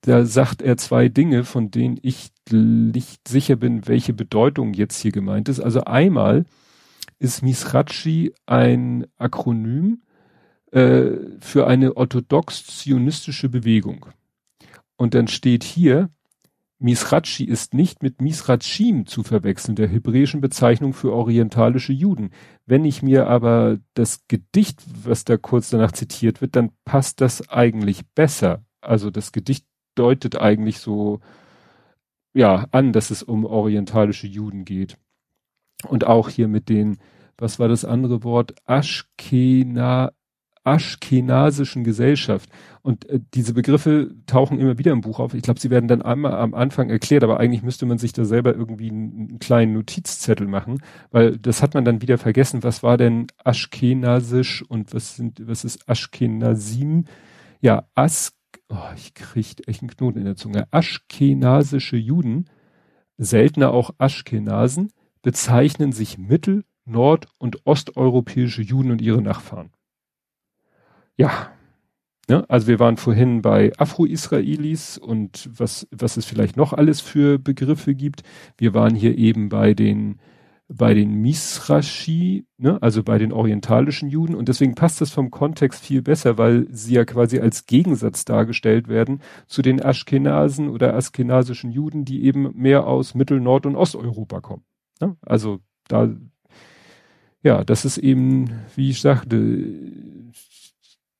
da 0.01 0.25
sagt 0.25 0.61
er 0.61 0.77
zwei 0.77 1.07
Dinge, 1.07 1.43
von 1.43 1.71
denen 1.71 1.97
ich 2.01 2.31
nicht 2.51 3.27
sicher 3.27 3.55
bin, 3.55 3.87
welche 3.87 4.13
Bedeutung 4.13 4.73
jetzt 4.73 4.99
hier 5.01 5.11
gemeint 5.11 5.47
ist. 5.47 5.59
Also 5.59 5.85
einmal 5.85 6.45
ist 7.19 7.41
Misrachi 7.41 8.33
ein 8.45 9.07
Akronym 9.17 10.01
äh, 10.71 11.11
für 11.39 11.67
eine 11.67 11.95
orthodox-zionistische 11.95 13.47
Bewegung. 13.47 14.07
Und 14.97 15.13
dann 15.13 15.27
steht 15.27 15.63
hier, 15.63 16.09
Misrachi 16.83 17.45
ist 17.45 17.73
nicht 17.73 18.03
mit 18.03 18.21
Misrachim 18.21 19.05
zu 19.05 19.23
verwechseln, 19.23 19.75
der 19.75 19.87
hebräischen 19.87 20.41
Bezeichnung 20.41 20.93
für 20.93 21.13
orientalische 21.13 21.93
Juden. 21.93 22.31
Wenn 22.65 22.83
ich 22.83 23.01
mir 23.01 23.27
aber 23.27 23.79
das 23.93 24.27
Gedicht, 24.27 24.83
was 25.03 25.23
da 25.23 25.37
kurz 25.37 25.69
danach 25.69 25.93
zitiert 25.93 26.41
wird, 26.41 26.57
dann 26.57 26.71
passt 26.83 27.21
das 27.21 27.49
eigentlich 27.49 28.01
besser. 28.15 28.65
Also 28.81 29.11
das 29.11 29.31
Gedicht 29.31 29.65
deutet 29.95 30.35
eigentlich 30.35 30.79
so, 30.79 31.21
ja, 32.33 32.67
an, 32.71 32.91
dass 32.91 33.11
es 33.11 33.23
um 33.23 33.45
orientalische 33.45 34.27
Juden 34.27 34.65
geht. 34.65 34.97
Und 35.87 36.05
auch 36.05 36.27
hier 36.27 36.49
mit 36.49 36.67
den, 36.67 36.97
was 37.37 37.59
war 37.59 37.69
das 37.69 37.85
andere 37.85 38.25
Wort? 38.25 38.55
Aschkena, 38.65 40.11
aschkenasischen 40.63 41.83
Gesellschaft. 41.83 42.49
Und 42.81 43.09
äh, 43.09 43.19
diese 43.33 43.53
Begriffe 43.53 44.15
tauchen 44.25 44.59
immer 44.59 44.77
wieder 44.77 44.91
im 44.91 45.01
Buch 45.01 45.19
auf. 45.19 45.33
Ich 45.33 45.43
glaube, 45.43 45.59
sie 45.59 45.69
werden 45.69 45.87
dann 45.87 46.01
einmal 46.01 46.33
am 46.33 46.53
Anfang 46.53 46.89
erklärt, 46.89 47.23
aber 47.23 47.39
eigentlich 47.39 47.63
müsste 47.63 47.85
man 47.85 47.97
sich 47.97 48.13
da 48.13 48.25
selber 48.25 48.55
irgendwie 48.55 48.89
einen, 48.89 49.29
einen, 49.29 49.39
kleinen 49.39 49.73
Notizzettel 49.73 50.47
machen, 50.47 50.81
weil 51.11 51.37
das 51.37 51.61
hat 51.61 51.73
man 51.73 51.85
dann 51.85 52.01
wieder 52.01 52.17
vergessen. 52.17 52.63
Was 52.63 52.83
war 52.83 52.97
denn 52.97 53.27
aschkenasisch 53.43 54.63
und 54.67 54.93
was 54.93 55.15
sind, 55.15 55.47
was 55.47 55.63
ist 55.63 55.87
Aschkenasim? 55.89 57.05
Ja, 57.61 57.87
As, 57.95 58.33
oh, 58.69 58.77
ich 58.95 59.13
krieg 59.13 59.67
echt 59.67 59.81
einen 59.81 59.89
Knoten 59.89 60.19
in 60.19 60.25
der 60.25 60.35
Zunge. 60.35 60.67
Aschkenasische 60.71 61.97
Juden, 61.97 62.45
seltener 63.17 63.71
auch 63.71 63.91
Aschkenasen, 63.97 64.91
bezeichnen 65.21 65.91
sich 65.91 66.17
mittel-, 66.17 66.63
nord- 66.85 67.27
und 67.37 67.65
osteuropäische 67.65 68.61
Juden 68.61 68.91
und 68.91 69.01
ihre 69.01 69.21
Nachfahren 69.21 69.71
ja, 71.17 71.51
ne? 72.27 72.45
also 72.49 72.67
wir 72.67 72.79
waren 72.79 72.97
vorhin 72.97 73.41
bei 73.41 73.71
Afro-Israelis 73.77 74.97
und 74.97 75.49
was, 75.57 75.87
was 75.91 76.17
es 76.17 76.25
vielleicht 76.25 76.57
noch 76.57 76.73
alles 76.73 77.01
für 77.01 77.39
Begriffe 77.39 77.95
gibt. 77.95 78.23
Wir 78.57 78.73
waren 78.73 78.95
hier 78.95 79.17
eben 79.17 79.49
bei 79.49 79.73
den, 79.73 80.19
bei 80.67 80.93
den 80.93 81.13
Misrashi, 81.21 82.45
ne? 82.57 82.81
also 82.81 83.03
bei 83.03 83.17
den 83.17 83.31
orientalischen 83.31 84.09
Juden 84.09 84.35
und 84.35 84.47
deswegen 84.47 84.75
passt 84.75 85.01
das 85.01 85.11
vom 85.11 85.29
Kontext 85.29 85.83
viel 85.83 86.01
besser, 86.01 86.37
weil 86.37 86.67
sie 86.71 86.95
ja 86.95 87.05
quasi 87.05 87.39
als 87.39 87.65
Gegensatz 87.65 88.25
dargestellt 88.25 88.87
werden 88.87 89.21
zu 89.47 89.61
den 89.61 89.83
Aschkenasen 89.83 90.69
oder 90.69 90.95
askenasischen 90.95 91.71
Juden, 91.71 92.05
die 92.05 92.23
eben 92.23 92.51
mehr 92.55 92.87
aus 92.87 93.13
Mittel-, 93.13 93.41
Nord- 93.41 93.65
und 93.65 93.75
Osteuropa 93.75 94.41
kommen. 94.41 94.63
Ne? 94.99 95.15
Also 95.21 95.59
da, 95.87 96.09
ja, 97.43 97.63
das 97.65 97.83
ist 97.83 97.97
eben, 97.97 98.49
wie 98.75 98.89
ich 98.89 99.01
sagte, 99.01 99.37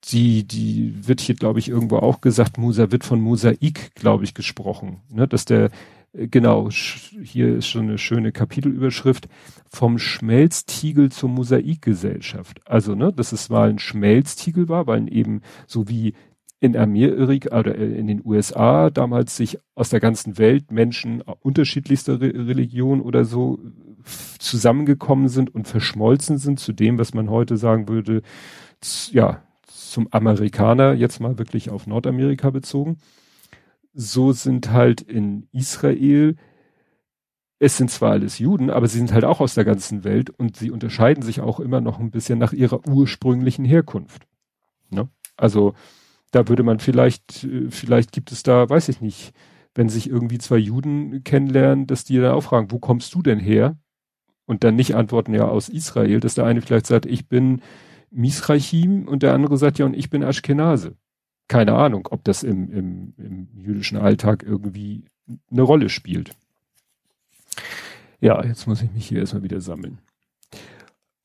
die, 0.06 0.46
die 0.46 1.08
wird 1.08 1.22
hier, 1.22 1.36
glaube 1.36 1.60
ich, 1.60 1.70
irgendwo 1.70 1.98
auch 1.98 2.22
gesagt, 2.22 2.58
Musa 2.58 2.92
wird 2.92 3.04
von 3.04 3.22
Mosaik, 3.22 3.96
glaube 3.96 4.24
ich, 4.24 4.34
gesprochen. 4.34 5.02
Ne? 5.10 5.28
Dass 5.28 5.46
der, 5.46 5.70
äh, 6.14 6.28
genau, 6.28 6.70
hier 6.70 7.56
ist 7.56 7.68
schon 7.68 7.84
eine 7.84 7.98
schöne 7.98 8.32
Kapitelüberschrift, 8.32 9.28
vom 9.70 9.98
Schmelztiegel 9.98 11.12
zur 11.12 11.30
Mosaikgesellschaft. 11.30 12.62
Also, 12.66 12.96
ne, 12.96 13.14
dass 13.14 13.32
es 13.32 13.50
mal 13.50 13.70
ein 13.70 13.80
Schmelztiegel 13.80 14.70
war, 14.70 14.88
weil 14.88 15.12
eben 15.14 15.42
so 15.68 15.88
wie 15.88 16.14
in 16.60 16.78
Amerika 16.78 17.60
oder 17.60 17.78
äh, 17.78 17.94
in 17.94 18.08
den 18.08 18.22
USA 18.26 18.90
damals 18.90 19.38
sich 19.38 19.60
aus 19.76 19.90
der 19.90 20.00
ganzen 20.00 20.38
Welt 20.38 20.72
Menschen 20.72 21.22
unterschiedlichster 21.22 22.22
Re 22.22 22.34
Religion 22.34 23.02
oder 23.02 23.26
so 23.26 23.60
zusammengekommen 24.40 25.30
sind 25.30 25.54
und 25.54 25.68
verschmolzen 25.68 26.38
sind 26.38 26.60
zu 26.60 26.74
dem, 26.74 26.98
was 26.98 27.14
man 27.14 27.30
heute 27.30 27.58
sagen 27.58 27.88
würde, 27.88 28.22
ja, 29.12 29.42
zum 29.74 30.08
Amerikaner 30.12 30.94
jetzt 30.94 31.20
mal 31.20 31.38
wirklich 31.38 31.70
auf 31.70 31.88
Nordamerika 31.88 32.50
bezogen. 32.50 32.98
So 33.94 34.32
sind 34.32 34.72
halt 34.72 35.02
in 35.02 35.48
Israel, 35.52 36.36
es 37.60 37.78
sind 37.78 37.90
zwar 37.92 38.12
alles 38.12 38.40
Juden, 38.40 38.70
aber 38.70 38.88
sie 38.88 38.98
sind 38.98 39.14
halt 39.14 39.24
auch 39.24 39.40
aus 39.40 39.54
der 39.54 39.66
ganzen 39.66 40.04
Welt 40.04 40.30
und 40.30 40.58
sie 40.58 40.72
unterscheiden 40.72 41.24
sich 41.24 41.42
auch 41.42 41.60
immer 41.60 41.82
noch 41.82 42.00
ein 42.00 42.12
bisschen 42.12 42.40
nach 42.40 42.54
ihrer 42.54 42.88
ursprünglichen 42.88 43.66
Herkunft. 43.66 44.28
Ne? 44.90 45.10
Also 45.38 45.74
da 46.32 46.48
würde 46.48 46.64
man 46.64 46.80
vielleicht, 46.80 47.44
äh, 47.44 47.70
vielleicht 47.70 48.12
gibt 48.12 48.32
es 48.32 48.44
da, 48.44 48.70
weiß 48.70 48.90
ich 48.90 49.02
nicht, 49.02 49.34
wenn 49.76 49.90
sich 49.90 50.10
irgendwie 50.10 50.38
zwei 50.38 50.58
Juden 50.58 51.24
kennenlernen, 51.24 51.88
dass 51.88 52.04
die 52.04 52.18
dann 52.18 52.34
auch 52.34 52.44
fragen, 52.44 52.72
wo 52.72 52.80
kommst 52.80 53.14
du 53.16 53.22
denn 53.22 53.40
her? 53.40 53.78
Und 54.46 54.64
dann 54.64 54.76
nicht 54.76 54.96
antworten, 54.96 55.34
ja, 55.34 55.48
aus 55.48 55.70
Israel, 55.70 56.20
dass 56.20 56.36
der 56.36 56.46
eine 56.46 56.62
vielleicht 56.62 56.88
sagt, 56.88 57.06
ich 57.06 57.30
bin 57.30 57.62
Misrachim 58.14 59.08
und 59.08 59.24
der 59.24 59.34
andere 59.34 59.58
sagt 59.58 59.80
ja, 59.80 59.86
und 59.86 59.94
ich 59.94 60.10
bin 60.10 60.22
Ashkenase. 60.22 60.96
Keine 61.48 61.74
Ahnung, 61.74 62.08
ob 62.12 62.24
das 62.24 62.44
im, 62.44 62.72
im, 62.72 63.14
im 63.18 63.48
jüdischen 63.54 63.98
Alltag 63.98 64.44
irgendwie 64.44 65.06
eine 65.52 65.62
Rolle 65.62 65.90
spielt. 65.90 66.32
Ja, 68.22 68.44
jetzt 68.46 68.68
muss 68.68 68.82
ich 68.82 68.92
mich 68.92 69.08
hier 69.08 69.20
erstmal 69.20 69.44
wieder 69.44 69.60
sammeln. 69.60 70.00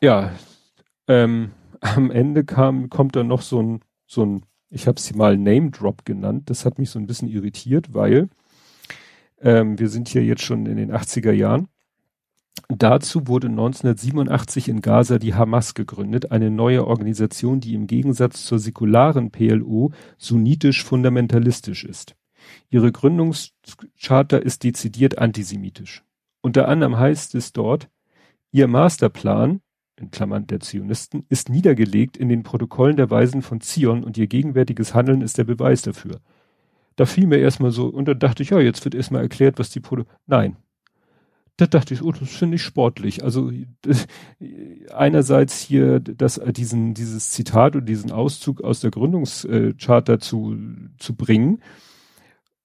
Ja, 0.02 0.32
ähm, 1.06 1.52
am 1.80 2.10
Ende 2.10 2.44
kam, 2.44 2.90
kommt 2.90 3.14
dann 3.16 3.28
noch 3.28 3.42
so 3.42 3.62
ein, 3.62 3.80
so 4.06 4.24
ein, 4.24 4.42
ich 4.70 4.86
habe 4.86 5.00
sie 5.00 5.14
mal 5.14 5.36
Name 5.36 5.70
Drop 5.70 6.04
genannt. 6.04 6.50
Das 6.50 6.64
hat 6.64 6.78
mich 6.78 6.90
so 6.90 6.98
ein 6.98 7.06
bisschen 7.06 7.28
irritiert, 7.28 7.94
weil 7.94 8.28
ähm, 9.40 9.78
wir 9.78 9.88
sind 9.88 10.08
hier 10.08 10.24
jetzt 10.24 10.42
schon 10.42 10.66
in 10.66 10.76
den 10.76 10.92
80er 10.92 11.32
Jahren 11.32 11.68
Dazu 12.68 13.26
wurde 13.26 13.48
1987 13.48 14.68
in 14.68 14.80
Gaza 14.80 15.18
die 15.18 15.34
Hamas 15.34 15.74
gegründet, 15.74 16.32
eine 16.32 16.50
neue 16.50 16.86
Organisation, 16.86 17.60
die 17.60 17.74
im 17.74 17.86
Gegensatz 17.86 18.44
zur 18.44 18.58
säkularen 18.58 19.30
PLO 19.30 19.92
sunnitisch 20.16 20.84
fundamentalistisch 20.84 21.84
ist. 21.84 22.16
Ihre 22.70 22.92
Gründungscharta 22.92 24.38
ist 24.38 24.64
dezidiert 24.64 25.18
antisemitisch. 25.18 26.04
Unter 26.40 26.68
anderem 26.68 26.98
heißt 26.98 27.34
es 27.34 27.52
dort, 27.52 27.88
ihr 28.52 28.68
Masterplan, 28.68 29.60
in 29.96 30.10
Klammern 30.10 30.46
der 30.46 30.60
Zionisten, 30.60 31.26
ist 31.28 31.48
niedergelegt 31.48 32.16
in 32.16 32.28
den 32.28 32.44
Protokollen 32.44 32.96
der 32.96 33.10
Weisen 33.10 33.42
von 33.42 33.60
Zion 33.60 34.04
und 34.04 34.16
ihr 34.16 34.28
gegenwärtiges 34.28 34.94
Handeln 34.94 35.22
ist 35.22 35.38
der 35.38 35.44
Beweis 35.44 35.82
dafür. 35.82 36.20
Da 36.96 37.06
fiel 37.06 37.26
mir 37.26 37.38
erstmal 37.38 37.70
so, 37.70 37.86
und 37.86 38.06
dann 38.06 38.18
dachte 38.18 38.42
ich, 38.42 38.50
ja, 38.50 38.60
jetzt 38.60 38.84
wird 38.84 38.94
erstmal 38.94 39.22
erklärt, 39.22 39.58
was 39.58 39.70
die 39.70 39.80
Protokolle, 39.80 40.16
nein, 40.26 40.56
da 41.58 41.66
dachte 41.66 41.92
ich, 41.92 42.02
oh, 42.02 42.12
das 42.12 42.30
finde 42.30 42.54
ich 42.54 42.62
sportlich. 42.62 43.24
Also 43.24 43.50
einerseits 44.94 45.60
hier 45.60 45.98
das, 45.98 46.40
diesen, 46.52 46.94
dieses 46.94 47.30
Zitat 47.30 47.74
und 47.74 47.86
diesen 47.86 48.12
Auszug 48.12 48.62
aus 48.62 48.78
der 48.78 48.92
Gründungscharta 48.92 50.20
zu, 50.20 50.56
zu 50.98 51.16
bringen, 51.16 51.60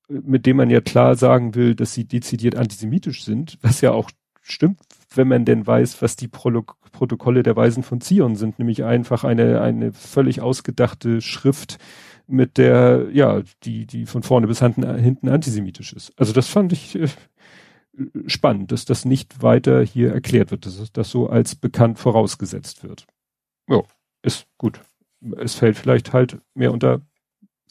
mit 0.07 0.45
dem 0.45 0.57
man 0.57 0.69
ja 0.69 0.79
klar 0.79 1.15
sagen 1.15 1.55
will, 1.55 1.73
dass 1.73 1.95
sie 1.95 2.05
dezidiert 2.05 2.55
antisemitisch 2.55 3.25
sind, 3.25 3.57
was 3.63 3.81
ja 3.81 3.91
auch 3.91 4.11
stimmt, 4.41 4.79
wenn 5.15 5.27
man 5.27 5.43
denn 5.43 5.65
weiß, 5.65 6.01
was 6.03 6.15
die 6.15 6.27
Pro 6.27 6.63
Protokolle 6.91 7.41
der 7.41 7.55
Weisen 7.55 7.81
von 7.81 8.01
Zion 8.01 8.35
sind, 8.35 8.59
nämlich 8.59 8.83
einfach 8.83 9.23
eine, 9.23 9.61
eine 9.61 9.91
völlig 9.93 10.41
ausgedachte 10.41 11.21
Schrift, 11.21 11.79
mit 12.27 12.57
der, 12.57 13.07
ja, 13.11 13.41
die, 13.63 13.85
die 13.85 14.05
von 14.05 14.23
vorne 14.23 14.47
bis 14.47 14.59
hinten, 14.59 14.95
hinten 14.97 15.29
antisemitisch 15.29 15.93
ist. 15.93 16.13
Also 16.17 16.33
das 16.33 16.47
fand 16.47 16.71
ich, 16.71 16.95
äh, 16.95 17.07
spannend, 18.27 18.71
dass 18.71 18.85
das 18.85 19.05
nicht 19.05 19.41
weiter 19.41 19.83
hier 19.83 20.11
erklärt 20.13 20.51
wird, 20.51 20.65
dass 20.65 20.91
das 20.91 21.09
so 21.09 21.29
als 21.29 21.55
bekannt 21.55 21.99
vorausgesetzt 21.99 22.83
wird. 22.83 23.05
Ja, 23.69 23.83
ist 24.23 24.47
gut. 24.57 24.79
Es 25.37 25.55
fällt 25.55 25.77
vielleicht 25.77 26.13
halt 26.13 26.39
mehr 26.53 26.71
unter 26.71 27.01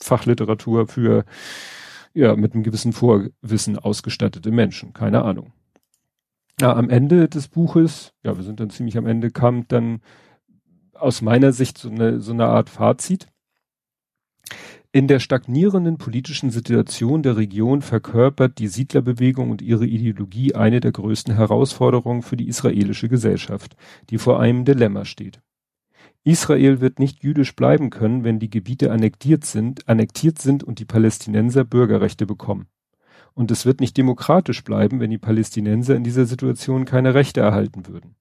Fachliteratur 0.01 0.87
für 0.87 1.25
ja 2.15 2.37
mit 2.37 2.55
einem 2.55 2.63
gewissen 2.63 2.93
Vorwissen 2.93 3.79
ausgestattete 3.79 4.51
Menschen, 4.51 4.93
keine 4.93 5.23
Ahnung. 5.23 5.53
Ja, 6.61 6.75
am 6.75 6.91
Ende 6.91 7.29
des 7.29 7.49
Buches, 7.49 8.13
ja, 8.23 8.37
wir 8.37 8.45
sind 8.45 8.61
dann 8.61 8.71
ziemlich 8.71 8.97
am 8.99 9.07
Ende, 9.07 9.31
kam 9.31 9.67
dann 9.69 10.01
aus 10.95 11.23
meiner 11.23 11.53
Sicht 11.53 11.79
so 11.79 11.91
eine, 11.91 12.21
so 12.21 12.33
eine 12.33 12.47
Art 12.47 12.69
Fazit. 12.69 13.27
In 14.95 15.09
der 15.09 15.21
stagnierenden 15.21 15.97
politischen 15.97 16.51
Situation 16.51 17.23
der 17.23 17.39
Region 17.39 17.81
verkörpert 17.81 18.59
die 18.59 18.69
Siedlerbewegung 18.69 19.51
und 19.51 19.63
ihre 19.63 19.87
Ideologie 19.87 20.55
eine 20.55 20.81
der 20.81 20.93
größten 20.93 21.35
Herausforderungen 21.35 22.21
für 22.21 22.37
die 22.37 22.47
israelische 22.47 23.09
Gesellschaft, 23.09 23.75
die 24.11 24.19
vor 24.19 24.39
einem 24.39 24.67
Dilemma 24.67 25.07
steht. 25.07 25.41
Israel 26.25 26.83
wird 26.83 26.99
nicht 26.99 27.23
jüdisch 27.25 27.57
bleiben 27.57 27.89
können, 27.89 28.23
wenn 28.23 28.39
die 28.39 28.51
Gebiete 28.51 28.93
annektiert 28.93 29.47
sind, 29.47 29.89
annektiert 29.89 30.39
sind 30.39 30.63
und 30.63 30.79
die 30.79 30.85
Palästinenser 30.85 31.65
Bürgerrechte 31.65 32.27
bekommen. 32.27 32.67
Und 33.33 33.51
es 33.51 33.65
wird 33.65 33.81
nicht 33.81 33.97
demokratisch 33.97 34.63
bleiben, 34.63 35.01
wenn 35.01 35.11
die 35.11 35.17
Palästinenser 35.17 35.97
in 35.97 36.05
dieser 36.05 36.27
Situation 36.27 36.85
keine 36.85 37.15
Rechte 37.15 37.41
erhalten 37.41 37.89
würden. 37.89 38.15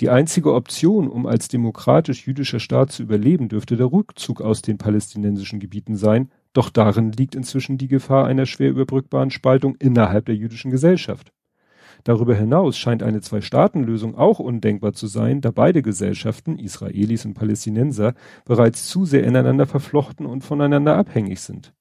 Die 0.00 0.10
einzige 0.10 0.54
Option, 0.54 1.08
um 1.08 1.26
als 1.26 1.48
demokratisch-jüdischer 1.48 2.60
Staat 2.60 2.92
zu 2.92 3.02
überleben, 3.02 3.48
dürfte 3.48 3.76
der 3.76 3.90
Rückzug 3.90 4.40
aus 4.40 4.62
den 4.62 4.78
palästinensischen 4.78 5.58
Gebieten 5.58 5.96
sein, 5.96 6.30
doch 6.52 6.70
darin 6.70 7.10
liegt 7.10 7.34
inzwischen 7.34 7.78
die 7.78 7.88
Gefahr 7.88 8.26
einer 8.26 8.46
schwer 8.46 8.70
überbrückbaren 8.70 9.32
Spaltung 9.32 9.74
innerhalb 9.76 10.26
der 10.26 10.36
jüdischen 10.36 10.70
Gesellschaft. 10.70 11.32
Darüber 12.04 12.36
hinaus 12.36 12.78
scheint 12.78 13.02
eine 13.02 13.20
Zwei-Staaten-Lösung 13.20 14.14
auch 14.14 14.38
undenkbar 14.38 14.92
zu 14.92 15.08
sein, 15.08 15.40
da 15.40 15.50
beide 15.50 15.82
Gesellschaften, 15.82 16.60
Israelis 16.60 17.24
und 17.24 17.34
Palästinenser, 17.34 18.14
bereits 18.44 18.86
zu 18.86 19.04
sehr 19.04 19.24
ineinander 19.24 19.66
verflochten 19.66 20.26
und 20.26 20.44
voneinander 20.44 20.96
abhängig 20.96 21.40
sind. 21.40 21.74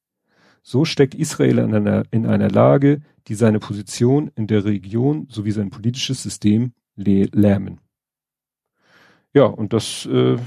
So 0.64 0.86
steckt 0.86 1.14
Israel 1.14 1.60
in 1.60 1.76
einer, 1.76 2.04
in 2.10 2.26
einer 2.26 2.50
Lage, 2.50 3.02
die 3.28 3.36
seine 3.36 3.60
Position 3.60 4.32
in 4.36 4.48
der 4.48 4.66
Region 4.66 5.28
sowie 5.30 5.52
sein 5.52 5.70
politisches 5.70 6.24
System 6.24 6.74
lähmen. 6.96 7.80
Ja, 9.38 9.44
und 9.44 9.72
das 9.72 10.08
äh, 10.08 10.38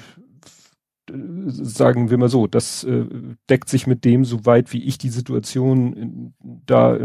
sagen 1.47 2.11
wir 2.11 2.19
mal 2.19 2.29
so, 2.29 2.49
das 2.49 2.83
äh, 2.83 3.05
deckt 3.49 3.69
sich 3.69 3.87
mit 3.87 4.05
dem, 4.05 4.25
soweit 4.25 4.73
wie 4.73 4.83
ich 4.83 4.99
die 4.99 5.11
Situation 5.11 5.93
in, 5.93 6.35
da, 6.67 6.99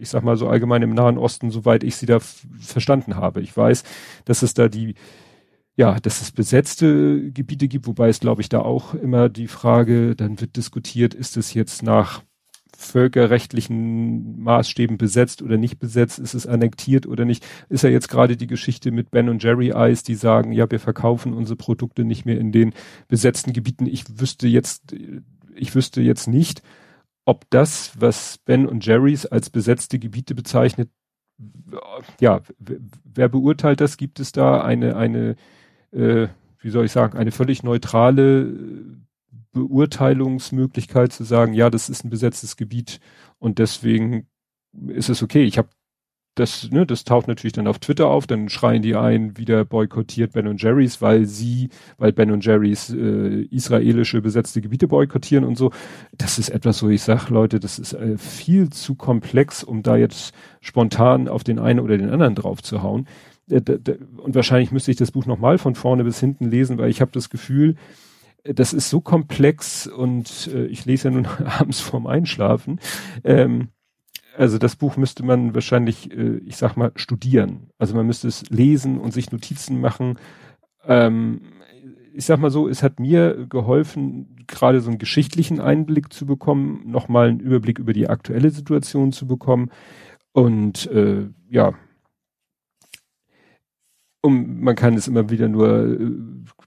ich 0.00 0.08
sag 0.08 0.24
mal 0.24 0.38
so 0.38 0.48
allgemein 0.48 0.80
im 0.80 0.94
Nahen 0.94 1.18
Osten, 1.18 1.50
soweit 1.50 1.84
ich 1.84 1.96
sie 1.96 2.06
da 2.06 2.18
verstanden 2.18 3.16
habe. 3.16 3.42
Ich 3.42 3.54
weiß, 3.54 3.84
dass 4.24 4.40
es 4.40 4.54
da 4.54 4.68
die, 4.68 4.94
ja, 5.76 6.00
dass 6.00 6.22
es 6.22 6.32
besetzte 6.32 7.30
Gebiete 7.30 7.68
gibt, 7.68 7.86
wobei 7.86 8.08
es, 8.08 8.20
glaube 8.20 8.40
ich, 8.40 8.48
da 8.48 8.60
auch 8.60 8.94
immer 8.94 9.28
die 9.28 9.48
Frage, 9.48 10.16
dann 10.16 10.40
wird 10.40 10.56
diskutiert, 10.56 11.12
ist 11.12 11.36
es 11.36 11.52
jetzt 11.52 11.82
nach 11.82 12.22
völkerrechtlichen 12.84 14.42
Maßstäben 14.42 14.98
besetzt 14.98 15.42
oder 15.42 15.56
nicht 15.56 15.78
besetzt, 15.78 16.18
ist 16.18 16.34
es 16.34 16.46
annektiert 16.46 17.06
oder 17.06 17.24
nicht, 17.24 17.44
ist 17.68 17.84
ja 17.84 17.90
jetzt 17.90 18.08
gerade 18.08 18.36
die 18.36 18.46
Geschichte 18.46 18.90
mit 18.90 19.10
Ben 19.10 19.28
und 19.28 19.42
Jerry 19.42 19.70
Eyes, 19.70 20.02
die 20.02 20.14
sagen, 20.14 20.52
ja, 20.52 20.70
wir 20.70 20.80
verkaufen 20.80 21.32
unsere 21.32 21.56
Produkte 21.56 22.04
nicht 22.04 22.24
mehr 22.24 22.38
in 22.38 22.52
den 22.52 22.72
besetzten 23.08 23.52
Gebieten. 23.52 23.86
Ich 23.86 24.20
wüsste 24.20 24.48
jetzt, 24.48 24.94
ich 25.54 25.74
wüsste 25.74 26.02
jetzt 26.02 26.28
nicht, 26.28 26.62
ob 27.24 27.48
das, 27.50 27.92
was 27.98 28.38
Ben 28.44 28.66
und 28.66 28.84
Jerry's 28.84 29.26
als 29.26 29.50
besetzte 29.50 29.98
Gebiete 29.98 30.34
bezeichnet, 30.34 30.90
ja, 32.20 32.40
wer 32.58 33.28
beurteilt 33.28 33.80
das? 33.80 33.96
Gibt 33.96 34.20
es 34.20 34.32
da 34.32 34.62
eine, 34.62 34.96
eine, 34.96 35.36
äh, 35.92 36.28
wie 36.60 36.70
soll 36.70 36.84
ich 36.84 36.92
sagen, 36.92 37.18
eine 37.18 37.32
völlig 37.32 37.62
neutrale 37.62 38.52
Beurteilungsmöglichkeit 39.52 41.12
zu 41.12 41.24
sagen, 41.24 41.54
ja, 41.54 41.70
das 41.70 41.88
ist 41.88 42.04
ein 42.04 42.10
besetztes 42.10 42.56
Gebiet 42.56 43.00
und 43.38 43.58
deswegen 43.58 44.26
ist 44.88 45.10
es 45.10 45.22
okay. 45.22 45.44
Ich 45.44 45.58
habe 45.58 45.68
das, 46.34 46.70
ne, 46.70 46.86
das 46.86 47.04
taucht 47.04 47.28
natürlich 47.28 47.52
dann 47.52 47.66
auf 47.66 47.78
Twitter 47.78 48.08
auf, 48.08 48.26
dann 48.26 48.48
schreien 48.48 48.80
die 48.80 48.96
ein, 48.96 49.36
wieder 49.36 49.64
boykottiert 49.64 50.32
Ben 50.32 50.46
und 50.46 50.62
Jerry's, 50.62 51.02
weil 51.02 51.26
sie, 51.26 51.68
weil 51.98 52.12
Ben 52.12 52.30
und 52.30 52.44
Jerry's 52.44 52.90
äh, 52.90 53.42
israelische 53.50 54.22
besetzte 54.22 54.62
Gebiete 54.62 54.88
boykottieren 54.88 55.44
und 55.44 55.58
so. 55.58 55.72
Das 56.16 56.38
ist 56.38 56.48
etwas, 56.48 56.82
wo 56.82 56.88
ich 56.88 57.02
sage, 57.02 57.32
Leute, 57.32 57.60
das 57.60 57.78
ist 57.78 57.92
äh, 57.92 58.16
viel 58.16 58.70
zu 58.70 58.94
komplex, 58.94 59.62
um 59.62 59.82
da 59.82 59.96
jetzt 59.96 60.32
spontan 60.62 61.28
auf 61.28 61.44
den 61.44 61.58
einen 61.58 61.80
oder 61.80 61.98
den 61.98 62.08
anderen 62.08 62.34
drauf 62.34 62.62
zu 62.62 62.82
hauen. 62.82 63.06
Äh, 63.50 63.60
und 64.16 64.34
wahrscheinlich 64.34 64.72
müsste 64.72 64.90
ich 64.90 64.96
das 64.96 65.10
Buch 65.10 65.26
nochmal 65.26 65.58
von 65.58 65.74
vorne 65.74 66.02
bis 66.04 66.18
hinten 66.18 66.50
lesen, 66.50 66.78
weil 66.78 66.88
ich 66.88 67.02
habe 67.02 67.10
das 67.12 67.28
Gefühl, 67.28 67.76
das 68.44 68.72
ist 68.72 68.90
so 68.90 69.00
komplex 69.00 69.86
und 69.86 70.50
äh, 70.52 70.66
ich 70.66 70.84
lese 70.84 71.08
ja 71.08 71.14
nun 71.14 71.26
abends 71.58 71.80
vorm 71.80 72.06
Einschlafen. 72.06 72.80
Ähm, 73.24 73.68
also 74.36 74.58
das 74.58 74.76
Buch 74.76 74.96
müsste 74.96 75.24
man 75.24 75.54
wahrscheinlich, 75.54 76.10
äh, 76.10 76.38
ich 76.38 76.56
sag 76.56 76.76
mal, 76.76 76.92
studieren. 76.96 77.70
Also 77.78 77.94
man 77.94 78.06
müsste 78.06 78.28
es 78.28 78.48
lesen 78.50 78.98
und 78.98 79.12
sich 79.12 79.30
Notizen 79.30 79.80
machen. 79.80 80.18
Ähm, 80.86 81.42
ich 82.14 82.26
sag 82.26 82.38
mal 82.40 82.50
so, 82.50 82.68
es 82.68 82.82
hat 82.82 83.00
mir 83.00 83.46
geholfen, 83.46 84.44
gerade 84.46 84.80
so 84.80 84.90
einen 84.90 84.98
geschichtlichen 84.98 85.60
Einblick 85.60 86.12
zu 86.12 86.26
bekommen, 86.26 86.82
nochmal 86.86 87.28
einen 87.28 87.40
Überblick 87.40 87.78
über 87.78 87.92
die 87.92 88.08
aktuelle 88.08 88.50
Situation 88.50 89.12
zu 89.12 89.26
bekommen. 89.26 89.70
Und 90.32 90.86
äh, 90.90 91.28
ja, 91.48 91.74
um, 94.20 94.60
man 94.60 94.76
kann 94.76 94.94
es 94.94 95.08
immer 95.08 95.30
wieder 95.30 95.48
nur 95.48 96.00
äh, 96.00 96.10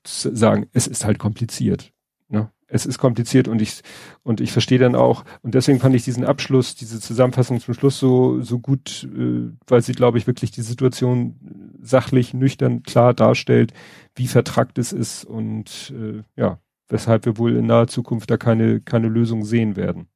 sagen, 0.07 0.67
es 0.73 0.87
ist 0.87 1.05
halt 1.05 1.19
kompliziert. 1.19 1.91
Ne? 2.27 2.51
Es 2.67 2.85
ist 2.85 2.97
kompliziert 2.97 3.47
und 3.47 3.61
ich 3.61 3.81
und 4.23 4.41
ich 4.41 4.51
verstehe 4.51 4.79
dann 4.79 4.95
auch 4.95 5.23
und 5.43 5.53
deswegen 5.53 5.79
fand 5.79 5.95
ich 5.95 6.03
diesen 6.03 6.25
Abschluss, 6.25 6.75
diese 6.75 6.99
Zusammenfassung 6.99 7.59
zum 7.59 7.73
Schluss 7.75 7.99
so 7.99 8.41
so 8.41 8.59
gut, 8.59 9.07
äh, 9.15 9.51
weil 9.67 9.81
sie 9.81 9.93
glaube 9.93 10.17
ich 10.17 10.25
wirklich 10.25 10.51
die 10.51 10.63
Situation 10.63 11.35
sachlich, 11.81 12.33
nüchtern, 12.33 12.81
klar 12.83 13.13
darstellt, 13.13 13.73
wie 14.15 14.27
vertrackt 14.27 14.79
es 14.79 14.93
ist 14.93 15.25
und 15.25 15.93
äh, 15.95 16.23
ja, 16.35 16.59
weshalb 16.89 17.25
wir 17.25 17.37
wohl 17.37 17.55
in 17.55 17.67
naher 17.67 17.87
Zukunft 17.87 18.31
da 18.31 18.37
keine 18.37 18.81
keine 18.81 19.09
Lösung 19.09 19.45
sehen 19.45 19.75
werden. 19.75 20.07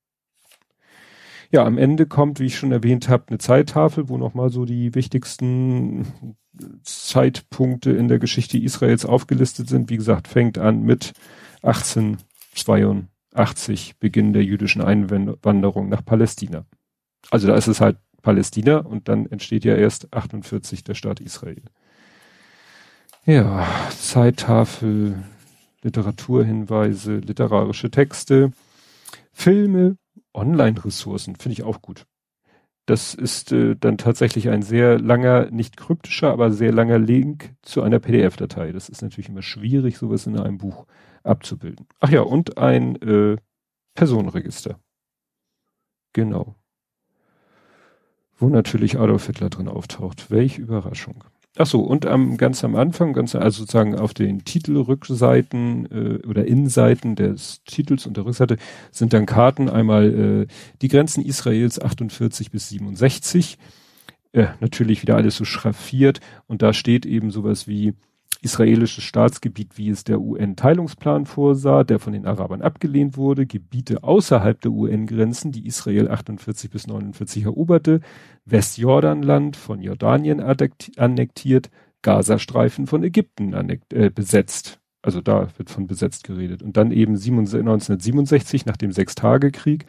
Ja, 1.51 1.65
am 1.65 1.79
Ende 1.79 2.05
kommt, 2.05 2.39
wie 2.39 2.45
ich 2.45 2.57
schon 2.57 2.71
erwähnt 2.71 3.09
habe, 3.09 3.25
eine 3.29 3.39
Zeittafel, 3.39 4.07
wo 4.07 4.17
nochmal 4.17 4.51
so 4.51 4.65
die 4.65 4.93
wichtigsten 4.93 6.35
Zeitpunkte 6.83 7.89
in 7.91 8.07
der 8.07 8.19
Geschichte 8.19 8.59
Israels 8.59 9.05
aufgelistet 9.05 9.67
sind. 9.67 9.89
Wie 9.89 9.97
gesagt, 9.97 10.27
fängt 10.27 10.59
an 10.59 10.83
mit 10.83 11.13
1882, 11.63 13.95
Beginn 13.99 14.33
der 14.33 14.43
jüdischen 14.43 14.83
Einwanderung 14.83 15.89
nach 15.89 16.05
Palästina. 16.05 16.65
Also 17.31 17.47
da 17.47 17.55
ist 17.55 17.67
es 17.67 17.81
halt 17.81 17.97
Palästina 18.21 18.77
und 18.77 19.07
dann 19.07 19.25
entsteht 19.25 19.65
ja 19.65 19.75
erst 19.75 20.13
48 20.13 20.83
der 20.83 20.93
Staat 20.93 21.19
Israel. 21.19 21.63
Ja, 23.25 23.65
Zeittafel, 23.89 25.23
Literaturhinweise, 25.81 27.17
literarische 27.17 27.89
Texte, 27.89 28.51
Filme, 29.31 29.97
Online-Ressourcen, 30.33 31.35
finde 31.35 31.53
ich 31.53 31.63
auch 31.63 31.81
gut. 31.81 32.05
Das 32.85 33.13
ist 33.13 33.51
äh, 33.51 33.75
dann 33.75 33.99
tatsächlich 33.99 34.49
ein 34.49 34.63
sehr 34.63 34.99
langer, 34.99 35.51
nicht 35.51 35.77
kryptischer, 35.77 36.31
aber 36.31 36.51
sehr 36.51 36.71
langer 36.71 36.97
Link 36.97 37.53
zu 37.61 37.83
einer 37.83 37.99
PDF-Datei. 37.99 38.71
Das 38.71 38.89
ist 38.89 39.03
natürlich 39.03 39.29
immer 39.29 39.43
schwierig, 39.43 39.97
sowas 39.97 40.25
in 40.25 40.39
einem 40.39 40.57
Buch 40.57 40.87
abzubilden. 41.23 41.85
Ach 41.99 42.09
ja, 42.09 42.21
und 42.21 42.57
ein 42.57 42.95
äh, 43.01 43.37
Personenregister. 43.93 44.79
Genau. 46.13 46.55
Wo 48.37 48.49
natürlich 48.49 48.97
Adolf 48.97 49.27
Hitler 49.27 49.49
drin 49.49 49.67
auftaucht. 49.67 50.31
Welch 50.31 50.57
Überraschung. 50.57 51.23
Ach 51.57 51.65
so, 51.65 51.81
und 51.81 52.05
am, 52.05 52.37
ganz 52.37 52.63
am 52.63 52.75
Anfang, 52.75 53.13
ganz, 53.13 53.35
also 53.35 53.61
sozusagen 53.61 53.95
auf 53.95 54.13
den 54.13 54.45
Titelrückseiten 54.45 55.87
äh, 55.91 56.27
oder 56.27 56.45
Innenseiten 56.45 57.15
des 57.15 57.63
Titels 57.65 58.05
und 58.05 58.17
der 58.17 58.25
Rückseite 58.25 58.57
sind 58.91 59.13
dann 59.13 59.25
Karten, 59.25 59.67
einmal 59.67 60.45
äh, 60.45 60.47
die 60.81 60.87
Grenzen 60.87 61.25
Israels 61.25 61.81
48 61.81 62.51
bis 62.51 62.69
67, 62.69 63.57
äh, 64.31 64.47
natürlich 64.59 65.01
wieder 65.01 65.15
alles 65.15 65.37
so 65.37 65.45
schraffiert. 65.45 66.19
Und 66.47 66.61
da 66.61 66.71
steht 66.71 67.05
eben 67.05 67.31
sowas 67.31 67.67
wie 67.67 67.93
israelisches 68.41 69.03
Staatsgebiet, 69.03 69.77
wie 69.77 69.89
es 69.89 70.03
der 70.03 70.21
UN-Teilungsplan 70.21 71.25
vorsah, 71.25 71.83
der 71.83 71.99
von 71.99 72.13
den 72.13 72.25
Arabern 72.25 72.61
abgelehnt 72.61 73.17
wurde, 73.17 73.45
Gebiete 73.45 74.03
außerhalb 74.03 74.59
der 74.61 74.71
UN-Grenzen, 74.71 75.51
die 75.51 75.65
Israel 75.67 76.09
48 76.09 76.69
bis 76.69 76.87
49 76.87 77.43
eroberte, 77.43 77.99
Westjordanland 78.45 79.57
von 79.57 79.81
Jordanien 79.81 80.39
annektiert, 80.41 81.69
Gazastreifen 82.01 82.87
von 82.87 83.03
Ägypten 83.03 83.53
äh, 83.53 84.09
besetzt. 84.09 84.79
Also 85.01 85.21
da 85.21 85.47
wird 85.57 85.69
von 85.69 85.87
besetzt 85.87 86.23
geredet. 86.23 86.61
Und 86.61 86.77
dann 86.77 86.91
eben 86.91 87.13
1967 87.13 88.65
nach 88.65 88.77
dem 88.77 88.91
Sechstagekrieg 88.91 89.85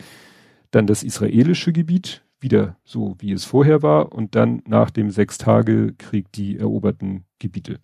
dann 0.71 0.87
das 0.87 1.03
israelische 1.03 1.73
Gebiet, 1.73 2.25
wieder 2.41 2.77
so 2.85 3.17
wie 3.19 3.33
es 3.33 3.45
vorher 3.45 3.83
war, 3.83 4.13
und 4.13 4.35
dann 4.35 4.63
nach 4.67 4.91
dem 4.91 5.11
Sechstagekrieg 5.11 6.31
die 6.33 6.59
eroberten 6.59 7.25
Gebiete. 7.39 7.81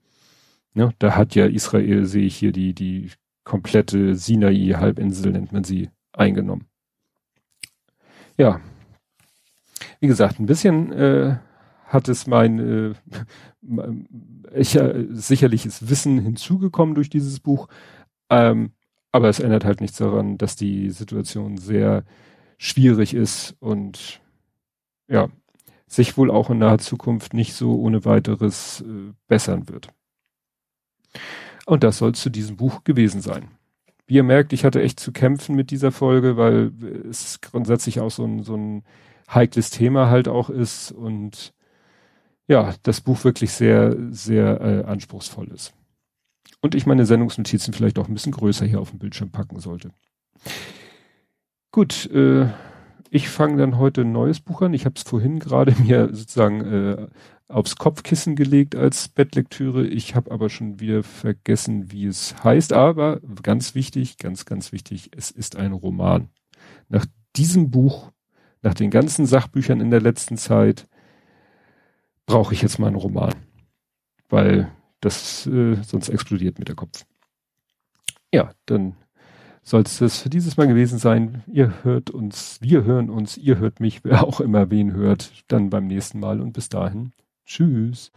Ja, 0.76 0.92
da 0.98 1.16
hat 1.16 1.34
ja 1.34 1.46
Israel, 1.46 2.04
sehe 2.04 2.26
ich 2.26 2.36
hier, 2.36 2.52
die, 2.52 2.74
die 2.74 3.10
komplette 3.44 4.14
Sinai-Halbinsel, 4.14 5.32
nennt 5.32 5.50
man 5.50 5.64
sie, 5.64 5.88
eingenommen. 6.12 6.66
Ja. 8.36 8.60
Wie 10.00 10.06
gesagt, 10.06 10.38
ein 10.38 10.44
bisschen 10.44 10.92
äh, 10.92 11.38
hat 11.86 12.08
es 12.10 12.26
mein, 12.26 12.58
äh, 12.58 12.94
ich, 14.54 14.76
äh, 14.76 15.06
sicherlich 15.12 15.64
ist 15.64 15.88
Wissen 15.88 16.18
hinzugekommen 16.18 16.94
durch 16.94 17.08
dieses 17.08 17.40
Buch, 17.40 17.68
ähm, 18.28 18.72
aber 19.12 19.30
es 19.30 19.40
ändert 19.40 19.64
halt 19.64 19.80
nichts 19.80 19.96
daran, 19.96 20.36
dass 20.36 20.56
die 20.56 20.90
Situation 20.90 21.56
sehr 21.56 22.04
schwierig 22.58 23.14
ist 23.14 23.56
und 23.60 24.20
ja, 25.08 25.30
sich 25.86 26.18
wohl 26.18 26.30
auch 26.30 26.50
in 26.50 26.58
naher 26.58 26.78
Zukunft 26.78 27.32
nicht 27.32 27.54
so 27.54 27.80
ohne 27.80 28.04
weiteres 28.04 28.82
äh, 28.82 29.14
bessern 29.26 29.70
wird. 29.70 29.88
Und 31.66 31.84
das 31.84 31.98
soll 31.98 32.14
zu 32.14 32.30
diesem 32.30 32.56
Buch 32.56 32.84
gewesen 32.84 33.20
sein. 33.20 33.48
Wie 34.06 34.14
ihr 34.14 34.22
merkt, 34.22 34.52
ich 34.52 34.64
hatte 34.64 34.80
echt 34.80 35.00
zu 35.00 35.12
kämpfen 35.12 35.56
mit 35.56 35.70
dieser 35.70 35.90
Folge, 35.90 36.36
weil 36.36 36.72
es 37.10 37.40
grundsätzlich 37.40 38.00
auch 38.00 38.10
so 38.10 38.24
ein, 38.24 38.44
so 38.44 38.56
ein 38.56 38.84
heikles 39.28 39.70
Thema 39.70 40.08
halt 40.08 40.28
auch 40.28 40.48
ist 40.48 40.92
und 40.92 41.52
ja, 42.46 42.74
das 42.84 43.00
Buch 43.00 43.24
wirklich 43.24 43.50
sehr, 43.50 43.96
sehr 44.10 44.60
äh, 44.60 44.84
anspruchsvoll 44.84 45.48
ist. 45.48 45.74
Und 46.60 46.76
ich 46.76 46.86
meine 46.86 47.04
Sendungsnotizen 47.04 47.74
vielleicht 47.74 47.98
auch 47.98 48.06
ein 48.06 48.14
bisschen 48.14 48.32
größer 48.32 48.64
hier 48.64 48.80
auf 48.80 48.90
dem 48.90 49.00
Bildschirm 49.00 49.30
packen 49.30 49.58
sollte. 49.58 49.90
Gut, 51.72 52.08
äh, 52.12 52.48
ich 53.10 53.28
fange 53.28 53.56
dann 53.56 53.78
heute 53.78 54.02
ein 54.02 54.12
neues 54.12 54.40
Buch 54.40 54.62
an. 54.62 54.74
Ich 54.74 54.84
habe 54.84 54.94
es 54.96 55.02
vorhin 55.02 55.40
gerade 55.40 55.74
mir 55.82 56.14
sozusagen 56.14 56.60
äh, 56.60 57.08
aufs 57.48 57.76
Kopfkissen 57.76 58.36
gelegt 58.36 58.74
als 58.74 59.08
Bettlektüre. 59.08 59.86
Ich 59.86 60.14
habe 60.14 60.30
aber 60.30 60.50
schon 60.50 60.80
wieder 60.80 61.02
vergessen, 61.02 61.92
wie 61.92 62.06
es 62.06 62.42
heißt. 62.42 62.72
Aber 62.72 63.20
ganz 63.42 63.74
wichtig, 63.74 64.18
ganz, 64.18 64.44
ganz 64.44 64.72
wichtig, 64.72 65.10
es 65.16 65.30
ist 65.30 65.56
ein 65.56 65.72
Roman. 65.72 66.28
Nach 66.88 67.06
diesem 67.36 67.70
Buch, 67.70 68.10
nach 68.62 68.74
den 68.74 68.90
ganzen 68.90 69.26
Sachbüchern 69.26 69.80
in 69.80 69.90
der 69.90 70.00
letzten 70.00 70.36
Zeit, 70.36 70.88
brauche 72.26 72.54
ich 72.54 72.62
jetzt 72.62 72.78
mal 72.78 72.88
einen 72.88 72.96
Roman. 72.96 73.34
Weil 74.28 74.72
das 75.00 75.46
äh, 75.46 75.76
sonst 75.82 76.08
explodiert 76.08 76.58
mit 76.58 76.68
der 76.68 76.74
Kopf. 76.74 77.04
Ja, 78.32 78.50
dann 78.66 78.96
soll 79.62 79.82
es 79.82 79.98
das 79.98 80.22
für 80.22 80.30
dieses 80.30 80.56
Mal 80.56 80.66
gewesen 80.66 80.98
sein. 80.98 81.44
Ihr 81.46 81.84
hört 81.84 82.10
uns, 82.10 82.58
wir 82.60 82.84
hören 82.84 83.08
uns, 83.08 83.36
ihr 83.36 83.58
hört 83.58 83.78
mich, 83.78 84.04
wer 84.04 84.24
auch 84.24 84.40
immer 84.40 84.70
wen 84.70 84.92
hört, 84.92 85.44
dann 85.48 85.70
beim 85.70 85.86
nächsten 85.86 86.18
Mal 86.18 86.40
und 86.40 86.52
bis 86.52 86.68
dahin. 86.68 87.12
Tschüss. 87.46 88.10